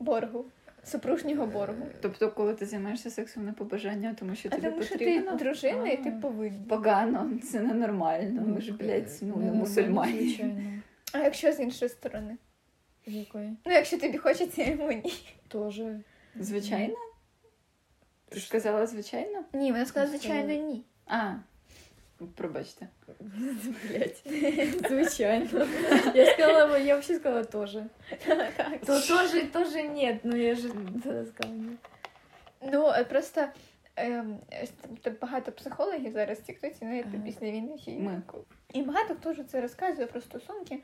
Боргу? 0.00 0.44
Супружнього 0.84 1.46
боргу? 1.46 1.86
Тобто, 2.00 2.30
коли 2.30 2.54
ти 2.54 2.66
займаєшся 2.66 3.10
сексом 3.10 3.46
на 3.46 3.52
побажання, 3.52 4.16
тому 4.18 4.34
що 4.34 4.48
А 4.52 4.54
тобі 4.56 4.68
тому 4.68 4.82
що 4.82 4.98
ти 4.98 5.24
дружина 5.38 5.88
і 5.88 5.96
ти 5.96 6.10
повинна. 6.10 6.64
Погано, 6.68 7.30
це 7.52 7.60
ненормально. 7.60 8.42
Ми 8.46 8.60
ж, 8.60 8.72
блядь, 8.72 9.10
ну, 9.22 9.36
не 9.36 9.52
мусульмані. 9.52 10.79
Звичайно. 11.09 11.23
А 11.23 11.27
якщо 11.27 11.51
з 11.53 11.59
іншої 11.59 11.89
сторони? 11.89 12.37
З 13.07 13.13
якої? 13.13 13.57
Ну, 13.65 13.71
якщо 13.73 13.97
тобі 13.97 14.17
хочеться 14.17 14.63
йому 14.63 14.91
ні. 14.91 15.13
Тоже. 15.47 15.99
Звичайно? 16.39 16.95
Ти 18.29 18.39
ж 18.39 18.47
сказала 18.47 18.87
звичайно? 18.87 19.43
Ні, 19.53 19.71
вона 19.71 19.85
сказала, 19.85 20.13
Я 20.13 20.19
звичайно, 20.19 20.43
сказала- 20.49 20.67
ні. 20.71 20.83
А, 21.07 21.33
пробачте. 22.35 22.87
Блять. 23.89 24.23
Звичайно. 24.89 25.67
Я 26.15 26.33
сказала, 26.33 26.77
я 26.77 26.93
вообще 26.93 27.15
сказала 27.15 27.43
тоже. 27.43 27.85
Так. 28.25 28.79
То 28.85 29.01
тоже, 29.07 29.41
тоже 29.45 29.83
нет, 29.83 30.25
но 30.25 30.35
я 30.37 30.55
же 30.55 30.69
тогда 31.03 31.25
сказала 31.25 31.55
нет. 31.55 31.77
Ну, 32.61 32.87
е, 32.89 33.03
просто 33.03 33.41
ем, 33.41 33.47
е, 33.47 33.51
там 33.51 33.68
багато 35.20 35.52
психологів 35.52 36.12
зараз 36.12 36.38
в 36.38 36.42
Тіктоці, 36.42 36.84
Ага. 36.84 37.22
після 37.24 37.46
війни. 37.50 37.76
Ми. 37.86 38.22
І 38.72 38.82
багато 38.82 39.14
хто 39.14 39.32
ж 39.32 39.44
це 39.44 39.60
розказує 39.60 40.06
про 40.06 40.20
стосунки. 40.20 40.82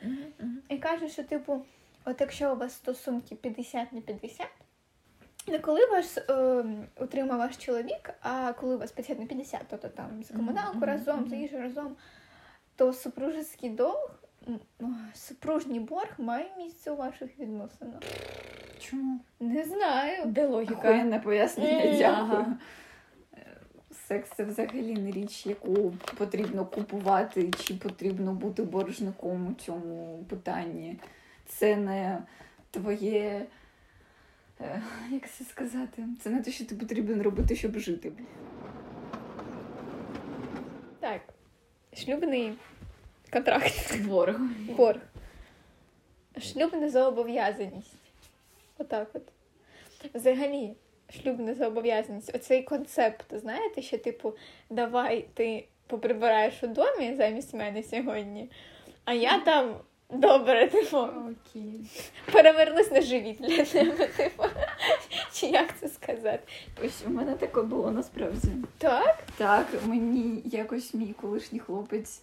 І 0.68 0.78
каже, 0.78 1.08
що, 1.08 1.24
типу, 1.24 1.64
от 2.04 2.20
якщо 2.20 2.52
у 2.52 2.56
вас 2.56 2.72
стосунки 2.74 3.34
50 3.34 3.92
на 3.92 4.00
50, 4.00 4.46
не 5.48 5.58
коли 5.58 5.86
вас 5.86 6.18
е, 6.30 6.64
утримав 7.00 7.38
ваш 7.38 7.56
чоловік, 7.56 8.10
а 8.20 8.52
коли 8.52 8.76
у 8.76 8.78
вас 8.78 8.92
50 8.92 9.20
на 9.20 9.26
50, 9.26 9.60
тобто 9.70 9.88
там 9.88 10.22
за 10.24 10.34
комуналку 10.34 10.76
Мгм, 10.76 10.84
разом, 10.84 11.28
за 11.28 11.36
їжу 11.36 11.58
разом, 11.58 11.96
то 12.76 12.92
супружеський 12.92 13.70
долг, 13.70 14.10
супружній 15.14 15.80
борг 15.80 16.14
має 16.18 16.46
місце 16.58 16.90
у 16.90 16.96
ваших 16.96 17.38
відносинах. 17.38 18.00
Чому? 18.80 19.20
Не 19.40 19.64
знаю. 19.64 20.22
Де 20.26 20.46
логіка? 20.46 20.74
Охуєнне 20.74 21.18
пояснення, 21.20 21.84
Мгм. 21.84 21.98
дякую. 21.98 22.56
Секс 24.08 24.30
це 24.36 24.44
взагалі 24.44 24.92
не 24.94 25.10
річ, 25.10 25.46
яку 25.46 25.94
потрібно 26.18 26.66
купувати, 26.66 27.50
чи 27.50 27.74
потрібно 27.74 28.32
бути 28.32 28.62
боржником 28.62 29.48
у 29.48 29.54
цьому 29.54 30.24
питанні. 30.28 30.96
Це 31.46 31.76
не 31.76 32.22
твоє. 32.70 33.46
е, 34.60 34.82
Як 35.10 35.30
це 35.30 35.44
сказати? 35.44 36.04
Це 36.22 36.30
не 36.30 36.42
те, 36.42 36.50
що 36.50 36.64
ти 36.66 36.74
потрібен 36.74 37.22
робити, 37.22 37.56
щоб 37.56 37.78
жити. 37.78 38.12
Так. 41.00 41.20
Шлюбний 41.94 42.52
контракт. 43.32 44.00
Борг. 44.06 44.40
Борг. 44.76 45.00
Шлюбна 46.40 46.90
зобов'язаність. 46.90 47.94
Отак 48.78 49.08
от. 49.14 49.22
Взагалі, 50.14 50.74
шлюбна 51.10 51.54
зобов'язаність. 51.54 52.34
Оцей 52.34 52.62
концепт, 52.62 53.26
знаєте, 53.30 53.82
що, 53.82 53.98
типу, 53.98 54.34
давай 54.70 55.26
ти 55.34 55.64
поприбираєш 55.86 56.62
у 56.62 56.66
домі 56.66 57.14
замість 57.16 57.54
мене 57.54 57.82
сьогодні, 57.82 58.50
а 59.04 59.12
я 59.12 59.38
там 59.38 59.76
добре, 60.10 60.68
типу, 60.68 60.96
Окей. 60.96 61.80
перевернусь 62.32 62.90
на 62.90 63.00
живіт 63.00 63.36
для 63.40 63.64
тебе, 63.64 64.06
типу. 64.06 64.42
Чи 65.32 65.46
як 65.46 65.78
це 65.80 65.88
сказати? 65.88 66.42
Ось 66.84 67.02
у 67.06 67.10
мене 67.10 67.34
таке 67.34 67.62
було 67.62 67.90
насправді. 67.90 68.48
Так? 68.78 69.24
Так, 69.36 69.66
мені 69.86 70.42
якось 70.44 70.94
мій 70.94 71.14
колишній 71.20 71.58
хлопець? 71.58 72.22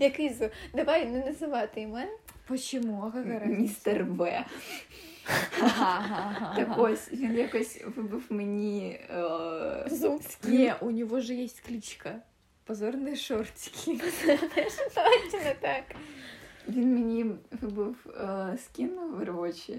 Який 0.00 0.32
зо? 0.32 0.48
Давай 0.74 1.06
не 1.06 1.24
називати 1.24 1.80
імен. 1.80 2.08
Почему? 2.46 3.12
Містер 3.44 4.04
В. 4.04 4.44
Так 6.56 6.68
ось 6.76 7.12
він 7.12 7.36
якось 7.36 7.80
вибив 7.96 8.24
мені. 8.30 9.00
Е... 9.10 9.86
Зумський. 9.90 10.58
Не, 10.58 10.74
у 10.80 10.90
него 10.90 11.20
же 11.20 11.34
есть 11.34 11.60
кличка. 11.60 12.22
Позорные 12.66 13.16
шортики. 13.16 14.00
Точно 14.54 15.54
так. 15.60 15.84
Він 16.68 16.94
мені 16.94 17.26
вибив 17.62 17.96
е... 18.06 18.58
скін 18.64 18.88
в 18.88 19.22
Overwatch. 19.22 19.76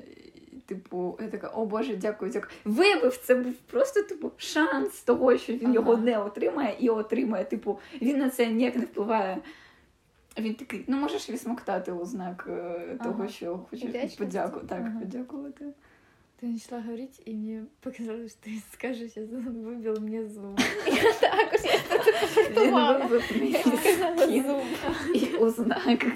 Типу, 0.65 1.17
я 1.21 1.27
така, 1.27 1.47
о 1.47 1.65
Боже, 1.65 1.95
дякую, 1.95 2.31
дякую. 2.31 2.51
Вибив 2.65 3.17
це 3.17 3.35
був 3.35 3.53
просто 3.53 4.03
типу 4.03 4.31
шанс 4.37 5.01
того, 5.01 5.37
що 5.37 5.53
він 5.53 5.65
Ага. 5.65 5.73
його 5.73 5.97
не 5.97 6.19
отримає 6.19 6.75
і 6.79 6.89
отримає. 6.89 7.45
Типу, 7.45 7.79
він 8.01 8.17
на 8.17 8.29
це 8.29 8.47
ніяк 8.47 8.75
не 8.75 8.85
впливає. 8.85 9.37
Він 10.38 10.54
такий, 10.54 10.84
ну 10.88 10.96
можеш 10.96 11.30
відсмоктати 11.30 11.92
у 11.92 12.04
знак 12.04 12.44
е, 12.50 12.98
того, 13.02 13.14
Ага. 13.18 13.28
що 13.28 13.58
хочеш 13.70 13.88
Вдячності? 13.88 14.18
подяку, 14.18 14.60
так, 14.60 14.80
Ага. 14.80 14.98
подякувати. 15.00 15.64
Ты 16.42 16.46
начала 16.48 16.82
говорить, 16.82 17.22
и 17.28 17.32
мне 17.34 17.64
показалось, 17.80 18.32
что 18.32 18.50
ты 18.50 18.60
скажешь, 18.72 19.12
сейчас 19.14 19.30
он 19.30 19.64
выбил 19.64 20.00
мне 20.00 20.28
зуб. 20.28 20.56
Також 21.20 21.60
я 21.64 21.78
це 21.88 21.96
Він 21.98 22.54
пожартувала. 22.54 22.98
вибив 22.98 23.24
мені 23.40 23.52
Сказала 23.58 24.18
скін. 24.18 24.44
зуб. 24.46 24.62
І 25.14 25.36
у 25.36 25.50
знак 25.50 26.06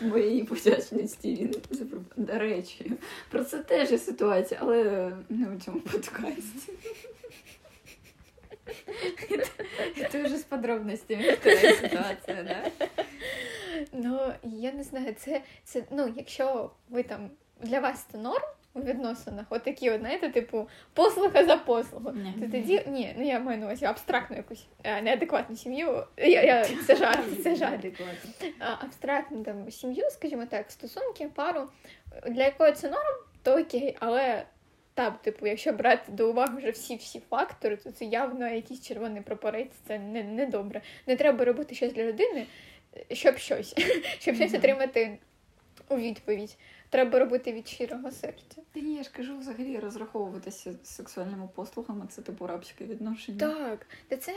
моєї 0.00 0.44
подячності 0.44 1.34
він 1.34 1.54
запропонував. 1.70 2.12
До 2.16 2.38
речі, 2.38 2.92
про 3.30 3.44
це 3.44 3.58
теж 3.58 3.90
є 3.92 3.98
ситуація, 3.98 4.60
але 4.62 5.12
не 5.28 5.48
у 5.56 5.60
цьому 5.60 5.80
подкасті. 5.80 6.72
Это 9.96 10.24
уже 10.24 10.36
с 10.36 10.44
подробностями 10.44 11.32
вторая 11.32 11.74
ситуация, 11.74 12.42
да? 12.42 12.86
Ну, 13.93 14.33
я 14.43 14.71
не 14.71 14.83
знаю, 14.83 15.15
це, 15.17 15.41
це 15.63 15.83
ну, 15.91 16.13
якщо 16.17 16.71
ви 16.89 17.03
там 17.03 17.29
для 17.61 17.79
вас 17.79 18.05
це 18.11 18.17
норм 18.17 18.43
у 18.73 18.81
відносинах, 18.81 19.45
отакі, 19.49 19.89
от, 19.89 19.99
знаєте, 19.99 20.29
типу, 20.29 20.69
послуга 20.93 21.45
за 21.45 21.57
послугу. 21.57 22.13
То 22.39 22.45
тоді 22.51 22.83
ні, 22.87 23.15
ну 23.17 23.27
я 23.27 23.39
маю 23.39 23.59
на 23.59 23.65
увазі 23.65 23.85
абстрактну 23.85 24.37
якусь 24.37 24.65
е, 24.83 25.01
неадекватну 25.01 25.55
сім'ю. 25.55 26.03
Я, 26.17 26.43
я, 26.43 26.65
це 26.87 26.95
жарт, 26.95 27.43
це 27.43 27.55
жарт. 27.55 27.85
Абстрактну 28.59 29.43
там 29.43 29.71
сім'ю, 29.71 30.09
скажімо 30.09 30.45
так, 30.45 30.71
стосунки, 30.71 31.29
пару, 31.35 31.69
для 32.27 32.43
якої 32.43 32.71
це 32.71 32.89
норм, 32.89 33.15
то 33.43 33.59
окей, 33.59 33.97
але 33.99 34.43
там, 34.93 35.13
типу, 35.21 35.47
якщо 35.47 35.71
брати 35.71 36.11
до 36.11 36.29
уваги 36.29 36.57
вже 36.57 36.71
всі 36.71 36.95
всі 36.95 37.21
фактори, 37.29 37.75
то 37.75 37.91
це 37.91 38.05
явно 38.05 38.47
якийсь 38.47 38.81
червоний 38.81 39.21
прапорець, 39.21 39.71
це 39.87 39.99
не, 39.99 40.23
не 40.23 40.45
добре. 40.45 40.81
Не 41.07 41.15
треба 41.15 41.45
робити 41.45 41.75
щось 41.75 41.93
для 41.93 42.03
людини, 42.03 42.45
щоб 43.11 43.37
щось, 43.37 43.75
щоб 44.19 44.35
щось 44.35 44.53
отримати 44.53 45.19
у 45.89 45.95
відповідь. 45.95 46.57
Треба 46.89 47.19
робити 47.19 47.51
від 47.51 47.67
щирого 47.67 48.11
серця. 48.11 48.61
Та 48.73 48.79
ні, 48.79 48.95
я 48.95 49.03
ж 49.03 49.09
кажу, 49.11 49.37
взагалі 49.37 49.79
розраховуватися 49.79 50.73
з 50.83 50.87
сексуальними 50.87 51.49
послугами 51.55 52.05
це 52.09 52.21
типу 52.21 52.47
рабське 52.47 52.85
відношення. 52.85 53.39
Так, 53.39 53.87
та 54.07 54.17
це 54.17 54.33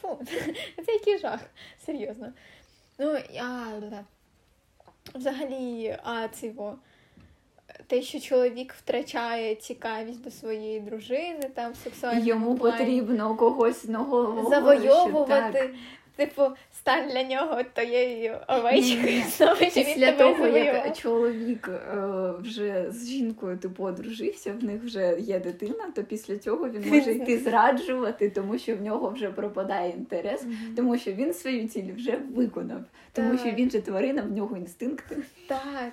фу, 0.00 0.20
це 0.86 0.92
який 0.92 1.18
жах, 1.18 1.40
серйозно. 1.86 2.32
Ну, 2.98 3.18
я 3.32 3.72
да. 3.90 4.04
взагалі, 5.14 5.98
а 6.04 6.28
цього. 6.28 6.78
Те, 7.86 8.02
що 8.02 8.20
чоловік 8.20 8.72
втрачає 8.72 9.54
цікавість 9.54 10.24
до 10.24 10.30
своєї 10.30 10.80
дружини, 10.80 11.50
там 11.54 11.74
сексуальному 11.74 12.26
Йому 12.26 12.54
плані. 12.54 12.78
потрібно 12.78 13.36
когось 13.36 13.84
нового 13.84 14.50
завойовувати. 14.50 15.74
Типу, 16.26 16.42
стань 16.72 17.08
для 17.08 17.22
нього 17.22 17.62
тією 17.74 18.36
овечкою, 18.48 19.22
Після 19.74 20.12
того, 20.12 20.46
як 20.46 20.96
чоловік 20.96 21.68
е, 21.68 21.96
вже 22.38 22.86
з 22.90 23.08
жінкою 23.08 23.58
типу 23.58 23.84
одружився, 23.84 24.52
в 24.52 24.64
них 24.64 24.82
вже 24.82 25.16
є 25.20 25.40
дитина, 25.40 25.90
то 25.94 26.04
після 26.04 26.38
цього 26.38 26.68
він 26.68 26.90
може 26.90 27.12
йти 27.12 27.38
зраджувати, 27.38 28.30
тому 28.30 28.58
що 28.58 28.76
в 28.76 28.82
нього 28.82 29.10
вже 29.10 29.30
пропадає 29.30 29.90
інтерес, 29.90 30.44
тому 30.76 30.98
що 30.98 31.12
він 31.12 31.34
свою 31.34 31.68
ціль 31.68 31.94
вже 31.94 32.18
виконав, 32.34 32.80
тому 33.12 33.38
що 33.38 33.50
він 33.50 33.70
же 33.70 33.80
тварина, 33.80 34.22
в 34.22 34.32
нього 34.32 34.56
інстинкти. 34.56 35.16
Так, 35.48 35.92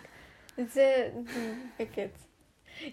це 0.74 1.12
ну, 1.16 1.26
капець. 1.78 2.12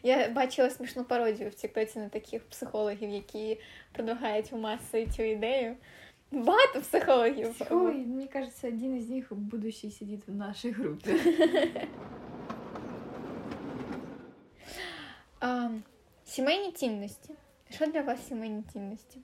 Я 0.03 0.28
бачила 0.28 0.70
смішну 0.70 1.05
пародію 1.05 1.51
в 1.51 1.55
Тіктоці 1.55 1.99
на 1.99 2.09
таких 2.09 2.43
психологів, 2.49 3.11
які 3.11 3.61
продвигають 3.93 4.53
у 4.53 4.57
маси 4.57 5.07
цю 5.16 5.22
ідею. 5.22 5.76
Багато 6.31 6.81
психологів. 6.81 7.55
Ой, 7.70 7.95
мне 7.95 8.27
кажется, 8.27 8.68
один 8.68 8.97
из 8.97 9.09
них 9.09 9.33
будущий 9.33 9.91
сидит 9.91 10.20
в 10.29 10.35
нашей 10.35 10.70
группе. 10.70 11.16
А, 15.41 15.68
сімейні 16.24 16.72
цінності. 16.72 17.35
Що 17.70 17.87
для 17.87 18.03
вас 18.03 18.29
сімейні 18.29 18.62
цінності? 18.72 19.20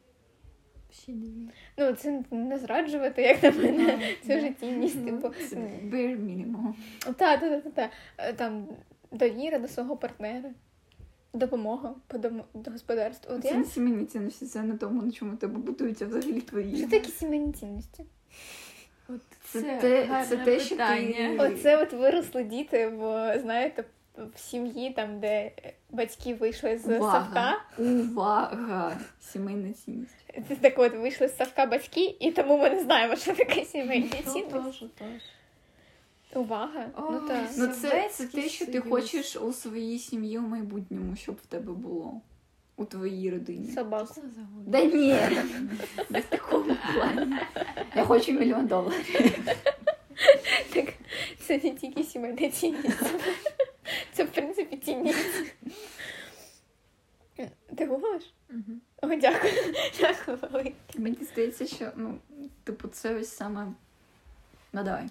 Ну, 1.79 1.93
це 1.93 2.23
не 2.31 2.59
зраджувати, 2.59 3.23
як 3.23 3.43
на 3.43 3.51
мене. 3.51 3.99
Це 4.27 4.37
вже 4.37 4.51
цінність, 4.53 4.97
Ну, 5.01 5.05
типу. 5.07 5.29
bare 5.29 6.17
minimum. 6.17 6.75
Та, 7.17 7.37
та, 7.37 7.61
та, 7.61 7.71
та. 7.71 7.91
Е, 8.19 8.33
Там 8.33 8.69
довіра 9.13 9.59
до 9.59 9.69
свого 9.69 9.97
партнера, 9.97 10.51
допомога 11.35 11.95
по 12.07 12.19
дому, 12.19 12.45
до 12.55 12.71
господарства. 12.71 13.35
От 13.35 13.43
Це 13.43 13.49
я 13.49 13.55
не 13.55 13.65
сімейні 13.65 14.05
цінності, 14.07 14.47
це 14.47 14.63
не 14.63 14.77
тому, 14.77 15.03
на 15.03 15.13
чому 15.13 15.37
тебе 15.37 15.59
будуються 15.59 16.07
взагалі 16.07 16.41
твої. 16.41 16.77
що 16.77 16.89
такі 16.89 17.11
сімейні 17.11 17.53
цінності? 17.53 18.05
От 19.09 19.21
Це 19.45 19.63
те- 19.63 20.05
гарне 20.05 20.27
це 20.27 20.37
те, 20.37 20.61
що 20.61 20.77
ти- 20.77 21.37
Оце 21.39 21.83
от 21.83 21.93
виросли 21.93 22.45
діти 22.45 22.87
в, 22.89 23.01
знаєте, 23.43 23.85
в 24.35 24.39
сім'ї, 24.39 24.91
там, 24.91 25.21
де 25.21 25.51
батьки 25.91 26.35
вийшли 26.35 26.79
з 26.79 26.97
Увага. 26.97 27.13
савка. 27.25 27.59
Увага! 27.79 28.97
Сімейна 29.21 29.73
цінність. 29.73 30.15
Це 30.49 30.57
так 30.57 30.79
от 30.79 30.95
вийшли 30.97 31.29
з 31.29 31.37
савка 31.37 31.67
батьки, 31.67 32.17
і 32.21 32.31
тому 32.33 32.59
ми 32.59 32.71
не 32.71 32.83
знаємо, 32.83 33.17
що 33.17 33.33
таке 33.35 33.65
сімейні 33.65 34.13
Ну, 34.27 34.33
цінності. 34.33 34.87
теж, 34.99 35.09
Увага. 36.35 36.87
Ну 36.99 37.21
Ой, 37.23 37.29
так. 37.29 37.51
Ну, 37.59 37.67
це, 37.67 38.09
це 38.13 38.27
те, 38.27 38.49
що 38.49 38.67
ти 38.67 38.81
хочеш 38.81 39.37
у 39.37 39.53
своїй 39.53 39.99
сім'ї 39.99 40.39
у 40.39 40.43
майбутньому, 40.43 41.17
щоб 41.17 41.35
в 41.35 41.47
тебе 41.47 41.73
було. 41.73 42.21
У 42.77 42.85
твоїй 42.85 43.31
родині. 43.31 43.73
Собаку. 43.73 44.23
Да 44.67 44.85
ні, 44.85 45.17
без 46.11 46.25
такого 46.25 46.77
плані. 46.95 47.37
Я 47.97 48.05
хочу 48.05 48.33
мільйон 48.33 48.67
доларів. 48.67 49.49
Так 50.75 50.95
це 51.39 51.59
не 51.59 51.71
тільки 51.71 52.05
сімейна 52.05 52.51
цінність. 52.51 53.15
Це, 54.13 54.25
в 54.25 54.29
принципі, 54.29 54.77
цінність. 54.77 55.55
Ти 57.77 57.87
гуглиш? 57.87 58.35
Мгм. 58.49 58.81
О, 59.03 59.07
дякую. 59.07 59.53
Дякую, 60.01 60.39
велике. 60.43 60.73
Мені 60.99 61.19
здається, 61.33 61.67
що 61.67 61.93
ну, 61.97 62.19
типу, 62.65 62.89
це 62.89 63.15
ось 63.15 63.37
саме. 63.37 63.73
Ну 64.73 64.85
давай. 64.85 65.09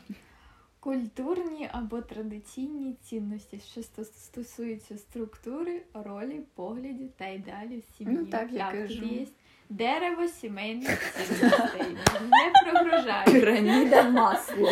Культурні 0.81 1.69
або 1.71 2.01
традиційні 2.01 2.95
цінності, 3.01 3.59
що 3.71 4.03
стосуються 4.03 4.97
структури, 4.97 5.81
ролі, 5.93 6.41
поглядів 6.55 7.09
та 7.17 7.27
ідеалів 7.27 7.83
сім'ї. 7.97 8.17
Ну, 8.19 8.25
так, 8.25 8.51
я 8.51 8.71
кажу. 8.71 9.05
є 9.05 9.25
дерево 9.69 10.27
сімейних 10.27 11.13
цінностей. 11.27 11.97
Не 12.29 12.71
прогрожає. 12.71 13.25
Піраміда 13.25 14.09
Маслоу. 14.09 14.69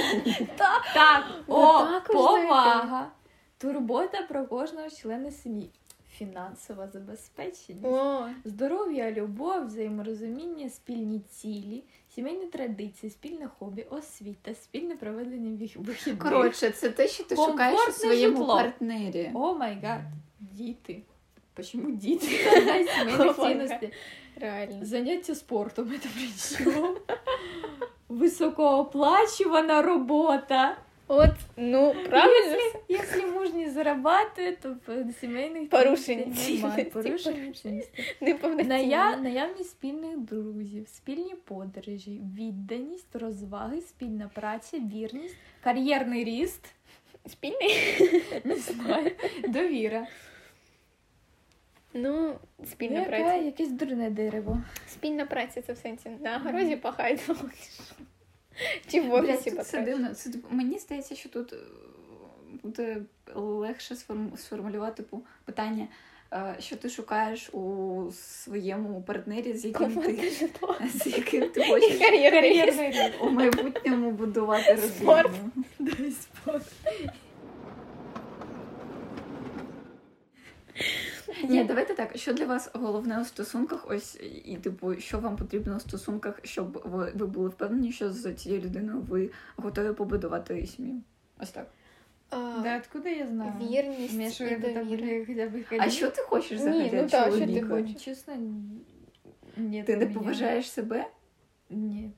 Так, 0.93 1.25
о, 1.47 1.85
також 1.85 2.15
повага. 2.15 3.11
Турбота 3.57 4.21
про 4.21 4.45
кожного 4.45 4.89
члена 4.89 5.31
сім'ї. 5.31 5.69
Фінансова 6.11 6.87
забезпеченість. 6.87 7.85
О, 7.85 8.29
Здоров'я, 8.45 9.11
любов, 9.11 9.65
взаєморозуміння, 9.65 10.69
спільні 10.69 11.19
цілі, 11.19 11.83
сімейні 12.15 12.45
традиції, 12.45 13.09
спільне 13.09 13.47
хобі, 13.59 13.85
освіта, 13.89 14.53
спільне 14.53 14.95
проведення 14.95 15.57
вих- 15.57 15.77
вихідних. 15.77 16.23
Коротше, 16.23 16.69
це 16.69 16.89
те, 16.89 17.07
що 17.07 17.23
ти 17.23 17.35
Комфортне 17.35 17.65
шукаєш 17.71 17.89
у 17.89 17.91
своєму 17.91 18.37
житло. 18.37 18.55
партнері. 18.55 19.31
Oh 19.33 19.53
my 19.53 19.77
God, 19.83 20.01
діти. 20.39 21.01
Почему 21.53 21.91
діти? 21.91 22.25
Сімейні 22.99 23.33
цінностей. 23.33 23.93
реально. 24.35 24.85
Заняття 24.85 25.35
спортом, 25.35 25.91
це 26.03 26.09
при 26.09 26.65
чому? 26.65 26.97
Високооплачувана 28.09 29.81
робота. 29.81 30.77
От, 31.11 31.29
ну, 31.57 31.95
правильно. 32.09 32.57
Якщо 32.87 33.27
мужні 33.31 33.69
зарабатує, 33.69 34.55
то 34.55 34.75
в 34.87 35.13
сімейних 35.13 35.69
Порушення 35.69 36.25
немає. 36.49 36.85
Порушення 36.85 37.53
Ная... 38.63 39.17
Наявність 39.17 39.69
спільних 39.69 40.17
друзів, 40.17 40.87
спільні 40.87 41.35
подорожі, 41.35 42.21
відданість, 42.37 43.15
розваги, 43.15 43.81
спільна 43.81 44.29
праця, 44.33 44.77
вірність, 44.77 45.35
кар'єрний 45.63 46.23
ріст, 46.23 46.65
Спільний? 47.27 47.75
не 48.43 48.55
знаю, 48.55 49.11
довіра. 49.47 50.07
Ну, 51.93 52.35
спільна 52.65 52.99
Яка, 52.99 53.09
праця. 53.09 53.35
якесь 53.35 53.71
дурне 53.71 54.09
дерево. 54.09 54.61
Спільна 54.87 55.25
праця 55.25 55.61
це 55.61 55.73
в 55.73 55.77
сенсі. 55.77 56.09
На 56.19 56.39
городі 56.39 56.75
пахають. 56.75 57.21
Чи 58.87 59.01
в 59.01 59.13
офісі 59.13 59.51
це 59.51 59.81
дивно. 59.81 60.13
Це, 60.13 60.29
мені 60.49 60.79
здається, 60.79 61.15
що 61.15 61.29
тут 61.29 61.53
е, 61.53 61.57
буде 62.63 63.01
легше 63.35 63.95
сформулювати 64.35 65.03
типу, 65.03 65.23
питання, 65.45 65.87
е, 66.33 66.55
що 66.59 66.75
ти 66.75 66.89
шукаєш 66.89 67.49
у 67.53 68.11
своєму 68.13 69.01
партнері, 69.01 69.53
з 69.53 69.65
яким 69.65 69.95
ти, 69.95 70.31
з 70.93 71.07
яким 71.07 71.49
ти 71.49 71.65
хочеш 71.65 72.01
ріст. 72.41 73.13
у 73.21 73.29
майбутньому 73.29 74.11
будувати 74.11 74.71
родину. 74.73 75.31
Спорт. 76.11 76.63
Дай 81.38 81.38
спорт. 81.38 81.50
Ні, 81.50 81.64
давайте 81.64 81.94
так. 81.94 82.16
Що 82.16 82.32
для 82.32 82.44
вас 82.46 82.70
головне 82.72 83.20
у 83.20 83.24
стосунках? 83.24 83.86
Ось 83.90 84.16
і 84.44 84.56
типу, 84.62 84.96
що 84.96 85.18
вам 85.18 85.36
потрібно 85.36 85.76
у 85.76 85.80
стосунках, 85.80 86.40
щоб 86.42 86.82
ви, 86.84 87.12
ви 87.14 87.26
були 87.26 87.48
впевнені, 87.48 87.92
що 87.92 88.12
з 88.12 88.34
цією 88.34 88.60
людиною 88.62 89.00
ви 89.08 89.30
готові 89.56 89.92
побудувати 89.94 90.66
сім'ю? 90.66 91.02
Ось 91.40 91.50
так. 91.50 91.66
А, 92.30 92.60
Да, 92.62 92.78
откуда 92.78 93.08
я 93.08 93.26
знаю? 93.26 93.52
Вірність 93.70 94.14
Мне 94.14 94.30
что, 94.30 94.44
і 94.44 94.46
это 94.46 94.74
там 94.74 94.84
довіра. 94.88 95.06
были 95.06 95.26
хотя 95.26 95.46
бы 95.46 95.64
А 95.86 95.90
що 95.90 96.10
ти 96.10 96.22
хочеш 96.22 96.50
Ні, 96.50 96.56
взагалі? 96.56 96.90
ну 96.92 97.02
від 97.02 97.10
так, 97.10 97.30
що 97.32 97.40
ти 97.40 97.46
чоловіка? 97.46 97.68
хочеш? 97.68 98.02
Честно, 98.04 98.34
нет. 99.56 99.86
Ти 99.86 99.94
у 99.96 99.98
не 99.98 100.06
меня. 100.06 100.18
поважаєш 100.18 100.70
себе? 100.70 101.06
Нет. 101.70 102.10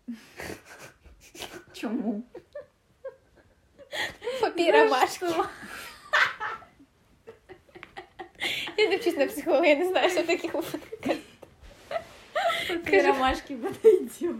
Чому? 1.72 2.22
Папіра 4.40 4.84
Машка. 4.88 5.48
Я 8.81 8.89
не 8.89 8.97
вчусь 8.97 9.17
на 9.17 9.25
психолога, 9.27 9.65
я 9.67 9.75
не 9.75 9.87
знаю, 9.87 10.09
що 10.09 10.23
таке 10.23 10.47
говорити. 10.47 11.17
Ты 12.69 13.07
ромашки 13.07 13.55
подойдет. 13.55 14.35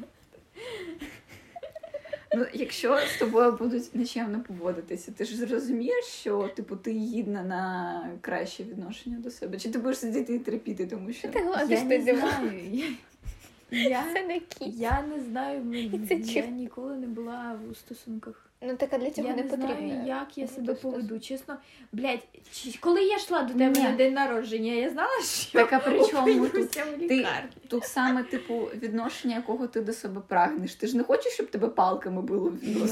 Ну, 2.34 2.46
якщо 2.54 3.00
з 3.16 3.20
тобою 3.20 3.52
будуть 3.52 3.96
нечемно 3.96 4.44
поводитися, 4.48 5.12
ти 5.12 5.26
ж 5.26 5.36
зрозумієш, 5.36 6.06
що 6.06 6.48
типу 6.56 6.76
ти 6.76 6.92
гідна 6.92 7.44
на 7.44 8.10
краще 8.22 8.64
відношення 8.64 9.18
до 9.20 9.32
себе. 9.32 9.58
Чи 9.60 9.70
ти 9.72 9.80
будеш 9.80 9.98
сидіти 9.98 10.36
і 10.36 10.40
терпіти, 10.40 10.88
тому 10.88 11.14
що 11.14 11.28
Ти 11.28 11.40
гладиш 11.40 11.80
Я 11.80 11.86
ти 11.86 12.00
не 12.00 12.16
знаю. 12.18 12.52
Я, 12.72 12.86
я, 13.72 14.04
Це 14.14 14.22
не 14.28 14.40
кіт. 14.40 14.74
я 14.76 15.02
не 15.16 15.24
знаю, 15.24 15.64
мені- 15.64 16.02
Це 16.08 16.14
я 16.16 16.34
чим? 16.44 16.56
ніколи 16.56 16.98
не 16.98 17.08
була 17.08 17.60
у 17.72 17.76
стосунках. 17.76 18.51
Ну 18.64 18.76
так 18.76 18.90
а 18.94 18.98
для 18.98 19.12
цього 19.12 19.28
я 19.28 19.36
не 19.36 19.44
не 19.44 19.50
знаю, 19.50 20.04
як 20.06 20.38
я 20.38 20.48
себе 20.48 20.74
поведу. 20.74 21.20
Чесно, 21.20 21.58
блядь, 21.92 22.28
чи- 22.52 22.78
коли 22.80 23.04
я 23.04 23.16
йшла 23.16 23.44
до 23.44 23.54
тебе 23.54 23.70
Ні. 23.70 23.84
на 23.84 23.92
день 23.92 24.14
народження, 24.14 24.74
я 24.74 24.90
знала, 24.90 25.22
що 25.24 25.60
Так, 25.60 25.74
а 25.74 25.80
при 25.80 26.06
чому 26.12 26.48
тут 26.48 26.72
ти- 27.08 27.28
Тут 27.68 27.84
саме, 27.84 28.24
типу, 28.24 28.58
відношення, 28.58 29.36
якого 29.36 29.68
ти 29.68 29.82
до 29.82 29.94
себе 29.94 30.22
прагнеш. 30.28 30.76
Ти 30.76 30.88
ж 30.88 30.98
не 30.98 31.04
хочеш, 31.04 31.34
щоб 31.34 31.48
тебе 31.52 31.68
палками 31.68 32.22
було 32.22 32.54
Ну, 32.62 32.88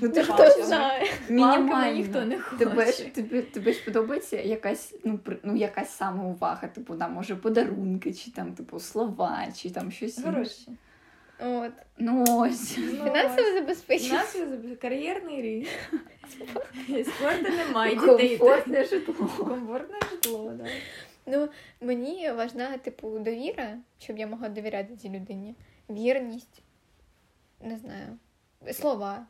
Ну, 0.00 0.08
ти 0.08 0.22
ж 0.22 0.32
Хто 0.32 0.62
знає? 0.64 1.00
Палками 1.28 1.56
мінімально. 1.58 1.92
ніхто 1.92 2.24
не 2.24 2.38
хоче. 2.38 2.64
Тебе 2.64 2.92
ж, 2.92 3.04
тобі, 3.04 3.42
тобі 3.42 3.72
ж 3.72 3.84
подобається 3.84 4.36
якась, 4.40 4.94
ну, 5.04 5.18
при- 5.18 5.38
ну, 5.42 5.56
якась 5.56 5.90
саме 5.90 6.24
увага, 6.24 6.68
типу, 6.68 6.94
там, 6.94 7.12
може, 7.12 7.36
подарунки, 7.36 8.14
чи 8.14 8.30
там, 8.30 8.52
типу, 8.52 8.80
слова, 8.80 9.46
чи 9.56 9.70
там 9.70 9.90
щось 9.92 10.18
інше. 10.18 10.70
От. 11.44 11.72
Ну 11.98 12.24
ось. 12.28 12.78
Ну, 12.78 13.04
Фінансове 13.04 13.52
забезпечення. 13.52 14.08
Фінансове 14.08 14.44
забезпечення, 14.44 14.76
кар'єрний 14.76 15.42
ріст. 15.42 15.70
Спорту 17.08 17.56
немає 17.56 17.96
дітей. 17.96 18.38
Комфортне 18.38 18.84
житло. 18.84 19.14
Комфортне 19.38 19.98
житло, 20.10 20.52
да. 20.54 20.66
Ну, 21.26 21.48
мені 21.80 22.30
важна, 22.30 22.78
типу, 22.78 23.18
довіра, 23.18 23.78
щоб 23.98 24.18
я 24.18 24.26
могла 24.26 24.48
довіряти 24.48 24.96
цій 24.96 25.08
людині. 25.08 25.54
Вірність. 25.90 26.62
Не 27.60 27.76
знаю. 27.76 28.18
Слова. 28.72 29.26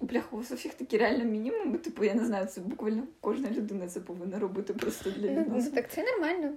Бляха, 0.00 0.28
у 0.32 0.36
вас 0.36 0.50
у 0.50 0.54
всіх 0.54 0.74
такі 0.74 0.98
реально 0.98 1.24
мінімуми, 1.24 1.78
типу, 1.78 2.04
я 2.04 2.14
не 2.14 2.24
знаю, 2.24 2.46
це 2.46 2.60
буквально 2.60 3.02
кожна 3.20 3.50
людина 3.50 3.88
це 3.88 4.00
повинна 4.00 4.38
робити 4.38 4.74
просто 4.74 5.10
для 5.10 5.30
Ну, 5.30 5.46
ну 5.48 5.70
так 5.70 5.90
це 5.90 6.04
нормально. 6.04 6.52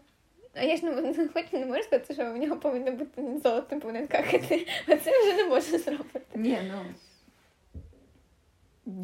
А 0.60 0.64
я 0.64 0.78
ж 0.78 0.86
не, 0.86 1.14
хоч 1.34 1.46
не 1.54 1.66
можу 1.66 1.84
сказати, 1.84 2.14
що 2.14 2.32
в 2.34 2.38
нього 2.38 2.56
повинно 2.58 2.92
бути 2.92 3.40
золотим 3.44 3.80
повинен 3.80 4.08
какати. 4.08 4.68
А 4.88 4.96
це 4.96 5.22
вже 5.24 5.34
не 5.38 5.46
можна 5.46 5.78
зробити. 5.78 6.20
Ні, 6.36 6.60
ну. 6.72 6.86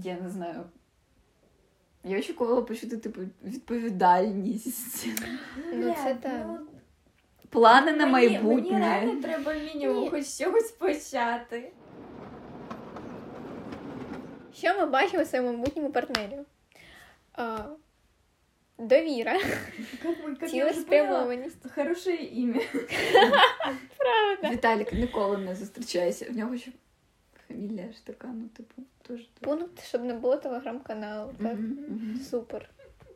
Я 0.04 0.16
не 0.24 0.30
знаю. 0.30 0.64
Я 2.04 2.20
очікувала 2.20 2.62
почути, 2.62 2.98
типу, 2.98 3.22
відповідальність, 3.44 5.08
Ну, 5.74 5.96
це 6.04 6.16
так. 6.22 6.44
ну, 6.48 6.58
плани 7.50 7.92
на 7.92 8.06
мені- 8.06 8.28
Мені 8.30 8.44
майбутнє. 8.44 8.80
реально 8.80 9.22
треба 9.22 9.54
мінімум 9.54 10.00
Ні. 10.04 10.10
хоч 10.10 10.24
з 10.24 10.40
чогось 10.44 10.72
почати. 10.72 11.72
Що 14.56 14.78
ми 14.80 14.86
бачимо 14.86 15.24
в 15.24 15.28
своєму 15.28 15.52
майбутньому 15.52 15.92
партнері? 15.92 16.40
А, 17.34 17.58
довіра, 18.78 19.40
цілеспрямованість. 20.50 21.72
хорошее 21.76 22.42
имя. 22.44 22.62
Правда. 23.98 24.50
Віталік 24.50 24.94
ніколи 24.94 25.38
не 25.38 25.56
зустрічається. 25.56 26.26
В 26.30 26.38
нього 26.38 26.58
ще 26.58 26.72
фамілія 27.48 27.92
ж 27.92 28.06
така, 28.06 28.28
ну, 28.28 28.48
типу, 28.48 28.82
теж. 29.08 29.20
так. 29.20 29.50
Пункт, 29.50 29.84
щоб 29.84 30.04
не 30.04 30.14
було 30.14 30.38
телеграм-каналу. 30.38 31.34
Так? 31.42 31.58
Супер. 32.30 32.70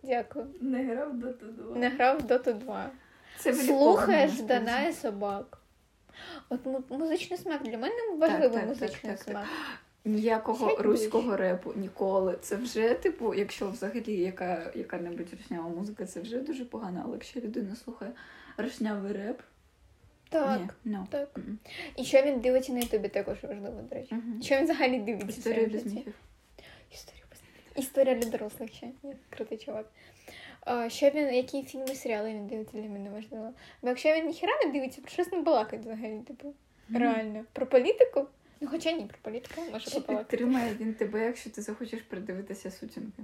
Дякую. 0.03 0.47
Не 0.61 0.83
грав 0.83 1.13
до 1.13 1.33
туди. 1.33 1.79
Не 1.79 1.89
грав 1.89 2.19
в 2.19 2.21
Dota 2.25 2.53
2. 2.53 2.89
Це 3.37 3.53
Слухаєш 3.53 4.31
виліковано, 4.31 4.47
Дана 4.47 4.71
насправді. 4.71 4.89
і 4.89 5.01
собак. 5.01 5.57
От 6.49 6.89
музичний 6.89 7.39
смак 7.39 7.63
для 7.63 7.77
мене 7.77 7.95
важливий 8.17 8.49
так, 8.49 8.59
так, 8.59 8.67
музичний 8.67 9.11
так, 9.11 9.23
так. 9.23 9.33
смак. 9.33 9.45
Ніякого 10.07 10.75
руського 10.75 11.37
репу 11.37 11.73
ніколи. 11.75 12.37
Це 12.41 12.55
вже, 12.55 12.93
типу, 12.93 13.33
якщо 13.33 13.69
взагалі 13.69 14.13
яка, 14.13 14.71
яка-небудь 14.75 15.33
рушнява 15.33 15.69
музика, 15.69 16.05
це 16.05 16.21
вже 16.21 16.39
дуже 16.39 16.65
погано. 16.65 17.01
Але 17.05 17.13
якщо 17.13 17.39
людина 17.39 17.75
слухає 17.75 18.11
рушнявий 18.57 19.13
реп, 19.13 19.41
Так, 20.29 20.75
ні, 20.85 20.95
no. 20.95 21.07
так. 21.09 21.29
Мгм. 21.37 21.59
І 21.95 22.03
що 22.03 22.21
він 22.21 22.39
дивиться 22.39 22.73
на 22.73 22.79
Ютубі 22.79 23.09
також 23.09 23.37
важливо, 23.43 23.81
до 23.89 23.95
речі. 23.95 24.15
Мгм. 24.15 24.41
Що 24.43 24.55
він 24.55 24.63
взагалі 24.63 24.99
дивиться? 24.99 25.39
Історія 25.39 25.67
без 25.67 25.85
міфів. 25.85 26.13
Історія 26.91 27.23
без 27.31 27.39
міфів. 27.41 27.83
Історія 27.83 28.15
для 28.15 28.29
дорослих 28.29 28.73
ще. 28.73 28.87
Ні, 29.03 29.13
крутий 29.29 29.57
чувак. 29.57 29.85
А, 30.61 30.89
що 30.89 31.09
він, 31.09 31.33
які 31.33 31.63
фільми, 31.63 31.95
серіали 31.95 32.29
він 32.29 32.47
дивиться 32.47 32.77
для 32.77 32.89
мене 32.89 33.09
важливо. 33.09 33.53
Бо 33.81 33.87
якщо 33.87 34.13
він 34.13 34.27
ніхіра 34.27 34.53
не 34.65 34.71
дивиться, 34.71 35.01
про 35.01 35.11
щось 35.11 35.31
не 35.31 35.41
балакать 35.41 35.79
взагалі, 35.81 36.19
типу. 36.27 36.53
Реально. 36.93 37.43
Про 37.53 37.65
політику? 37.67 38.27
Ну, 38.61 38.67
хоча 38.71 38.91
ні, 38.91 39.05
про 39.05 39.17
політику 39.21 39.61
може 39.71 39.85
Чи 39.85 39.91
побалакати. 39.99 40.37
підтримає 40.37 40.75
він 40.75 40.93
тебе, 40.93 41.25
якщо 41.25 41.49
ти 41.49 41.61
захочеш 41.61 42.01
придивитися 42.01 42.71
сутінки? 42.71 43.23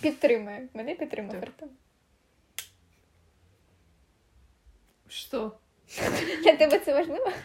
Підтримує. 0.00 0.68
Мене 0.74 0.94
підтримує 0.94 1.40
Так. 1.40 1.48
Артем. 1.48 1.68
Що? 5.08 5.52
Для 6.42 6.56
тебе 6.56 6.78
це 6.78 6.94
важливо? 6.94 7.30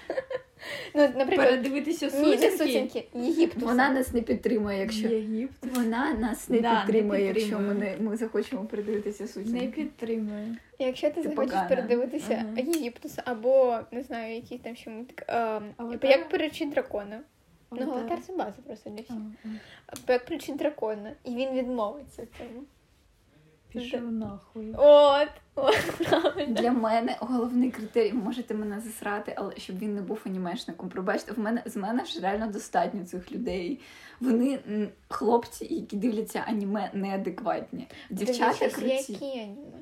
Ну, 0.95 1.01
наприклад, 1.01 1.49
Передивитися 1.49 2.05
ні, 2.05 2.35
не 2.35 2.37
сутінки? 2.37 2.57
сутінки, 2.57 3.05
Єгиптус. 3.13 3.63
Вона 3.63 3.89
нас 3.89 4.13
не 4.13 4.21
підтримує, 4.21 4.79
якщо 4.79 5.07
Єгипт. 5.07 5.65
вона 5.75 6.13
нас 6.13 6.49
не 6.49 6.59
Да, 6.61 6.73
не 6.73 6.79
підтримує, 6.79 7.25
якщо 7.25 7.59
ми, 7.59 7.69
підтримує. 7.69 7.97
не, 7.99 8.09
ми 8.09 8.17
захочемо 8.17 8.65
придивитися 8.65 9.23
Не 9.23 9.29
сутінки. 9.29 9.67
підтримую. 9.67 10.57
Якщо 10.79 11.07
ти 11.09 11.13
Ти 11.13 11.21
захочеш 11.29 11.51
погана. 11.51 11.69
передивитися 11.69 12.45
Ага. 12.57 12.59
Єгиптус 12.71 13.15
або 13.25 13.77
не 13.91 14.03
знаю, 14.03 14.35
який 14.35 14.57
там 14.57 14.75
ще 14.75 14.89
мультик. 14.89 15.23
ем, 15.27 15.63
Аватар? 15.77 16.11
Як 16.11 16.29
приручити 16.29 16.71
дракона. 16.71 17.19
Ну, 17.71 17.81
Аватар. 17.81 18.19
це 18.27 18.33
база 18.33 18.53
просто 18.67 18.89
для 18.89 19.01
всіх. 19.01 19.17
Як 20.09 20.25
приручити 20.25 20.57
дракона. 20.57 21.11
І 21.23 21.35
він 21.35 21.51
відмовиться 21.51 22.27
цьому. 22.37 22.63
Пішов 23.71 24.11
нахуй. 24.11 24.73
От, 24.77 25.27
от, 25.55 25.75
правильно. 26.09 26.53
Для 26.53 26.71
мене 26.71 27.15
головний 27.19 27.71
критерій, 27.71 28.13
можете 28.13 28.53
мене 28.53 28.79
засрати, 28.79 29.33
але 29.37 29.55
щоб 29.57 29.79
він 29.79 29.95
не 29.95 30.01
був 30.01 30.19
анімешником. 30.25 30.89
Пробачте, 30.89 31.31
в 31.33 31.39
мене 31.39 31.61
з 31.65 31.75
мене 31.75 32.05
ж 32.05 32.21
реально 32.21 32.47
достатньо 32.47 33.05
цих 33.05 33.31
людей. 33.31 33.79
Вони 34.19 34.59
хлопці, 35.09 35.73
які 35.73 35.95
дивляться 35.95 36.43
аніме, 36.47 36.89
неадекватні. 36.93 37.87
Дівчата 38.09 38.69
круті. 38.69 39.11
які 39.11 39.39
аніме. 39.39 39.77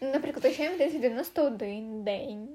Ну, 0.00 0.10
наприклад, 0.12 0.44
якщо 0.44 0.62
він 0.62 0.78
десь 0.78 0.92
91 0.92 2.04
день. 2.04 2.48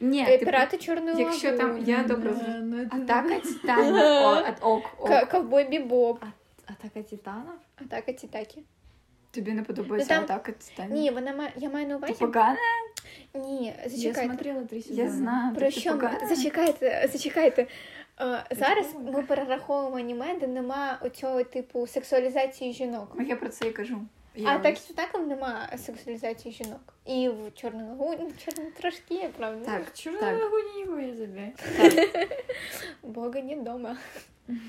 Ні, 0.00 0.22
Е, 0.22 0.26
типу, 0.26 0.44
Пірати 0.44 0.78
Чорної 0.78 1.16
якщо 1.18 1.56
там 1.56 1.84
я 1.86 2.02
добре 2.02 2.32
зрозуміла. 2.34 2.88
ну 2.92 3.02
Атака 3.02 3.40
Титанів. 3.40 5.28
Ковбой 5.30 5.68
Бібоп. 5.68 6.24
Атака 6.66 7.02
титанов? 7.02 7.54
Атака 7.76 8.12
Титаки. 8.12 8.62
Тобі 9.30 9.52
не 9.52 9.62
подобається 9.62 10.20
Ну, 10.20 10.26
там- 10.26 10.36
атака 10.36 10.52
Титанів? 10.52 10.92
Ні, 10.92 11.10
вона 11.10 11.32
має, 11.34 11.52
я 11.56 11.70
маю 11.70 11.86
на 11.86 11.92
Ти 11.94 11.96
увазі. 11.98 12.14
погана? 12.20 12.58
Ні, 13.34 13.74
Я 13.86 14.14
смотрела 14.14 14.62
три 14.64 14.82
сезона. 14.82 15.02
Я 15.02 15.10
знаю. 15.10 15.54
Про 15.54 15.66
ти 15.66 15.70
що 15.72 15.94
ми? 15.96 16.10
Зачекайте, 16.28 17.08
зачекайте. 17.12 17.66
Е, 18.20 18.44
Зараз 18.50 18.94
ми 19.12 19.22
перераховуємо 19.22 19.96
аніме, 19.98 20.34
де 20.40 20.46
нема 20.46 20.98
оцього 21.02 21.44
типу 21.44 21.86
сексуалізації 21.86 22.72
жінок. 22.72 23.16
Я 23.26 23.36
про 23.36 23.48
це 23.48 23.68
і 23.68 23.70
кажу. 23.72 24.00
А 24.36 24.40
Я 24.40 24.58
так 24.58 24.72
ось- 24.74 24.90
і 25.14 25.18
нема 25.18 25.68
сексуалізації 25.78 26.54
жінок. 26.54 26.94
І 27.06 27.28
в 27.28 27.54
Чорному 27.54 28.04
лагуні, 28.04 28.32
чорно 28.44 28.70
трошки 28.80 29.14
є, 29.14 29.30
правда. 29.36 29.64
Так, 29.64 30.06
я 30.06 30.12
могу 30.32 30.56
не 30.76 30.82
его 30.82 30.98
я 30.98 31.14
забей? 31.14 31.52
Бога 33.02 33.40
не 33.40 33.56
дома. 33.56 33.96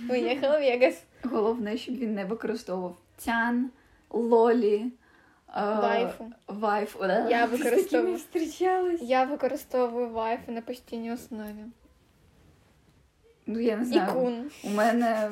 Уїхала 0.10 0.58
в 0.60 0.62
Вегас. 0.62 1.04
Головне, 1.24 1.78
щоб 1.78 1.96
він 1.96 2.14
не 2.16 2.26
використовував 2.26 2.98
тян, 3.26 3.70
лолі, 4.10 4.92
е, 5.58 5.62
Waifu. 6.48 7.00
да? 7.00 7.30
Я 7.30 7.46
використовую. 7.46 8.18
Я 9.02 9.24
використовую 9.24 10.10
waifu 10.10 10.52
на 10.52 10.62
постійній 10.62 11.12
основі. 11.12 11.66
Ну, 13.48 13.60
я 13.60 13.78
не 13.78 13.86
знаю. 13.86 14.10
Ікун. 14.12 14.52
У 14.64 14.70
мене 14.70 15.32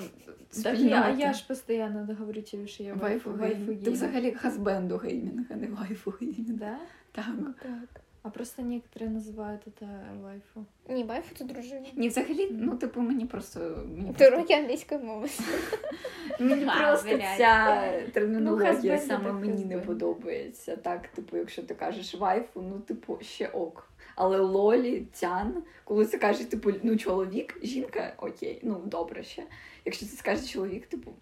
Так 0.63 0.65
я, 0.65 0.75
спільнота. 0.75 1.09
я 1.09 1.33
ж 1.33 1.47
постійно 1.47 2.15
говорю 2.19 2.41
тебе, 2.41 2.67
що 2.67 2.83
я 2.83 2.93
waifu 2.93 3.31
waifu 3.31 3.55
gaming. 3.55 3.83
Ти 3.83 3.91
взагалі 3.91 4.31
husbando 4.31 4.97
gaming, 4.97 5.45
а 5.51 5.55
не 5.55 5.67
waifu 5.67 6.13
gaming. 6.21 6.49
Да? 6.59 6.77
Так. 7.11 7.25
Ну, 7.39 7.53
Так. 7.63 8.01
А 8.26 8.30
просто 8.30 8.62
некоторые 8.62 9.08
называют 9.10 9.66
это 9.66 9.86
вайфу. 10.22 10.64
Ні, 10.88 11.04
вайфу 11.04 11.34
це 11.34 11.44
дружина. 11.44 11.86
Ні, 11.96 12.08
взагалі, 12.08 12.48
ну, 12.50 12.76
типу, 12.76 13.00
мені 13.00 13.26
просто. 13.26 13.60
Мені 13.88 14.08
Ти 14.08 14.12
просто, 14.12 14.36
уроки 14.36 14.54
англійської 14.54 15.00
мови. 15.00 15.28
мені 16.40 16.64
А, 16.68 16.78
просто 16.78 17.08
блядь. 17.16 17.36
ця 17.36 17.92
Ну, 18.06 18.08
термінологія 18.12 18.72
хазбенду 18.72 19.06
саме 19.06 19.24
так 19.24 19.34
мені 19.34 19.52
не 19.52 19.58
хазбенду. 19.58 19.86
подобається. 19.86 20.76
Так, 20.76 21.08
типу, 21.08 21.36
якщо 21.36 21.62
ти 21.62 21.74
кажеш 21.74 22.14
вайфу, 22.14 22.62
ну, 22.62 22.78
типу, 22.80 23.18
ще 23.22 23.48
ок. 23.48 23.88
Але 24.16 24.38
лолі, 24.38 25.06
тян, 25.20 25.62
коли 25.84 26.06
це 26.06 26.18
каже, 26.18 26.44
типу, 26.50 26.70
ну, 26.82 26.96
чоловік, 26.96 27.58
жінка, 27.62 28.14
окей, 28.18 28.60
ну 28.62 28.80
добре 28.86 29.22
ще. 29.22 29.42
Якщо 29.84 30.06
це 30.06 30.16
скаже 30.16 30.46
чоловік, 30.46 30.86
типу, 30.86 31.12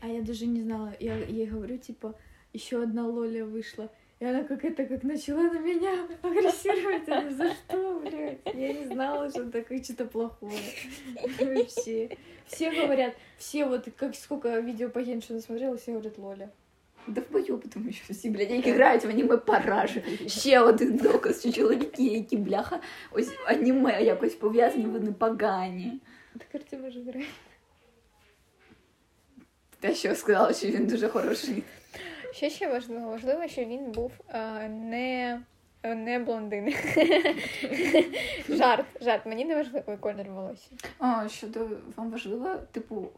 А 0.00 0.06
я 0.06 0.22
даже 0.22 0.46
не 0.46 0.62
знала, 0.62 0.92
я 1.00 1.14
ей 1.14 1.46
говорю, 1.46 1.78
типа, 1.78 2.14
еще 2.54 2.76
одна 2.78 3.06
Лоля 3.06 3.44
вышла. 3.44 3.88
И 4.20 4.24
она 4.24 4.44
как 4.44 4.64
это, 4.64 4.84
как 4.86 5.02
начала 5.02 5.42
на 5.42 5.58
меня 5.58 6.06
агрессировать. 6.22 7.06
Я, 7.08 7.30
За 7.30 7.52
что, 7.52 8.00
блядь? 8.00 8.38
Я 8.54 8.72
не 8.72 8.86
знала, 8.86 9.28
что 9.28 9.44
такое 9.50 9.82
что-то 9.82 10.06
плохое. 10.06 10.58
Вообще. 11.40 12.16
Все 12.46 12.70
говорят, 12.70 13.14
все 13.38 13.64
вот, 13.66 13.88
как 13.96 14.14
сколько 14.14 14.58
видео 14.60 14.88
по 14.88 15.00
Геншу 15.00 15.34
насмотрела, 15.34 15.76
все 15.76 15.92
говорят 15.92 16.18
Лоля. 16.18 16.50
Да 17.06 17.20
в 17.20 17.32
бою, 17.32 17.62
тому 17.74 17.92
що 17.92 18.12
всі, 18.12 18.30
блядь, 18.30 18.50
які 18.50 18.70
грають 18.70 19.04
в 19.04 19.08
аніме 19.08 19.36
паражі. 19.36 20.02
Ще 20.26 20.60
один 20.60 20.96
доказ, 20.96 21.40
що 21.40 21.52
чоловіки, 21.52 22.04
які 22.04 22.36
бляха, 22.36 22.80
ось 23.12 23.32
аніме 23.46 24.02
якось 24.02 24.34
пов'язані, 24.34 24.86
вони 24.86 25.12
погані. 25.12 26.00
Так 26.38 26.54
Артем 26.54 26.90
же 26.90 27.00
играет. 27.00 27.28
Те, 29.80 29.94
що 29.94 30.14
сказала, 30.14 30.52
що 30.52 30.68
він 30.68 30.86
дуже 30.86 31.08
хороший. 31.08 31.62
Що 32.31 32.49
ще 32.49 32.67
важливо? 32.67 33.09
Важливо, 33.09 33.47
що 33.47 33.65
він 33.65 33.91
був 33.91 34.11
е, 34.29 34.69
не, 34.69 35.41
не 35.83 36.19
блондин. 36.19 36.73
жарт, 38.49 38.85
жарт. 39.01 39.25
Мені 39.25 39.45
не 39.45 39.55
важливий 39.55 39.97
колір 39.97 40.29
волосся. 40.29 40.71
О, 40.99 41.29
щодо 41.29 41.69
вам 41.95 42.11
важливо, 42.11 42.55
типу. 42.71 43.09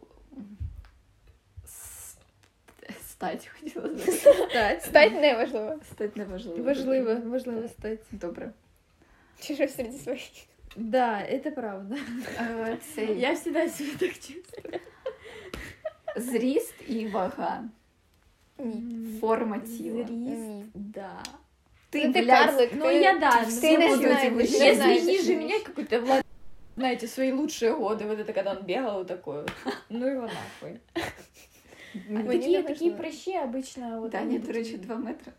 Стать 3.02 3.48
хотіла. 3.60 3.98
Стать. 3.98 4.84
Стать 4.84 5.14
не 5.14 5.34
важливо. 5.34 5.80
Стать 5.92 6.18
не 6.18 6.26
важливо. 6.26 6.64
Важливо, 6.64 7.30
важливо 7.30 7.68
стать. 7.68 8.00
Добре. 8.12 8.52
Чи 9.40 9.56
ж 9.56 9.68
серед 9.68 9.96
своїх. 9.96 10.22
Да, 10.76 11.20
это 11.20 11.52
правда. 11.52 11.98
Я 12.98 13.34
всегда 13.34 13.70
себя 13.70 13.98
так 14.00 14.14
чувствую. 14.14 14.80
зріст 16.16 16.74
і 16.88 17.08
вага. 17.08 17.64
Ні. 18.61 19.19
Форма 19.21 19.59
тіла. 19.59 19.97
Зріст, 20.05 20.11
Ні. 20.11 20.65
да. 20.75 21.23
Ти, 21.91 22.07
ну, 22.07 22.13
ти 22.13 22.23
блядь, 22.23 22.47
карлик, 22.47 22.71
Ну, 22.77 22.85
ти, 22.85 22.95
я 22.95 23.19
да, 23.19 23.45
ти 23.61 23.79
не 23.79 23.87
будуть 23.89 24.01
знаєш, 24.03 24.25
його 24.25 24.41
ти 24.41 24.47
ще 24.47 24.59
не 24.59 24.65
Если 24.71 24.75
знаєш. 24.75 25.05
ниже 25.05 25.23
що 25.23 25.33
меня 25.33 25.59
какой-то 25.67 26.01
Влад, 26.01 26.25
знаете, 26.77 27.09
свои 27.09 27.33
лучшие 27.33 27.73
годы, 27.73 28.07
вот 28.07 28.19
это 28.19 28.33
когда 28.33 28.51
он 28.51 28.59
бегал 28.67 28.99
вот 28.99 29.07
такой 29.07 29.37
вот. 29.37 29.53
Ну 29.91 30.07
его 30.07 30.23
нахуй. 30.23 30.81
Мені 32.09 32.23
не 32.29 32.39
Такие, 32.39 32.63
такие 32.63 32.91
важливо. 32.91 32.97
прыщи 32.97 33.45
обычно 33.51 34.01
вот 34.01 34.11
Таня, 34.13 34.25
они 34.27 34.39
до 34.39 34.47
такие. 34.47 34.63
речі, 34.65 34.77
два 34.77 34.97
метри. 34.97 35.33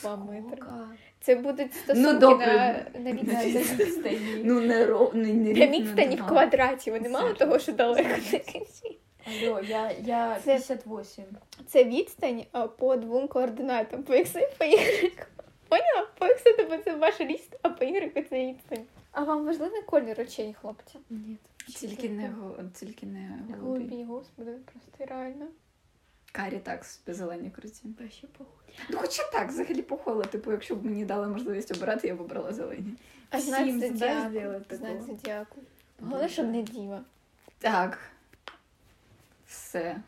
Два 0.00 0.16
метри. 0.16 0.56
Сколько? 0.56 0.88
Це 1.20 1.34
будуть 1.34 1.74
стосунки 1.74 2.12
Ну, 2.12 2.18
добре. 2.18 2.46
на, 2.94 3.00
на 3.00 3.12
Да, 3.12 3.22
відстані. 3.22 3.52
да, 3.52 3.84
відстані. 3.84 4.42
Ну, 4.44 4.60
не 4.60 4.86
ровно, 4.86 5.22
не 5.22 5.32
На 5.32 5.52
рівно, 5.52 5.78
відстані 5.78 6.14
в 6.14 6.18
два. 6.18 6.28
квадраті. 6.28 6.90
Вони 6.90 7.08
мало 7.08 7.28
Все. 7.34 7.44
того, 7.44 7.58
що 7.58 7.72
далеко 7.72 8.08
не 8.32 8.38
кінці. 8.38 8.98
Алло, 9.25 9.59
я, 9.59 9.91
я 9.91 10.39
58. 10.45 11.23
Це 11.67 11.83
відстань 11.83 12.43
а, 12.51 12.67
по 12.67 12.95
двом 12.95 13.27
координатам. 13.27 14.03
По 14.03 14.13
X 14.13 14.39
і 14.39 14.57
по 14.57 14.65
Y. 14.65 15.11
Поняла? 15.69 16.07
По 16.19 16.25
X 16.25 16.57
тобі 16.57 16.83
це 16.83 16.95
ваш 16.95 17.21
ріст, 17.21 17.55
а 17.61 17.69
по 17.69 17.85
Y 17.85 18.23
це 18.29 18.45
відстань. 18.47 18.83
А 19.11 19.23
вам 19.23 19.45
важливий 19.45 19.81
колір 19.81 20.19
очей, 20.21 20.55
хлопці? 20.61 20.99
Нет. 21.09 21.39
Тільки 21.75 22.09
не, 22.09 22.29
го- 22.29 22.55
тільки 22.79 23.05
не 23.05 23.39
голубі. 23.59 23.83
Голубі, 23.85 24.03
господи, 24.03 24.51
просто 24.51 25.05
реально. 25.15 25.45
Карі 26.31 26.59
так, 26.63 26.85
собі 26.85 27.13
зелені 27.17 27.49
круті. 27.49 27.87
Похуй. 28.37 28.75
Ну, 28.89 28.97
хоча 29.01 29.23
так, 29.31 29.49
взагалі 29.49 29.81
похвала. 29.81 30.23
Типу, 30.23 30.51
якщо 30.51 30.75
б 30.75 30.85
мені 30.85 31.05
дали 31.05 31.27
можливість 31.27 31.77
обирати, 31.77 32.07
я 32.07 32.15
б 32.15 32.21
обрала 32.21 32.53
зелені. 32.53 32.93
А 33.29 33.39
знак 33.39 33.69
зодіаку. 33.71 34.65
Знак 34.75 35.01
зодіаку. 35.01 35.59
Головне, 36.01 36.29
щоб 36.29 36.45
не 36.47 36.61
діва. 36.61 37.01
Так. 37.59 37.99
Все. 39.55 40.01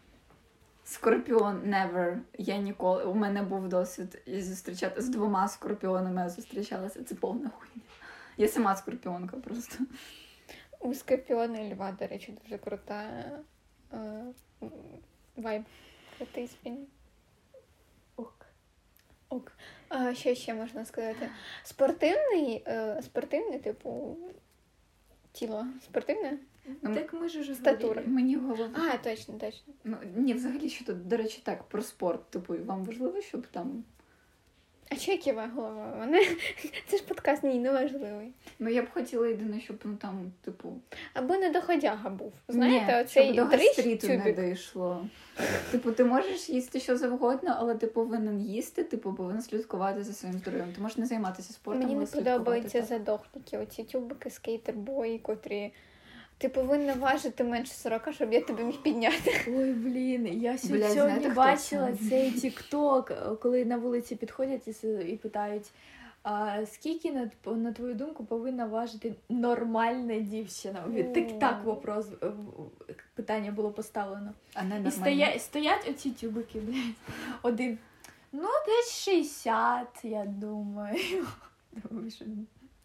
Скорпіон 0.83 1.61
never. 1.61 2.19
Я 2.37 2.57
ніколи. 2.57 3.03
У 3.03 3.13
мене 3.13 3.41
був 3.43 3.69
досвід 3.69 4.21
зустрічати 4.27 5.01
з 5.01 5.09
двома 5.09 5.47
скорпіонами 5.47 6.21
я 6.21 6.29
зустрічалася. 6.29 7.03
Це 7.03 7.15
повна 7.15 7.49
хуйня. 7.49 7.81
Я 8.37 8.47
сама 8.47 8.75
скорпіонка 8.75 9.37
просто. 9.37 9.75
У 10.79 10.93
Скорпіона 10.93 11.59
і 11.59 11.73
Льва, 11.73 11.91
до 11.91 12.07
речі, 12.07 12.37
дуже 12.43 12.57
крута 12.57 13.03
е, 13.93 14.23
вайб. 15.35 15.63
Крутий 16.17 16.47
спін. 16.47 16.87
Ок. 18.15 18.45
Ок. 19.29 19.51
А 19.89 20.13
що 20.13 20.35
ще 20.35 20.53
можна 20.53 20.85
сказати? 20.85 21.29
Спортивний, 21.63 22.63
е, 22.67 23.01
спортивний, 23.01 23.59
типу, 23.59 24.17
тіло 25.31 25.65
спортивне? 25.83 26.37
Ну, 26.81 26.95
Так 26.95 27.13
ми 27.13 27.29
ж 27.29 27.39
уже 27.39 27.55
Статура. 27.55 28.03
Мені 28.05 28.35
голова. 28.35 28.69
А, 28.73 28.97
точно, 28.97 29.33
точно. 29.33 29.73
Ну, 29.83 29.97
ні, 30.15 30.33
взагалі, 30.33 30.69
що 30.69 30.85
тут, 30.85 31.07
до 31.07 31.17
речі, 31.17 31.41
так, 31.43 31.63
про 31.63 31.81
спорт. 31.81 32.29
Типу, 32.29 32.55
вам 32.65 32.83
важливо, 32.83 33.21
щоб 33.21 33.47
там. 33.47 33.83
А 34.89 34.95
кива 34.95 35.47
голова? 35.55 35.95
Мене 35.99 36.21
це 36.87 36.97
ж 36.97 37.03
подкаст 37.03 37.43
ні, 37.43 37.59
не 37.59 37.71
важливий. 37.71 38.33
Ну, 38.59 38.69
я 38.69 38.81
б 38.83 38.89
хотіла 38.93 39.27
єдине, 39.27 39.61
щоб 39.61 39.79
ну 39.83 39.95
там, 39.95 40.31
типу. 40.41 40.73
Або 41.13 41.35
не 41.35 41.49
доходяга 41.49 42.09
був. 42.09 42.33
Знаєте, 42.47 42.95
ні, 42.95 43.01
оцей 43.01 43.33
щоб 43.33 43.35
до 43.35 43.57
дрищ 43.57 43.77
гастриту 43.77 44.07
не 44.07 44.31
дійшло. 44.31 45.07
Типу, 45.71 45.91
ти 45.91 46.03
можеш 46.03 46.49
їсти 46.49 46.79
що 46.79 46.97
завгодно, 46.97 47.55
але 47.57 47.75
ти 47.75 47.87
повинен 47.87 48.41
їсти, 48.41 48.83
типу, 48.83 49.13
повинен 49.13 49.41
слідкувати 49.41 50.03
за 50.03 50.13
своїм 50.13 50.37
здоров'ям. 50.37 50.73
Ти 50.73 50.81
можеш 50.81 50.97
не 50.97 51.05
займатися 51.05 51.53
спортом. 51.53 51.83
Мені 51.83 51.95
не 51.95 52.05
подобаються 52.05 52.81
задохники, 52.81 53.57
оці 53.57 53.83
тюбики, 53.83 54.29
скейтербої, 54.29 55.19
котрі. 55.19 55.73
Ти 56.37 56.49
повинна 56.49 56.93
важити 56.93 57.43
менше 57.43 57.73
40, 57.73 58.13
щоб 58.13 58.33
я 58.33 58.41
тебе 58.41 58.63
міг 58.63 58.81
підняти. 58.81 59.45
Ой, 59.47 59.73
блін, 59.73 60.41
я 60.41 60.57
сьогодні 60.57 60.87
знаєте, 60.89 61.29
бачила 61.29 61.91
це? 61.91 62.09
цей 62.09 62.31
тік-ток, 62.31 63.11
коли 63.41 63.65
на 63.65 63.77
вулиці 63.77 64.15
підходять 64.15 64.83
і, 65.07 65.15
питають, 65.15 65.71
а 66.23 66.65
скільки, 66.65 67.11
на, 67.11 67.31
на 67.51 67.71
твою 67.71 67.93
думку, 67.95 68.25
повинна 68.25 68.65
важити 68.65 69.13
нормальна 69.29 70.19
дівчина? 70.19 70.83
Так, 71.13 71.39
так 71.39 71.63
вопрос, 71.63 72.07
е, 72.23 72.31
питання 73.15 73.51
було 73.51 73.71
поставлено. 73.71 74.33
А 74.53 74.63
не 74.63 74.87
І 74.87 74.91
стоять, 74.91 75.41
стоять 75.41 75.87
оці 75.89 76.11
тюбики, 76.11 76.59
блядь. 76.59 76.95
Один. 77.41 77.77
Ну, 78.31 78.47
десь 78.67 79.03
60, 79.03 79.87
я 80.03 80.25
думаю. 80.25 81.27
Думаю, 81.89 82.11
що 82.11 82.25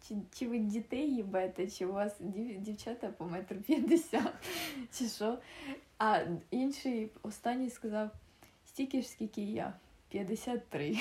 чи, 0.08 0.14
чи 0.32 0.48
ви 0.48 0.58
дітей 0.58 1.14
їбете, 1.14 1.70
чи 1.70 1.86
у 1.86 1.92
вас 1.92 2.16
дів, 2.20 2.60
дівчата 2.60 3.08
по 3.08 3.24
метр 3.24 3.56
п'ятдесят, 3.62 4.32
чи 4.92 5.08
що? 5.08 5.38
А 5.98 6.20
інший 6.50 7.10
останній 7.22 7.70
сказав, 7.70 8.10
стільки 8.66 9.02
ж, 9.02 9.08
скільки 9.08 9.40
і 9.42 9.52
я. 9.52 9.74
53. 10.08 10.98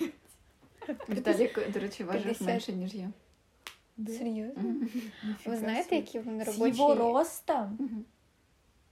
Віталік, 1.09 1.71
до 1.71 1.79
речі, 1.79 2.03
важив 2.03 2.23
50. 2.23 2.47
менше, 2.47 2.73
ніж 2.73 2.95
я. 2.95 3.09
Серйозно? 4.07 4.63
Мгм. 4.63 4.89
Ви 5.45 5.57
знаєте, 5.57 5.95
які 5.95 6.19
вони 6.19 6.43
С 6.45 6.47
робочі? 6.47 6.81
его 6.81 6.95
ростом? 6.95 7.77
Мгм. 7.79 8.05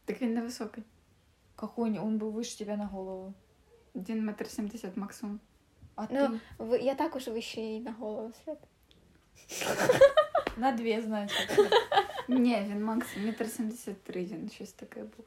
Так 0.05 0.21
він 0.21 0.33
невисокий. 0.33 0.83
Какой 1.55 1.89
он, 1.89 1.97
он 1.97 2.17
был 2.19 2.31
выше 2.31 2.57
тебя 2.57 2.77
на 2.77 2.85
голову. 2.85 3.33
Він 3.95 4.25
метр 4.25 4.47
сімдесят 4.47 4.97
максимум. 4.97 5.39
А 5.95 6.07
Ну, 6.09 6.19
ты 6.19 6.39
Ви, 6.57 6.77
я 6.77 6.95
також 6.95 7.27
вище 7.27 7.61
їй 7.61 7.79
на 7.79 7.91
голову 7.91 8.31
свят. 8.43 8.57
на 10.57 10.71
две, 10.71 11.01
значит. 11.01 11.59
Ні, 12.27 12.63
він 12.69 12.83
максимум 12.83 13.27
метр 13.27 13.47
сімдесят 13.49 14.03
три, 14.03 14.25
він 14.25 14.49
щось 14.49 14.71
таке 14.71 14.99
був. 15.01 15.25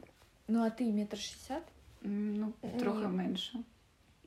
Ну, 0.48 0.60
а 0.60 0.68
ты 0.68 0.92
метр 0.92 1.18
шестьдесят? 1.18 1.62
М, 2.04 2.34
Ну, 2.36 2.52
Ні. 2.62 2.80
трохи 2.80 3.06
менше. 3.06 3.58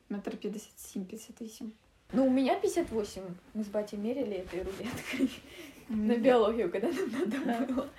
Метр 0.10 0.38
п'ятдесят 0.38 0.80
сім, 0.80 1.06
п'ятдесят 1.06 1.42
вісім. 1.42 1.72
Ну, 2.14 2.26
у 2.26 2.30
меня 2.30 2.56
58. 2.56 3.24
Мы 3.56 3.62
с 3.62 3.68
батей 3.68 4.00
мерили 4.00 4.36
этой 4.36 4.64
рулеткой. 4.64 5.30
М. 5.92 6.08
на 6.08 6.16
биологию, 6.18 6.72
когда 6.72 6.88
нам 6.92 7.10
надо 7.12 7.74
было. 7.74 7.90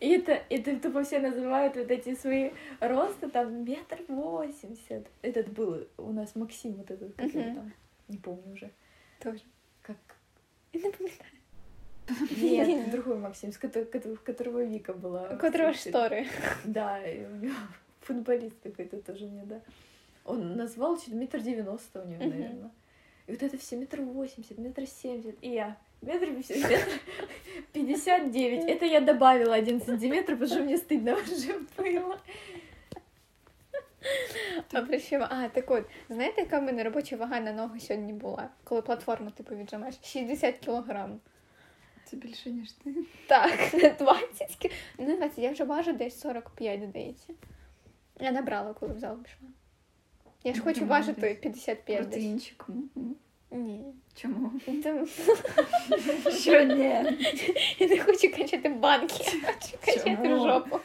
И 0.00 0.08
это, 0.18 0.42
это 0.50 0.80
тупо 0.80 1.02
все 1.02 1.18
называют 1.18 1.76
вот 1.76 1.90
эти 1.90 2.14
свои 2.14 2.50
росты, 2.80 3.28
там, 3.30 3.64
метр 3.64 3.98
восемьдесят. 4.08 5.06
Этот 5.22 5.48
был 5.48 5.86
у 5.96 6.12
нас 6.12 6.36
Максим, 6.36 6.72
вот 6.74 6.90
этот, 6.90 7.14
как 7.16 7.34
его 7.34 7.44
Мгм. 7.44 7.54
там, 7.54 7.72
не 8.08 8.16
помню 8.18 8.52
уже. 8.52 8.70
Тоже. 9.22 9.40
Как... 9.82 9.96
я 10.73 10.81
не 10.81 10.91
пам'ятаю. 10.91 11.29
Нет, 12.67 12.91
другой 12.91 13.17
Максим, 13.17 13.53
с 13.53 13.57
которого 13.57 14.63
Вика 14.63 14.93
была. 14.93 15.29
У 15.29 15.37
котрого 15.37 15.71
кстати. 15.71 15.89
штори. 15.89 16.27
Да, 16.65 17.01
и 17.01 17.25
у 17.25 17.35
него 17.37 17.55
футболист 18.01 18.55
какой-то 18.61 19.01
тоже 19.01 19.25
мне, 19.25 19.43
да. 19.45 19.61
Он 20.25 20.57
назвал 20.57 20.97
чуть 20.97 21.13
метр 21.13 21.39
девяносто 21.39 22.01
у 22.01 22.07
него, 22.07 22.23
наверное. 22.23 22.71
И 23.27 23.31
вот 23.31 23.41
это 23.41 23.57
все 23.57 23.77
метр 23.77 24.01
восемьдесят, 24.01 24.57
метр 24.57 24.85
семьдесят. 24.85 25.35
И 25.41 25.49
я 25.51 25.77
метр 26.01 26.33
пятьдесят, 26.33 26.69
метр 26.69 26.89
пятьдесят 27.71 28.31
девять. 28.31 28.65
Это 28.65 28.85
я 28.85 28.99
добавила 28.99 29.53
один 29.55 29.81
сантиметр, 29.81 30.33
потому 30.33 30.49
что 30.49 30.59
мне 30.61 30.77
стыдно 30.77 31.15
уже 31.15 31.59
было. 31.77 32.19
А 34.73 34.81
при 34.81 34.99
чому? 34.99 35.25
А, 35.29 35.47
так 35.49 35.71
от, 35.71 35.85
знаєте, 36.09 36.41
яка 36.41 36.59
в 36.59 36.63
мене 36.63 36.83
робоча 36.83 37.15
вага 37.15 37.39
на 37.39 37.51
ногу 37.53 37.79
сьогодні 37.79 38.13
була? 38.13 38.49
Коли 38.63 38.81
платформу 38.81 39.31
типу 39.31 39.55
віджимаєш? 39.55 39.95
60 40.03 40.57
кілограм. 40.57 41.19
Це 42.05 42.17
більше, 42.17 42.49
ніж 42.49 42.71
ти. 42.71 42.95
Так, 43.27 43.73
не 43.73 43.89
20 43.89 44.57
кі- 44.61 44.71
Не 44.97 45.15
20, 45.17 45.37
я 45.37 45.51
вже 45.51 45.63
важу 45.63 45.93
десь 45.93 46.19
45, 46.19 46.83
здається. 46.83 47.33
Я 48.19 48.31
набрала, 48.31 48.73
коли 48.73 48.93
в 48.93 48.99
зал 48.99 49.17
пішла. 49.17 49.47
Я 50.43 50.53
ж 50.53 50.57
Ну, 50.59 50.63
хочу 50.65 50.79
ти 50.79 50.85
важити 50.85 51.37
55 51.41 51.99
десь. 51.99 52.07
Протеїнчиком. 52.07 52.89
Ні. 53.51 53.83
Чому? 54.15 54.51
Що 56.41 56.63
ні? 56.63 56.83
Я 57.79 57.87
не 57.87 57.99
хочу 58.03 58.31
качати 58.37 58.69
банки, 58.69 59.23
я 59.43 59.53
хочу 59.53 59.77
качати 59.85 60.29
жопу. 60.29 60.79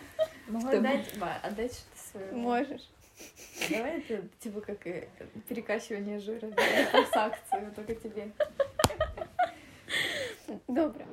Могу 0.48 0.68
Что? 0.68 0.76
отдать, 0.78 1.16
Ма, 1.20 1.36
отдать. 1.48 1.82
Можеш. 2.32 2.80
Давай 3.69 3.99
это 3.99 4.21
типа 4.39 4.61
как 4.61 4.87
э, 4.87 5.07
перекачивание 5.47 6.19
жира, 6.19 6.47
да, 6.47 6.61
с 7.05 7.15
акции, 7.15 7.59
вот 7.65 7.75
только 7.75 7.95
тебе. 7.95 8.27
Добре. 10.67 11.05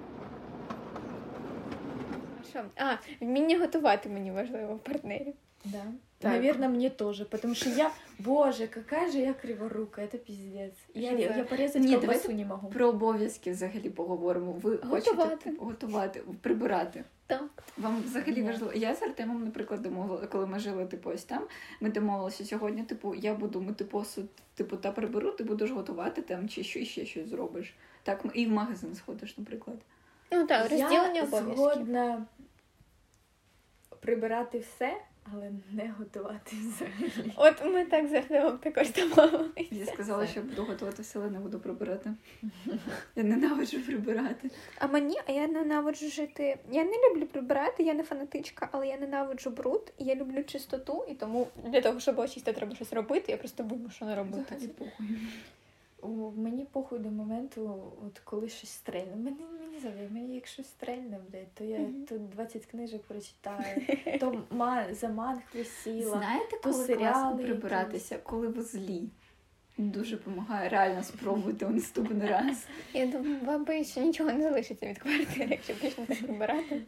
А 2.40 2.44
Що? 2.50 2.64
А, 2.76 2.96
вміння 3.20 3.58
готувати 3.58 4.08
мені 4.08 4.30
важливо 4.30 4.74
в 4.74 4.78
партнері. 4.78 5.34
Да. 5.64 5.84
Так. 6.19 6.31
Наверное, 6.31 6.69
мне 6.69 6.89
тоже, 6.89 7.25
потому 7.25 7.55
что 7.55 7.69
я, 7.69 7.91
боже, 8.19 8.67
какая 8.67 9.11
же 9.11 9.17
я 9.17 9.33
криворукая, 9.33 10.05
это 10.05 10.17
пиздец. 10.17 10.73
Я, 10.93 11.11
я, 11.11 11.35
я 11.37 11.43
порезать 11.43 11.81
Не, 11.81 11.97
колбасу 11.97 12.31
не 12.31 12.45
могу. 12.45 12.69
Про 12.69 12.87
обов'язки 12.87 13.51
взагалі 13.51 13.89
поговоримо. 13.89 14.51
Ви 14.51 14.77
хочете 14.77 15.11
Готувати. 15.11 15.49
типу, 15.49 15.65
готувати, 15.65 16.23
прибирати. 16.41 17.03
Так. 17.27 17.63
Вам 17.77 18.01
взагалі 18.03 18.41
Ні. 18.41 18.43
важливо. 18.43 18.73
Я 18.75 18.95
з 18.95 19.01
Артемом, 19.01 19.43
наприклад, 19.43 19.81
домовила, 19.81 20.27
коли 20.27 20.45
ми 20.47 20.59
жили 20.59 20.85
типу 20.85 21.09
ось 21.09 21.23
там. 21.23 21.43
Ми 21.81 21.89
домовилися 21.91 22.45
сьогодні. 22.45 22.83
Типу, 22.83 23.15
я 23.15 23.33
буду 23.33 23.61
мити 23.61 23.85
посуд, 23.85 24.25
типу, 24.55 24.77
та 24.77 24.91
приберу, 24.91 25.31
ти 25.31 25.43
будеш 25.43 25.71
готувати 25.71 26.21
там 26.21 26.49
чи 26.49 26.63
що 26.63 26.85
ще 26.85 27.05
щось 27.05 27.27
зробиш. 27.29 27.73
Так, 28.03 28.25
і 28.33 28.45
в 28.45 28.49
магазин 28.51 28.95
сходиш, 28.95 29.37
наприклад. 29.37 29.77
Ну 30.31 30.47
так, 30.47 30.61
розділення 30.61 31.13
я 31.13 31.23
обов'язків. 31.23 31.55
згодна 31.55 32.25
прибирати 33.99 34.59
все, 34.59 34.97
але 35.33 35.51
не 35.71 35.93
готувати 35.99 36.55
взагалі. 36.55 37.33
От 37.35 37.65
ми 37.65 37.85
так 37.85 38.07
завжди 38.07 38.39
вам 38.39 38.57
також 38.57 38.91
домовилися. 38.93 39.67
Я 39.71 39.85
сказала, 39.85 40.27
що 40.27 40.41
буду 40.41 40.63
готувати 40.63 41.01
все, 41.01 41.19
але 41.19 41.29
не 41.29 41.39
буду 41.39 41.59
прибирати. 41.59 42.13
Я 43.15 43.23
ненавиджу 43.23 43.79
прибирати. 43.79 44.49
А 44.79 44.87
мені, 44.87 45.15
а 45.27 45.31
я 45.31 45.47
ненавиджу 45.47 46.09
жити. 46.09 46.57
Я 46.71 46.83
не 46.83 46.93
люблю 47.09 47.25
прибирати, 47.25 47.83
я 47.83 47.93
не 47.93 48.03
фанатичка, 48.03 48.69
але 48.71 48.87
я 48.87 48.97
ненавиджу 48.97 49.49
бруд, 49.49 49.93
і 49.97 50.03
я 50.03 50.15
люблю 50.15 50.43
чистоту, 50.43 51.05
і 51.09 51.13
тому 51.13 51.47
для 51.65 51.81
того, 51.81 51.99
щоб 51.99 52.29
чисто, 52.29 52.53
треба 52.53 52.75
щось 52.75 52.93
робити, 52.93 53.31
я 53.31 53.37
просто 53.37 53.63
вимушена 53.63 54.15
робити. 54.15 54.55
Взагалі 54.55 54.67
похуй. 54.67 55.07
О, 56.05 56.31
мені 56.35 56.65
похуй 56.71 56.99
до 56.99 57.09
моменту, 57.09 57.91
от 58.07 58.19
коли 58.19 58.49
щось 58.49 58.69
стрельне. 58.69 59.15
Мені 59.15 59.37
мені 59.61 59.79
завжди, 59.79 60.09
мені 60.11 60.35
якщо 60.35 60.63
стрельне, 60.63 61.19
блядь, 61.31 61.53
то 61.53 61.63
я 61.63 61.79
Мгм. 61.79 62.05
тут 62.09 62.29
20 62.29 62.65
книжок 62.65 63.03
прочитаю, 63.03 63.81
то 64.19 64.43
ма, 64.49 64.93
за 64.93 65.09
манг 65.09 65.41
сіла. 65.83 66.17
Знаєте, 66.17 66.57
то 66.63 66.71
коли 66.71 66.83
серіали 66.85 67.11
класно 67.13 67.35
прибиратися, 67.37 67.59
прибиратися, 67.61 68.17
коли 68.17 68.47
ви 68.47 68.61
злі. 68.61 69.09
Дуже 69.77 70.17
допомагає. 70.17 70.69
Реально 70.69 71.03
спробуйте 71.03 71.65
у 71.65 71.69
наступний 71.69 72.27
раз. 72.29 72.65
Я 72.93 73.05
думаю, 73.05 73.37
баби 73.45 73.83
ще 73.83 74.01
нічого 74.01 74.31
не 74.31 74.41
залишиться 74.41 74.85
від 74.85 74.97
квартири, 74.97 75.47
якщо 75.49 75.75
почнете 75.75 76.15
прибирати. 76.15 76.81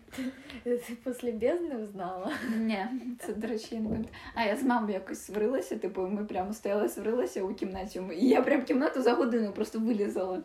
Ти 0.63 0.81
після 1.03 1.31
бездни 1.31 1.75
узнала? 1.75 2.31
Ні, 2.57 2.85
це, 3.19 3.33
до 3.33 3.47
речі, 3.47 3.75
я 3.75 3.81
не 3.81 3.89
пам'ятаю. 3.89 4.15
А 4.35 4.43
я 4.43 4.55
з 4.55 4.63
мамою 4.63 4.93
якось 4.93 5.25
сварилася, 5.25 5.77
типу, 5.77 6.01
ми 6.01 6.25
прямо 6.25 6.53
стояли, 6.53 6.89
сварилися 6.89 7.43
у 7.43 7.53
кімнаті. 7.53 8.01
І 8.19 8.27
я 8.27 8.41
прям 8.41 8.63
кімнату 8.63 9.01
за 9.01 9.13
годину 9.13 9.51
просто 9.51 9.79
вилізала. 9.79 10.43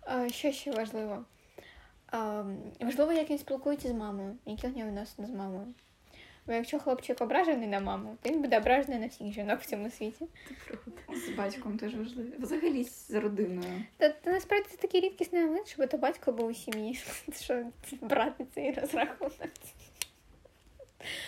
А, 0.00 0.28
що 0.28 0.52
ще 0.52 0.72
важливо? 0.72 1.24
А, 2.06 2.44
важливо, 2.80 3.12
як 3.12 3.30
він 3.30 3.38
спілкується 3.38 3.88
з 3.88 3.92
мамою, 3.92 4.36
які 4.46 4.66
у 4.66 4.76
нього 4.76 4.88
відносини 4.88 5.28
з 5.28 5.30
мамою. 5.30 5.74
Бо 6.46 6.52
якщо 6.52 6.78
хлопчик 6.78 7.20
ображений 7.20 7.68
на 7.68 7.80
маму, 7.80 8.16
то 8.22 8.30
він 8.30 8.42
буде 8.42 8.58
ображений 8.58 8.98
на 8.98 9.06
всіх 9.06 9.32
жінок 9.32 9.60
в 9.60 9.66
цьому 9.66 9.90
світі. 9.90 10.26
З 11.26 11.30
батьком 11.30 11.78
теж 11.78 11.94
важливо. 11.94 12.30
Взагалі 12.38 12.84
з 12.84 13.10
родиною. 13.10 13.84
Та, 13.96 14.08
та 14.08 14.30
насправді 14.30 14.68
це 14.70 14.76
такий 14.76 15.00
рідкісний 15.00 15.44
момент, 15.44 15.68
щоб 15.68 15.88
то 15.88 15.98
батько 15.98 16.32
був 16.32 16.46
у 16.46 16.54
сім'ї, 16.54 16.94
що 17.40 17.64
брати 18.00 18.46
цей 18.54 18.72
розрахунок. 18.72 19.32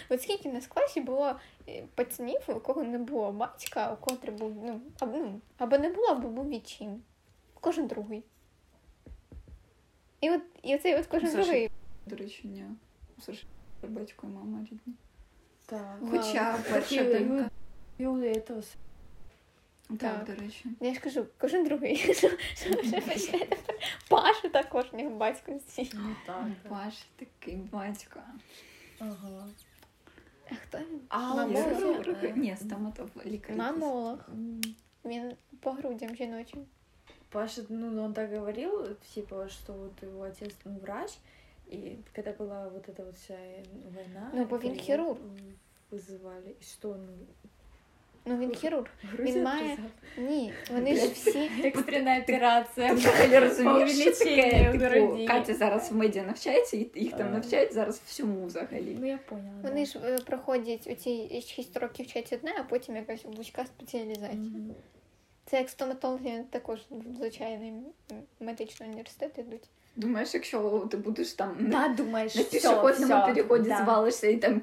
От 0.09 0.23
скільки 0.23 0.49
в 0.49 0.55
нас 0.55 0.65
в 0.65 0.69
класі 0.69 1.01
було 1.01 1.35
е, 1.69 1.85
пацанів, 1.95 2.41
у 2.49 2.61
кого 2.61 2.83
не 2.83 2.99
було 2.99 3.33
батька, 3.33 3.93
у 3.93 3.97
котрий 3.97 4.37
був, 4.37 4.57
ну, 4.65 4.81
або, 4.99 5.17
ну, 5.17 5.41
або 5.59 5.79
не 5.79 5.89
було, 5.89 6.07
або 6.07 6.29
був 6.29 6.49
відчим. 6.49 7.03
Кожен 7.61 7.87
другий. 7.87 8.25
І 10.21 10.31
от 10.31 10.43
і 10.63 10.75
оцей 10.75 10.97
от 10.97 11.07
кожен 11.07 11.31
Саша, 11.31 11.43
другий. 11.43 11.71
До 12.07 12.17
речі, 12.17 12.49
ні. 12.49 12.65
Саша, 13.21 13.47
батько 13.83 14.27
і 14.27 14.31
мама 14.31 14.61
рідні. 14.61 14.95
Так. 15.68 15.98
Хоча 16.12 16.58
перша 16.72 16.96
Ю- 17.02 17.14
донька. 17.14 17.50
Юля, 18.00 18.32
это 18.32 18.60
с- 18.60 18.76
Так, 19.88 20.00
Так. 20.00 20.26
до 20.26 20.42
речі. 20.44 20.66
Я 20.82 20.94
ж 20.94 21.00
кажу, 21.00 21.26
кожен 21.38 21.66
другий. 21.66 21.96
Що 21.98 22.14
що 22.56 22.82
вже 22.82 23.02
почнете? 23.02 23.58
Паша 24.10 24.50
також 24.50 24.86
в 24.92 24.96
нього 24.96 25.10
батько 25.10 25.58
всі. 25.68 25.90
Ну 25.94 26.16
так. 26.26 26.46
да. 26.64 26.70
Паш 26.70 26.94
такий 27.16 27.56
батько. 27.56 28.20
Ага. 29.00 29.48
А 30.52 30.56
хто 30.56 30.78
він? 30.78 31.02
А, 31.10 31.20
Мамолог? 31.36 31.72
Мамолог? 31.74 32.06
Ні, 32.36 32.58
стоматолог, 32.58 33.12
лікар. 33.26 33.56
Мамолог. 33.56 34.18
М, 34.30 34.62
Він 35.06 35.34
по 35.60 35.72
грудям 35.72 36.16
жіночим. 36.16 36.66
Паша, 37.30 37.62
ну, 37.70 38.04
он 38.04 38.14
так 38.14 38.34
говорил, 38.34 38.88
типа, 39.16 39.50
что 39.50 39.74
вот 39.74 40.04
его 40.04 40.24
отец 40.24 40.54
ну, 40.66 40.78
врач, 40.82 41.12
и 41.72 41.98
когда 42.16 42.32
была 42.32 42.70
вот 42.70 42.90
эта 42.90 43.04
вот 43.06 43.16
вся 43.16 43.34
э, 43.34 43.64
война, 43.96 44.32
Ну, 44.34 44.46
бо 44.46 44.56
это 44.56 44.64
він 44.64 44.72
его 44.72 44.82
хірург. 44.82 45.18
Вызывали. 45.92 46.50
И 46.62 46.64
что, 46.64 46.88
ну, 46.88 47.14
Ну 48.26 48.38
він 48.38 48.56
хірург. 48.56 48.88
Грузия 49.04 49.44
має- 49.44 49.74
отрезал? 49.74 49.92
Ні, 50.18 50.54
вони 50.72 50.96
ж 50.96 51.08
всі. 51.08 51.40
Экстренная 51.40 52.24
операция. 52.24 52.90
Ти 52.90 52.96
взагалі 52.96 53.40
розумієш, 53.40 53.92
що 54.02 54.12
таке, 54.12 54.32
Увеличення 54.34 54.72
типу, 54.90 55.06
груді. 55.06 55.28
Катя 55.28 55.54
зараз 55.54 55.92
в 55.92 55.96
медіа 55.96 56.24
навчається, 56.24 56.78
і 56.78 56.90
їх 56.96 57.12
там 57.14 57.28
А. 57.28 57.32
навчають 57.32 57.74
зараз 57.74 58.02
всьому 58.06 58.46
взагалі. 58.46 58.98
Ну, 59.00 59.08
я 59.08 59.18
поняла. 59.18 59.50
Вони 59.64 59.86
ж 59.86 60.00
е, 60.06 60.18
проходять 60.18 60.88
оці 60.88 61.42
6 61.48 61.78
років 61.78 62.06
вчать 62.06 62.34
одне, 62.34 62.56
а 62.60 62.64
потім 62.64 62.96
якась 62.96 63.26
вузька 63.26 63.66
спеціалізація. 63.66 64.34
Мгм. 64.34 64.76
Це 65.46 65.58
як 65.58 65.70
стоматологи 65.70 66.44
також 66.50 66.80
в 66.90 67.16
звичайний 67.18 67.70
м, 67.70 67.84
медичний 68.40 68.90
університет 68.90 69.38
йдуть. 69.38 69.64
Думаєш, 69.99 70.35
якщо 70.35 70.89
ти 70.91 70.97
будеш 70.97 71.33
там 71.33 71.57
Да, 71.59 71.89
думаєш, 71.89 72.35
на 72.35 72.43
пішохідному 72.43 73.27
переході 73.27 73.69
да. 73.69 73.85
звалишся 73.85 74.27
і 74.27 74.37
там 74.37 74.63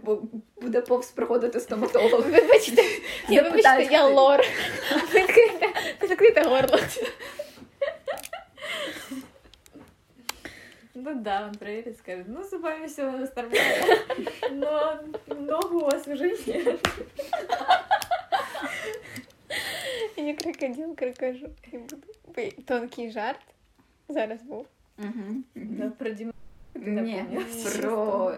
буде 0.61 0.81
повз 0.81 1.11
проходити 1.11 1.59
стоматолог. 1.59 2.25
Вибачте, 2.31 2.83
я 3.29 3.43
вибачте, 3.43 3.87
я 3.91 4.07
лор. 4.07 4.39
Відкрите 6.03 6.43
горло. 6.43 6.79
Ну 10.93 11.15
да, 11.15 11.45
он 11.47 11.55
проверит, 11.55 11.97
скажет, 11.97 12.25
ну, 12.27 12.43
зубами 12.43 12.87
все 12.87 13.05
у 13.07 13.11
нас 13.11 13.35
нормально, 13.35 13.97
но 14.51 14.99
ногу 15.35 15.79
у 15.79 15.85
вас 15.85 16.07
уже 16.07 16.29
нет. 16.47 16.87
Я 20.15 20.35
крокодил 20.35 20.95
крокожу. 20.95 21.47
Тонкий 22.65 23.11
жарт. 23.11 23.41
Зараз 24.09 24.41
був. 24.41 24.67
Мгм. 24.98 25.44
Да, 25.54 25.88
про 25.88 26.10
Диму. 26.10 26.32
Ні, 26.74 26.90
Напомнила. 26.90 27.44
про, 27.80 28.34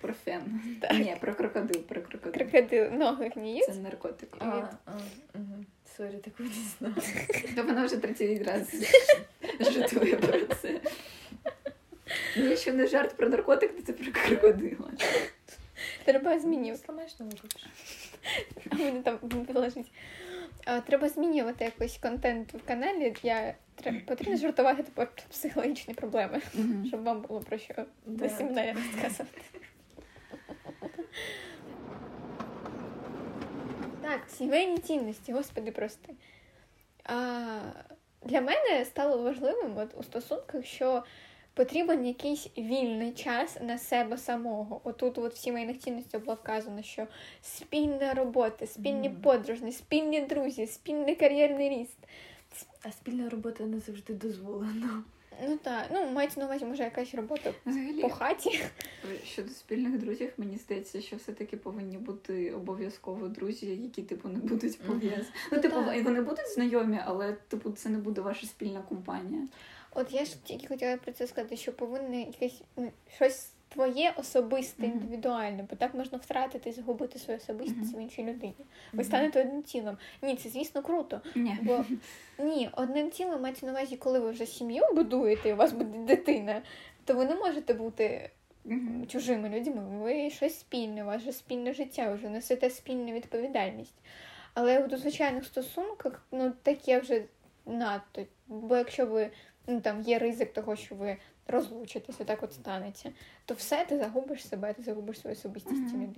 про 0.00 0.12
фен. 0.12 0.60
Так. 0.80 0.92
Ні, 0.92 1.16
про 1.20 1.34
крокодил, 1.34 1.82
про 1.82 2.02
крокодил. 2.02 2.32
Крокодил 2.32 2.92
ноги 2.92 3.30
гніють. 3.36 3.64
Це 3.66 3.74
наркотик. 3.74 4.36
А, 4.38 4.44
а, 4.86 4.90
мгм. 5.34 5.66
Сорі, 5.96 6.16
такого 6.24 6.48
не 6.48 6.54
знала. 6.78 7.02
Та 7.56 7.62
вона 7.62 7.84
вже 7.84 7.96
30 7.96 8.42
разів 8.46 8.88
жартує 9.60 10.16
про 10.16 10.54
це. 10.54 10.80
Ну, 12.36 12.44
Якщо 12.48 12.72
не 12.72 12.86
жарт 12.86 13.16
про 13.16 13.28
наркотик, 13.28 13.76
то 13.76 13.82
це 13.82 13.92
про 13.92 14.12
крокодила. 14.12 14.90
Треба 16.04 16.38
змінювати. 16.38 16.82
Сломаєш 16.84 17.18
ногу 17.18 17.32
лучше. 17.42 17.66
А 18.70 18.74
мене 18.74 19.02
там 19.02 19.18
виложить. 19.22 19.92
Треба 20.87 21.09
змінювати 21.09 21.65
якийсь 21.65 21.97
контент 21.97 22.53
в 22.53 22.67
каналі. 22.67 23.15
Я 23.23 23.55
тре- 23.75 23.99
потрібно 24.07 24.37
жартувати 24.37 24.83
тепер 24.83 25.07
про 25.15 25.25
психологічні 25.29 25.93
проблеми, 25.93 26.41
Мгм. 26.53 26.85
щоб 26.87 27.03
вам 27.03 27.21
було 27.21 27.39
про 27.39 27.57
що 27.57 27.73
Да. 27.73 27.85
до 28.05 28.29
семінарі 28.29 28.71
розказувати. 28.73 29.41
Так, 34.01 34.21
сімейні 34.29 34.77
цінності, 34.77 35.33
господи, 35.33 35.71
прости. 35.71 36.13
А, 37.03 37.59
для 38.23 38.41
мене 38.41 38.85
стало 38.85 39.23
важливим 39.23 39.77
от, 39.77 39.89
у 39.97 40.03
стосунках, 40.03 40.65
що 40.65 41.03
потрібен 41.55 42.05
якийсь 42.05 42.47
вільний 42.57 43.11
час 43.11 43.57
на 43.61 43.77
себе 43.77 44.17
самого. 44.17 44.81
Отут 44.83 45.17
от 45.17 45.33
в 45.33 45.37
сімейних 45.37 45.79
цінностях 45.79 46.23
було 46.23 46.37
вказано, 46.43 46.81
що 46.83 47.07
спільна 47.41 48.13
робота, 48.13 48.67
спільні 48.67 49.09
Мгм. 49.09 49.21
подорожні, 49.21 49.71
спільні 49.71 50.21
друзі, 50.21 50.67
спільний 50.67 51.15
кар'єрний 51.15 51.69
ріст. 51.69 51.97
А 52.83 52.91
спільна 52.91 53.29
робота 53.29 53.63
не 53.63 53.79
завжди 53.79 54.13
дозволена. 54.13 55.03
Ну 55.47 55.57
так, 55.57 55.85
ну 55.93 56.11
мається 56.11 56.39
на 56.39 56.45
увазі, 56.45 56.65
може, 56.65 56.83
якась 56.83 57.15
робота 57.15 57.53
Взагалі, 57.65 58.01
по 58.01 58.09
хаті. 58.09 58.59
щодо 59.25 59.49
спільних 59.49 59.99
друзів, 59.99 60.33
мені 60.37 60.57
здається, 60.57 61.01
що 61.01 61.15
все-таки 61.15 61.57
повинні 61.57 61.97
бути 61.97 62.51
обов'язково 62.51 63.27
друзі, 63.27 63.65
які 63.65 64.01
типу 64.03 64.29
не 64.29 64.39
будуть 64.39 64.79
пов'язані. 64.79 65.25
Ну, 65.33 65.49
Ну, 65.51 65.59
типу, 65.61 65.75
так. 65.75 66.03
вони 66.03 66.21
будуть 66.21 66.53
знайомі, 66.53 66.99
але 67.05 67.33
типу 67.33 67.71
це 67.71 67.89
не 67.89 67.97
буде 67.97 68.21
ваша 68.21 68.47
спільна 68.47 68.81
компанія. 68.81 69.47
От 69.97 70.13
я 70.13 70.25
ж 70.25 70.43
тільки 70.43 70.67
хотіла 70.67 70.97
про 70.97 71.11
це 71.11 71.27
сказати, 71.27 71.57
що 71.57 71.73
повинне 71.73 72.19
якесь 72.21 72.61
щось 73.15 73.51
твоє 73.69 74.13
особисте, 74.17 74.85
індивідуальне, 74.85 75.65
бо 75.69 75.75
так 75.75 75.93
можна 75.93 76.17
втратити 76.17 76.69
і 76.69 76.73
загубити 76.73 77.19
свою 77.19 77.39
особистість 77.39 77.97
в 77.97 77.99
іншій 77.99 78.23
людині. 78.23 78.55
Ви 78.93 79.03
станете 79.03 79.41
одним 79.41 79.63
цілим. 79.63 79.97
Ні, 80.21 80.35
це 80.35 80.49
звісно 80.49 80.81
круто. 80.81 81.21
Бо 81.61 81.85
ні, 82.43 82.69
одним 82.73 83.11
цілим 83.11 83.41
мається 83.41 83.65
на 83.65 83.71
увазі, 83.71 83.97
коли 83.97 84.19
ви 84.19 84.31
вже 84.31 84.45
сім'ю 84.45 84.83
будуєте, 84.95 85.49
і 85.49 85.53
у 85.53 85.55
вас 85.55 85.71
буде 85.73 85.97
дитина, 85.97 86.61
то 87.05 87.13
ви 87.13 87.25
не 87.25 87.35
можете 87.35 87.73
бути 87.73 88.29
Мгм. 88.65 89.07
чужими 89.07 89.49
людьми. 89.49 89.83
Ви 90.01 90.29
щось 90.29 90.59
спільне, 90.59 91.03
ваше 91.03 91.31
спільне 91.31 91.73
життя, 91.73 92.13
вже 92.13 92.29
несете 92.29 92.69
спільну 92.69 93.11
відповідальність. 93.11 93.95
Але 94.53 94.85
у 94.85 94.97
звичайних 94.97 95.45
стосунках, 95.45 96.25
ну 96.31 96.53
таке 96.63 96.99
вже 96.99 97.23
надто. 97.65 98.25
Бо 98.47 98.75
якщо 98.75 99.05
ви 99.05 99.31
ну 99.67 99.81
там 99.81 100.01
є 100.01 100.19
ризик 100.19 100.53
того, 100.53 100.75
що 100.75 100.95
ви 100.95 101.17
розлучитеся, 101.47 102.23
так 102.23 102.43
от 102.43 102.53
станеться, 102.53 103.11
то 103.45 103.53
все 103.53 103.85
ти 103.85 103.97
загубиш 103.97 104.47
себе, 104.47 104.73
ти 104.73 104.83
загубиш 104.83 105.19
свою 105.19 105.35
особистість 105.35 105.89
цій 105.89 105.97
Мгм. 105.97 106.15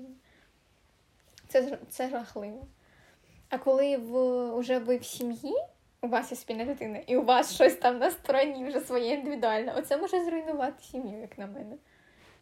Це, 1.48 1.78
це 1.90 2.10
жахливо. 2.10 2.68
А 3.50 3.58
коли 3.58 3.98
в, 3.98 4.16
уже 4.52 4.80
ви 4.80 4.98
в 4.98 5.06
сім'ї, 5.06 5.56
у 6.02 6.08
вас 6.08 6.32
є 6.32 6.38
спільна 6.38 6.66
дитина, 6.66 7.02
і 7.08 7.18
у 7.18 7.24
вас 7.24 7.54
щось 7.54 7.76
там 7.76 7.98
на 7.98 8.12
стороні 8.12 8.66
вже 8.66 8.80
своє 8.80 9.14
індивідуальне, 9.14 9.74
оце 9.78 9.98
може 9.98 10.26
зруйнувати 10.26 10.84
сім'ю, 10.84 11.22
як 11.22 11.38
на 11.38 11.48
мене. 11.48 11.76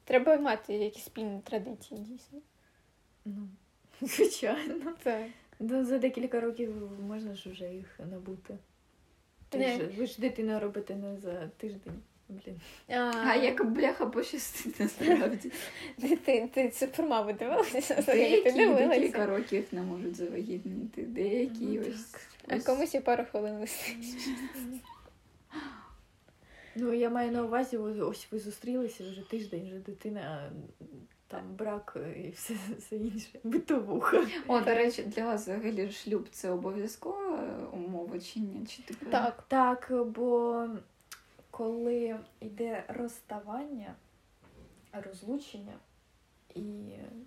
Треба 0.03 0.37
мати 0.37 0.73
якісь 0.73 1.03
спільні 1.03 1.41
традиції, 1.41 1.99
дійсно. 1.99 2.39
Ну, 3.25 3.47
звичайно. 4.01 4.93
Так. 5.03 5.23
Ну, 5.59 5.85
за 5.85 5.97
декілька 5.97 6.39
років 6.39 6.91
можна 7.01 7.35
ж 7.35 7.49
вже 7.49 7.65
їх 7.65 7.99
набути. 8.11 8.57
Ти 9.49 9.57
Не. 9.57 9.77
ж, 9.77 9.89
ви 9.97 10.05
ж 10.05 10.21
дитину 10.21 10.59
робите 10.59 10.95
не 10.95 11.17
за 11.17 11.47
тиждень. 11.57 11.93
Блін. 12.29 12.61
А 13.25 13.35
як 13.35 13.65
бляха 13.65 14.05
пощастить 14.05 14.79
насправді. 14.79 15.51
Ти, 16.01 16.15
ти, 16.15 16.49
ти 16.53 16.71
супермаму 16.71 17.33
дивилася? 17.33 18.03
Деякі 18.05 18.51
дивилася? 18.51 18.87
декілька 18.87 19.25
років 19.25 19.65
не 19.71 19.81
можуть 19.81 20.15
завагітніти, 20.15 21.01
деякі 21.01 21.65
Ну, 21.65 21.81
ось. 21.81 22.15
А 22.47 22.55
ось- 22.55 22.63
комусь 22.63 22.95
і 22.95 22.99
пару 22.99 23.23
хвилин 23.31 23.57
вистачить. 23.59 24.29
Ну, 26.75 26.93
я 26.93 27.09
маю 27.09 27.31
на 27.31 27.43
увазі, 27.43 27.77
ось 27.77 28.27
ви 28.31 28.39
зустрілися 28.39 29.03
вже 29.03 29.29
тиждень, 29.29 29.65
вже 29.65 29.79
дитина 29.79 30.51
там 31.27 31.55
брак 31.55 31.97
і 32.25 32.29
все, 32.29 32.53
все 32.77 32.95
інше. 32.95 33.39
Битовуха. 33.43 34.27
О, 34.47 34.59
до 34.59 34.75
речі, 34.75 35.03
для 35.03 35.25
вас 35.25 35.41
взагалі 35.41 35.91
шлюб 35.91 36.27
це 36.31 36.49
обов'язкова 36.51 37.39
умова 37.73 38.19
чи 38.19 38.39
ні? 38.39 38.65
Чи 38.65 38.83
типу? 38.83 39.05
Так. 39.05 39.43
Так, 39.47 39.91
бо 40.05 40.67
коли 41.51 42.19
йде 42.39 42.83
розставання, 42.87 43.93
розлучення, 44.93 45.73
і 46.55 46.61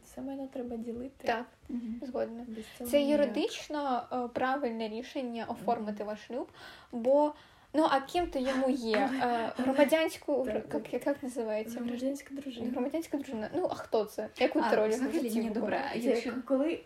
це 0.05 0.20
майно 0.20 0.47
треба 0.53 0.77
ділити. 0.77 1.27
Так, 1.27 1.47
Мгм. 1.69 2.01
згодна. 2.03 2.45
Без 2.49 2.65
цього 2.79 2.91
Це 2.91 3.03
юридично 3.03 4.03
е, 4.12 4.29
правильне 4.29 4.89
рішення 4.89 5.45
оформити 5.49 6.05
ваш 6.05 6.27
шлюб, 6.27 6.49
бо 6.93 7.33
ну 7.78 7.86
а 7.90 8.00
ким 8.00 8.26
то 8.26 8.38
йому 8.38 8.70
є? 8.70 8.96
Е, 9.22 9.52
Громадянську 9.56 10.48
Так. 10.72 10.92
як, 10.92 11.06
як 11.06 11.22
називається? 11.22 11.78
Громадянська 11.78 12.34
дружина. 12.34 12.70
Громадянська 12.70 13.16
дружина. 13.16 13.50
Ну 13.55 13.68
а 13.70 13.74
хто 13.74 14.05
це? 14.05 14.28
Яку 14.38 14.60
ти 14.70 14.76
роль 14.76 14.88
взагалі, 14.88 15.50
добре. 15.55 15.80
Якщо- 15.94 16.32
коли 16.46 16.80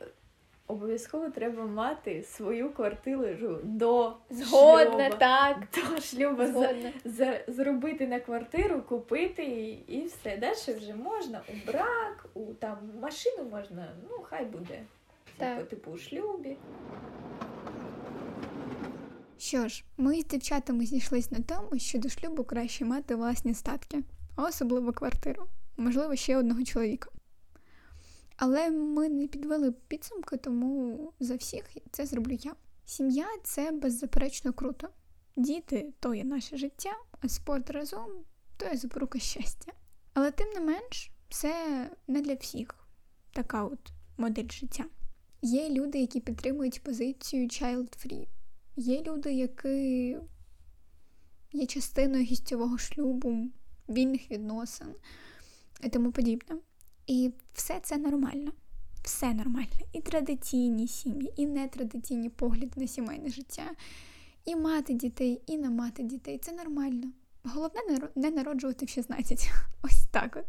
обов'язково 0.66 1.30
треба 1.30 1.66
мати 1.66 2.22
свою 2.22 2.70
квартиру 2.70 3.58
до 3.62 4.12
Згодна, 4.30 5.04
шлюба. 5.04 5.16
так. 5.16 5.56
До 5.74 6.00
шлюбу 6.00 6.42
за, 6.46 6.52
Згодна. 6.52 6.92
за, 7.04 7.40
зробити 7.48 8.06
на 8.06 8.20
квартиру, 8.20 8.82
купити 8.82 9.44
і, 9.44 9.70
і 9.70 10.04
все. 10.06 10.36
Далі 10.36 10.78
вже 10.78 10.94
можна 10.94 11.40
у 11.48 11.70
брак, 11.70 12.26
у 12.34 12.44
там 12.44 12.78
машину 13.00 13.48
можна, 13.50 13.88
ну 14.10 14.18
хай 14.22 14.44
буде. 14.44 14.82
Так. 15.36 15.56
Типу, 15.58 15.70
типу 15.70 15.90
у 15.90 15.98
шлюбі. 15.98 16.56
Що 19.42 19.68
ж, 19.68 19.84
ми 19.96 20.20
з 20.20 20.26
дівчатами 20.26 20.86
зійшлись 20.86 21.30
на 21.30 21.40
тому, 21.40 21.78
що 21.78 21.98
до 21.98 22.08
шлюбу 22.08 22.44
краще 22.44 22.84
мати 22.84 23.14
власні 23.14 23.54
статки, 23.54 24.02
а 24.36 24.44
особливо 24.44 24.92
квартиру, 24.92 25.46
можливо, 25.76 26.16
ще 26.16 26.36
одного 26.36 26.64
чоловіка. 26.64 27.10
Але 28.36 28.70
ми 28.70 29.08
не 29.08 29.26
підвели 29.26 29.72
підсумки, 29.72 30.36
тому 30.36 31.12
за 31.20 31.36
всіх 31.36 31.64
це 31.90 32.06
зроблю 32.06 32.38
я. 32.40 32.54
Сім'я 32.84 33.26
це 33.44 33.72
беззаперечно 33.72 34.52
круто. 34.52 34.88
Діти 35.36 35.92
то 36.00 36.14
є 36.14 36.24
наше 36.24 36.56
життя, 36.56 36.92
а 37.20 37.28
спорт 37.28 37.70
разом 37.70 38.10
то 38.56 38.66
є 38.66 38.76
запорука 38.76 39.18
щастя. 39.18 39.72
Але 40.14 40.30
тим 40.30 40.50
не 40.54 40.60
менш, 40.60 41.10
це 41.30 41.90
не 42.06 42.20
для 42.20 42.34
всіх 42.34 42.74
така 43.32 43.64
от 43.64 43.92
модель 44.18 44.48
життя. 44.48 44.84
Є 45.42 45.70
люди, 45.70 45.98
які 45.98 46.20
підтримують 46.20 46.82
позицію 46.82 47.48
child-free. 47.48 48.26
Є 48.76 49.02
люди, 49.02 49.32
які 49.32 50.16
є 51.52 51.66
частиною 51.66 52.24
гістьового 52.24 52.78
шлюбу, 52.78 53.48
вільних 53.88 54.30
відносин 54.30 54.94
і 55.82 55.88
тому 55.88 56.12
подібне. 56.12 56.56
І 57.06 57.32
все 57.54 57.80
це 57.80 57.98
нормально. 57.98 58.52
Все 59.04 59.34
нормально. 59.34 59.68
І 59.92 60.00
традиційні 60.00 60.88
сім'ї, 60.88 61.32
і 61.36 61.46
нетрадиційні 61.46 62.28
погляди 62.28 62.72
на 62.76 62.86
сімейне 62.86 63.28
життя, 63.28 63.70
і 64.44 64.56
мати 64.56 64.94
дітей, 64.94 65.42
і 65.46 65.58
не 65.58 65.70
мати 65.70 66.02
дітей. 66.02 66.38
Це 66.38 66.52
нормально. 66.52 67.12
Головне 67.44 67.80
не 68.14 68.30
народжувати 68.30 68.86
в 68.86 68.88
16. 68.88 69.50
Ось 69.82 70.06
так 70.10 70.36
от. 70.36 70.46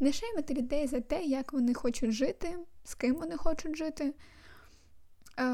Не 0.00 0.12
шеймити 0.12 0.54
людей 0.54 0.86
за 0.86 1.00
те, 1.00 1.24
як 1.24 1.52
вони 1.52 1.74
хочуть 1.74 2.12
жити, 2.12 2.58
з 2.84 2.94
ким 2.94 3.14
вони 3.14 3.36
хочуть 3.36 3.76
жити, 3.76 4.14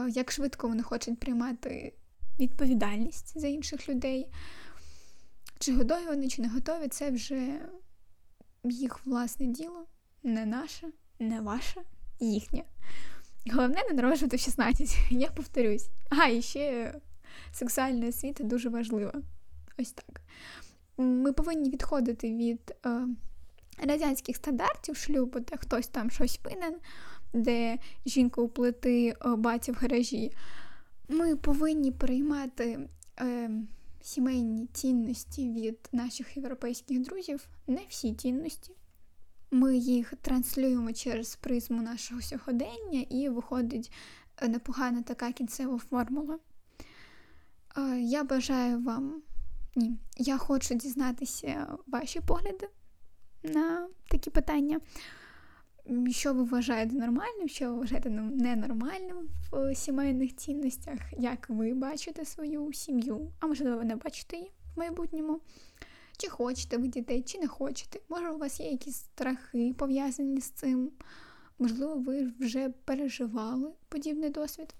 як 0.08 0.32
швидко 0.32 0.68
вони 0.68 0.82
хочуть 0.82 1.20
приймати 1.20 1.92
відповідальність 2.40 3.40
за 3.40 3.46
інших 3.46 3.88
людей. 3.88 4.28
Чи 5.58 5.74
готові 5.76 6.06
вони, 6.06 6.28
чи 6.28 6.42
не 6.42 6.48
готові, 6.48 6.88
це 6.88 7.10
вже 7.10 7.60
їх 8.64 9.06
власне 9.06 9.46
діло, 9.46 9.86
не 10.22 10.46
наше, 10.46 10.86
не 11.18 11.40
ваше, 11.40 11.82
їхнє. 12.20 12.64
Головне 13.52 13.82
не 13.88 13.94
народжувати 13.94 14.36
в 14.36 14.40
16, 14.40 14.96
я 15.10 15.30
повторюсь. 15.30 15.88
А, 16.08 16.26
і 16.26 16.42
ще 16.42 16.94
сексуальна 17.52 18.08
освіта 18.08 18.44
дуже 18.44 18.68
важлива. 18.68 19.12
Ось 19.78 19.92
так. 19.92 20.20
Ми 20.96 21.32
повинні 21.32 21.70
відходити 21.70 22.30
від 22.30 22.74
е, 22.86 23.08
радянських 23.78 24.36
стандартів 24.36 24.96
шлюбу, 24.96 25.40
де 25.40 25.56
хтось 25.56 25.88
там 25.88 26.10
щось 26.10 26.40
винен, 26.44 26.74
де 27.32 27.78
жінка 28.06 28.42
у 28.42 28.48
плити, 28.48 29.08
е, 29.08 29.36
батя 29.36 29.72
в 29.72 29.74
гаражі. 29.74 30.32
Ми 31.08 31.36
повинні 31.36 31.92
приймати 31.92 32.88
е, 33.20 33.50
сімейні 34.00 34.66
цінності 34.72 35.50
від 35.50 35.78
наших 35.92 36.36
європейських 36.36 37.00
друзів, 37.00 37.48
не 37.66 37.80
всі 37.88 38.14
цінності. 38.14 38.72
Ми 39.50 39.76
їх 39.76 40.14
транслюємо 40.22 40.92
через 40.92 41.36
призму 41.36 41.82
нашого 41.82 42.22
сьогодення, 42.22 43.00
і 43.10 43.28
виходить 43.28 43.92
е, 44.36 44.48
непогана 44.48 45.02
така 45.02 45.32
кінцева 45.32 45.78
формула. 45.78 46.38
Е, 47.78 48.00
Я 48.00 48.24
бажаю 48.24 48.80
вам. 48.80 49.22
Ні, 49.76 49.98
я 50.16 50.38
хочу 50.38 50.74
дізнатися 50.74 51.76
ваші 51.86 52.20
погляди 52.20 52.68
на 53.42 53.88
такі 54.08 54.30
питання. 54.30 54.80
Що 56.10 56.34
ви 56.34 56.42
вважаєте 56.42 56.94
нормальним, 56.94 57.48
що 57.48 57.70
ви 57.70 57.78
вважаєте 57.78 58.10
ненормальним 58.10 59.28
в 59.52 59.74
сімейних 59.74 60.36
цінностях, 60.36 60.98
як 61.18 61.50
ви 61.50 61.74
бачите 61.74 62.24
свою 62.24 62.72
сім'ю, 62.72 63.32
а 63.40 63.46
можливо, 63.46 63.76
ви 63.76 63.84
не 63.84 63.96
бачите 63.96 64.36
її 64.36 64.52
в 64.74 64.78
майбутньому. 64.78 65.40
Чи 66.18 66.28
хочете 66.28 66.76
ви 66.76 66.88
дітей, 66.88 67.22
чи 67.22 67.38
не 67.38 67.48
хочете. 67.48 68.00
Може, 68.08 68.30
у 68.30 68.38
вас 68.38 68.60
є 68.60 68.70
якісь 68.70 68.96
страхи 68.96 69.74
пов'язані 69.78 70.40
з 70.40 70.50
цим. 70.50 70.90
Можливо, 71.58 71.96
ви 71.96 72.32
вже 72.40 72.68
переживали 72.68 73.72
подібний 73.88 74.30
досвід. 74.30 74.74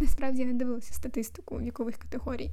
Насправді 0.00 0.40
я 0.40 0.46
не 0.46 0.54
дивилася 0.54 0.94
статистику 0.94 1.58
вікових 1.58 1.96
категорій 1.96 2.50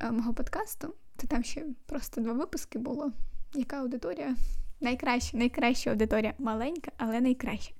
е, 0.00 0.10
мого 0.10 0.34
подкасту. 0.34 0.94
То 1.16 1.26
там 1.26 1.44
ще 1.44 1.66
просто 1.86 2.20
два 2.20 2.32
випуски 2.32 2.78
було. 2.78 3.12
Яка 3.54 3.76
аудиторія? 3.76 4.36
Найкраща, 4.82 5.36
найкраща 5.36 5.90
аудиторія. 5.90 6.34
Маленька, 6.38 6.92
але 6.96 7.20
найкраща. 7.20 7.74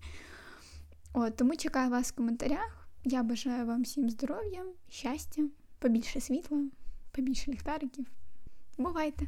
От, 1.12 1.36
тому 1.36 1.56
чекаю 1.56 1.90
вас 1.90 2.12
в 2.12 2.16
коментарях. 2.16 2.88
Я 3.04 3.22
бажаю 3.22 3.66
вам 3.66 3.82
всім 3.82 4.10
здоров'я, 4.10 4.64
щастя, 4.88 5.42
побільше 5.78 6.20
світла, 6.20 6.64
побільше 7.12 7.50
ліхтариків. 7.50 8.06
Бувайте! 8.78 9.26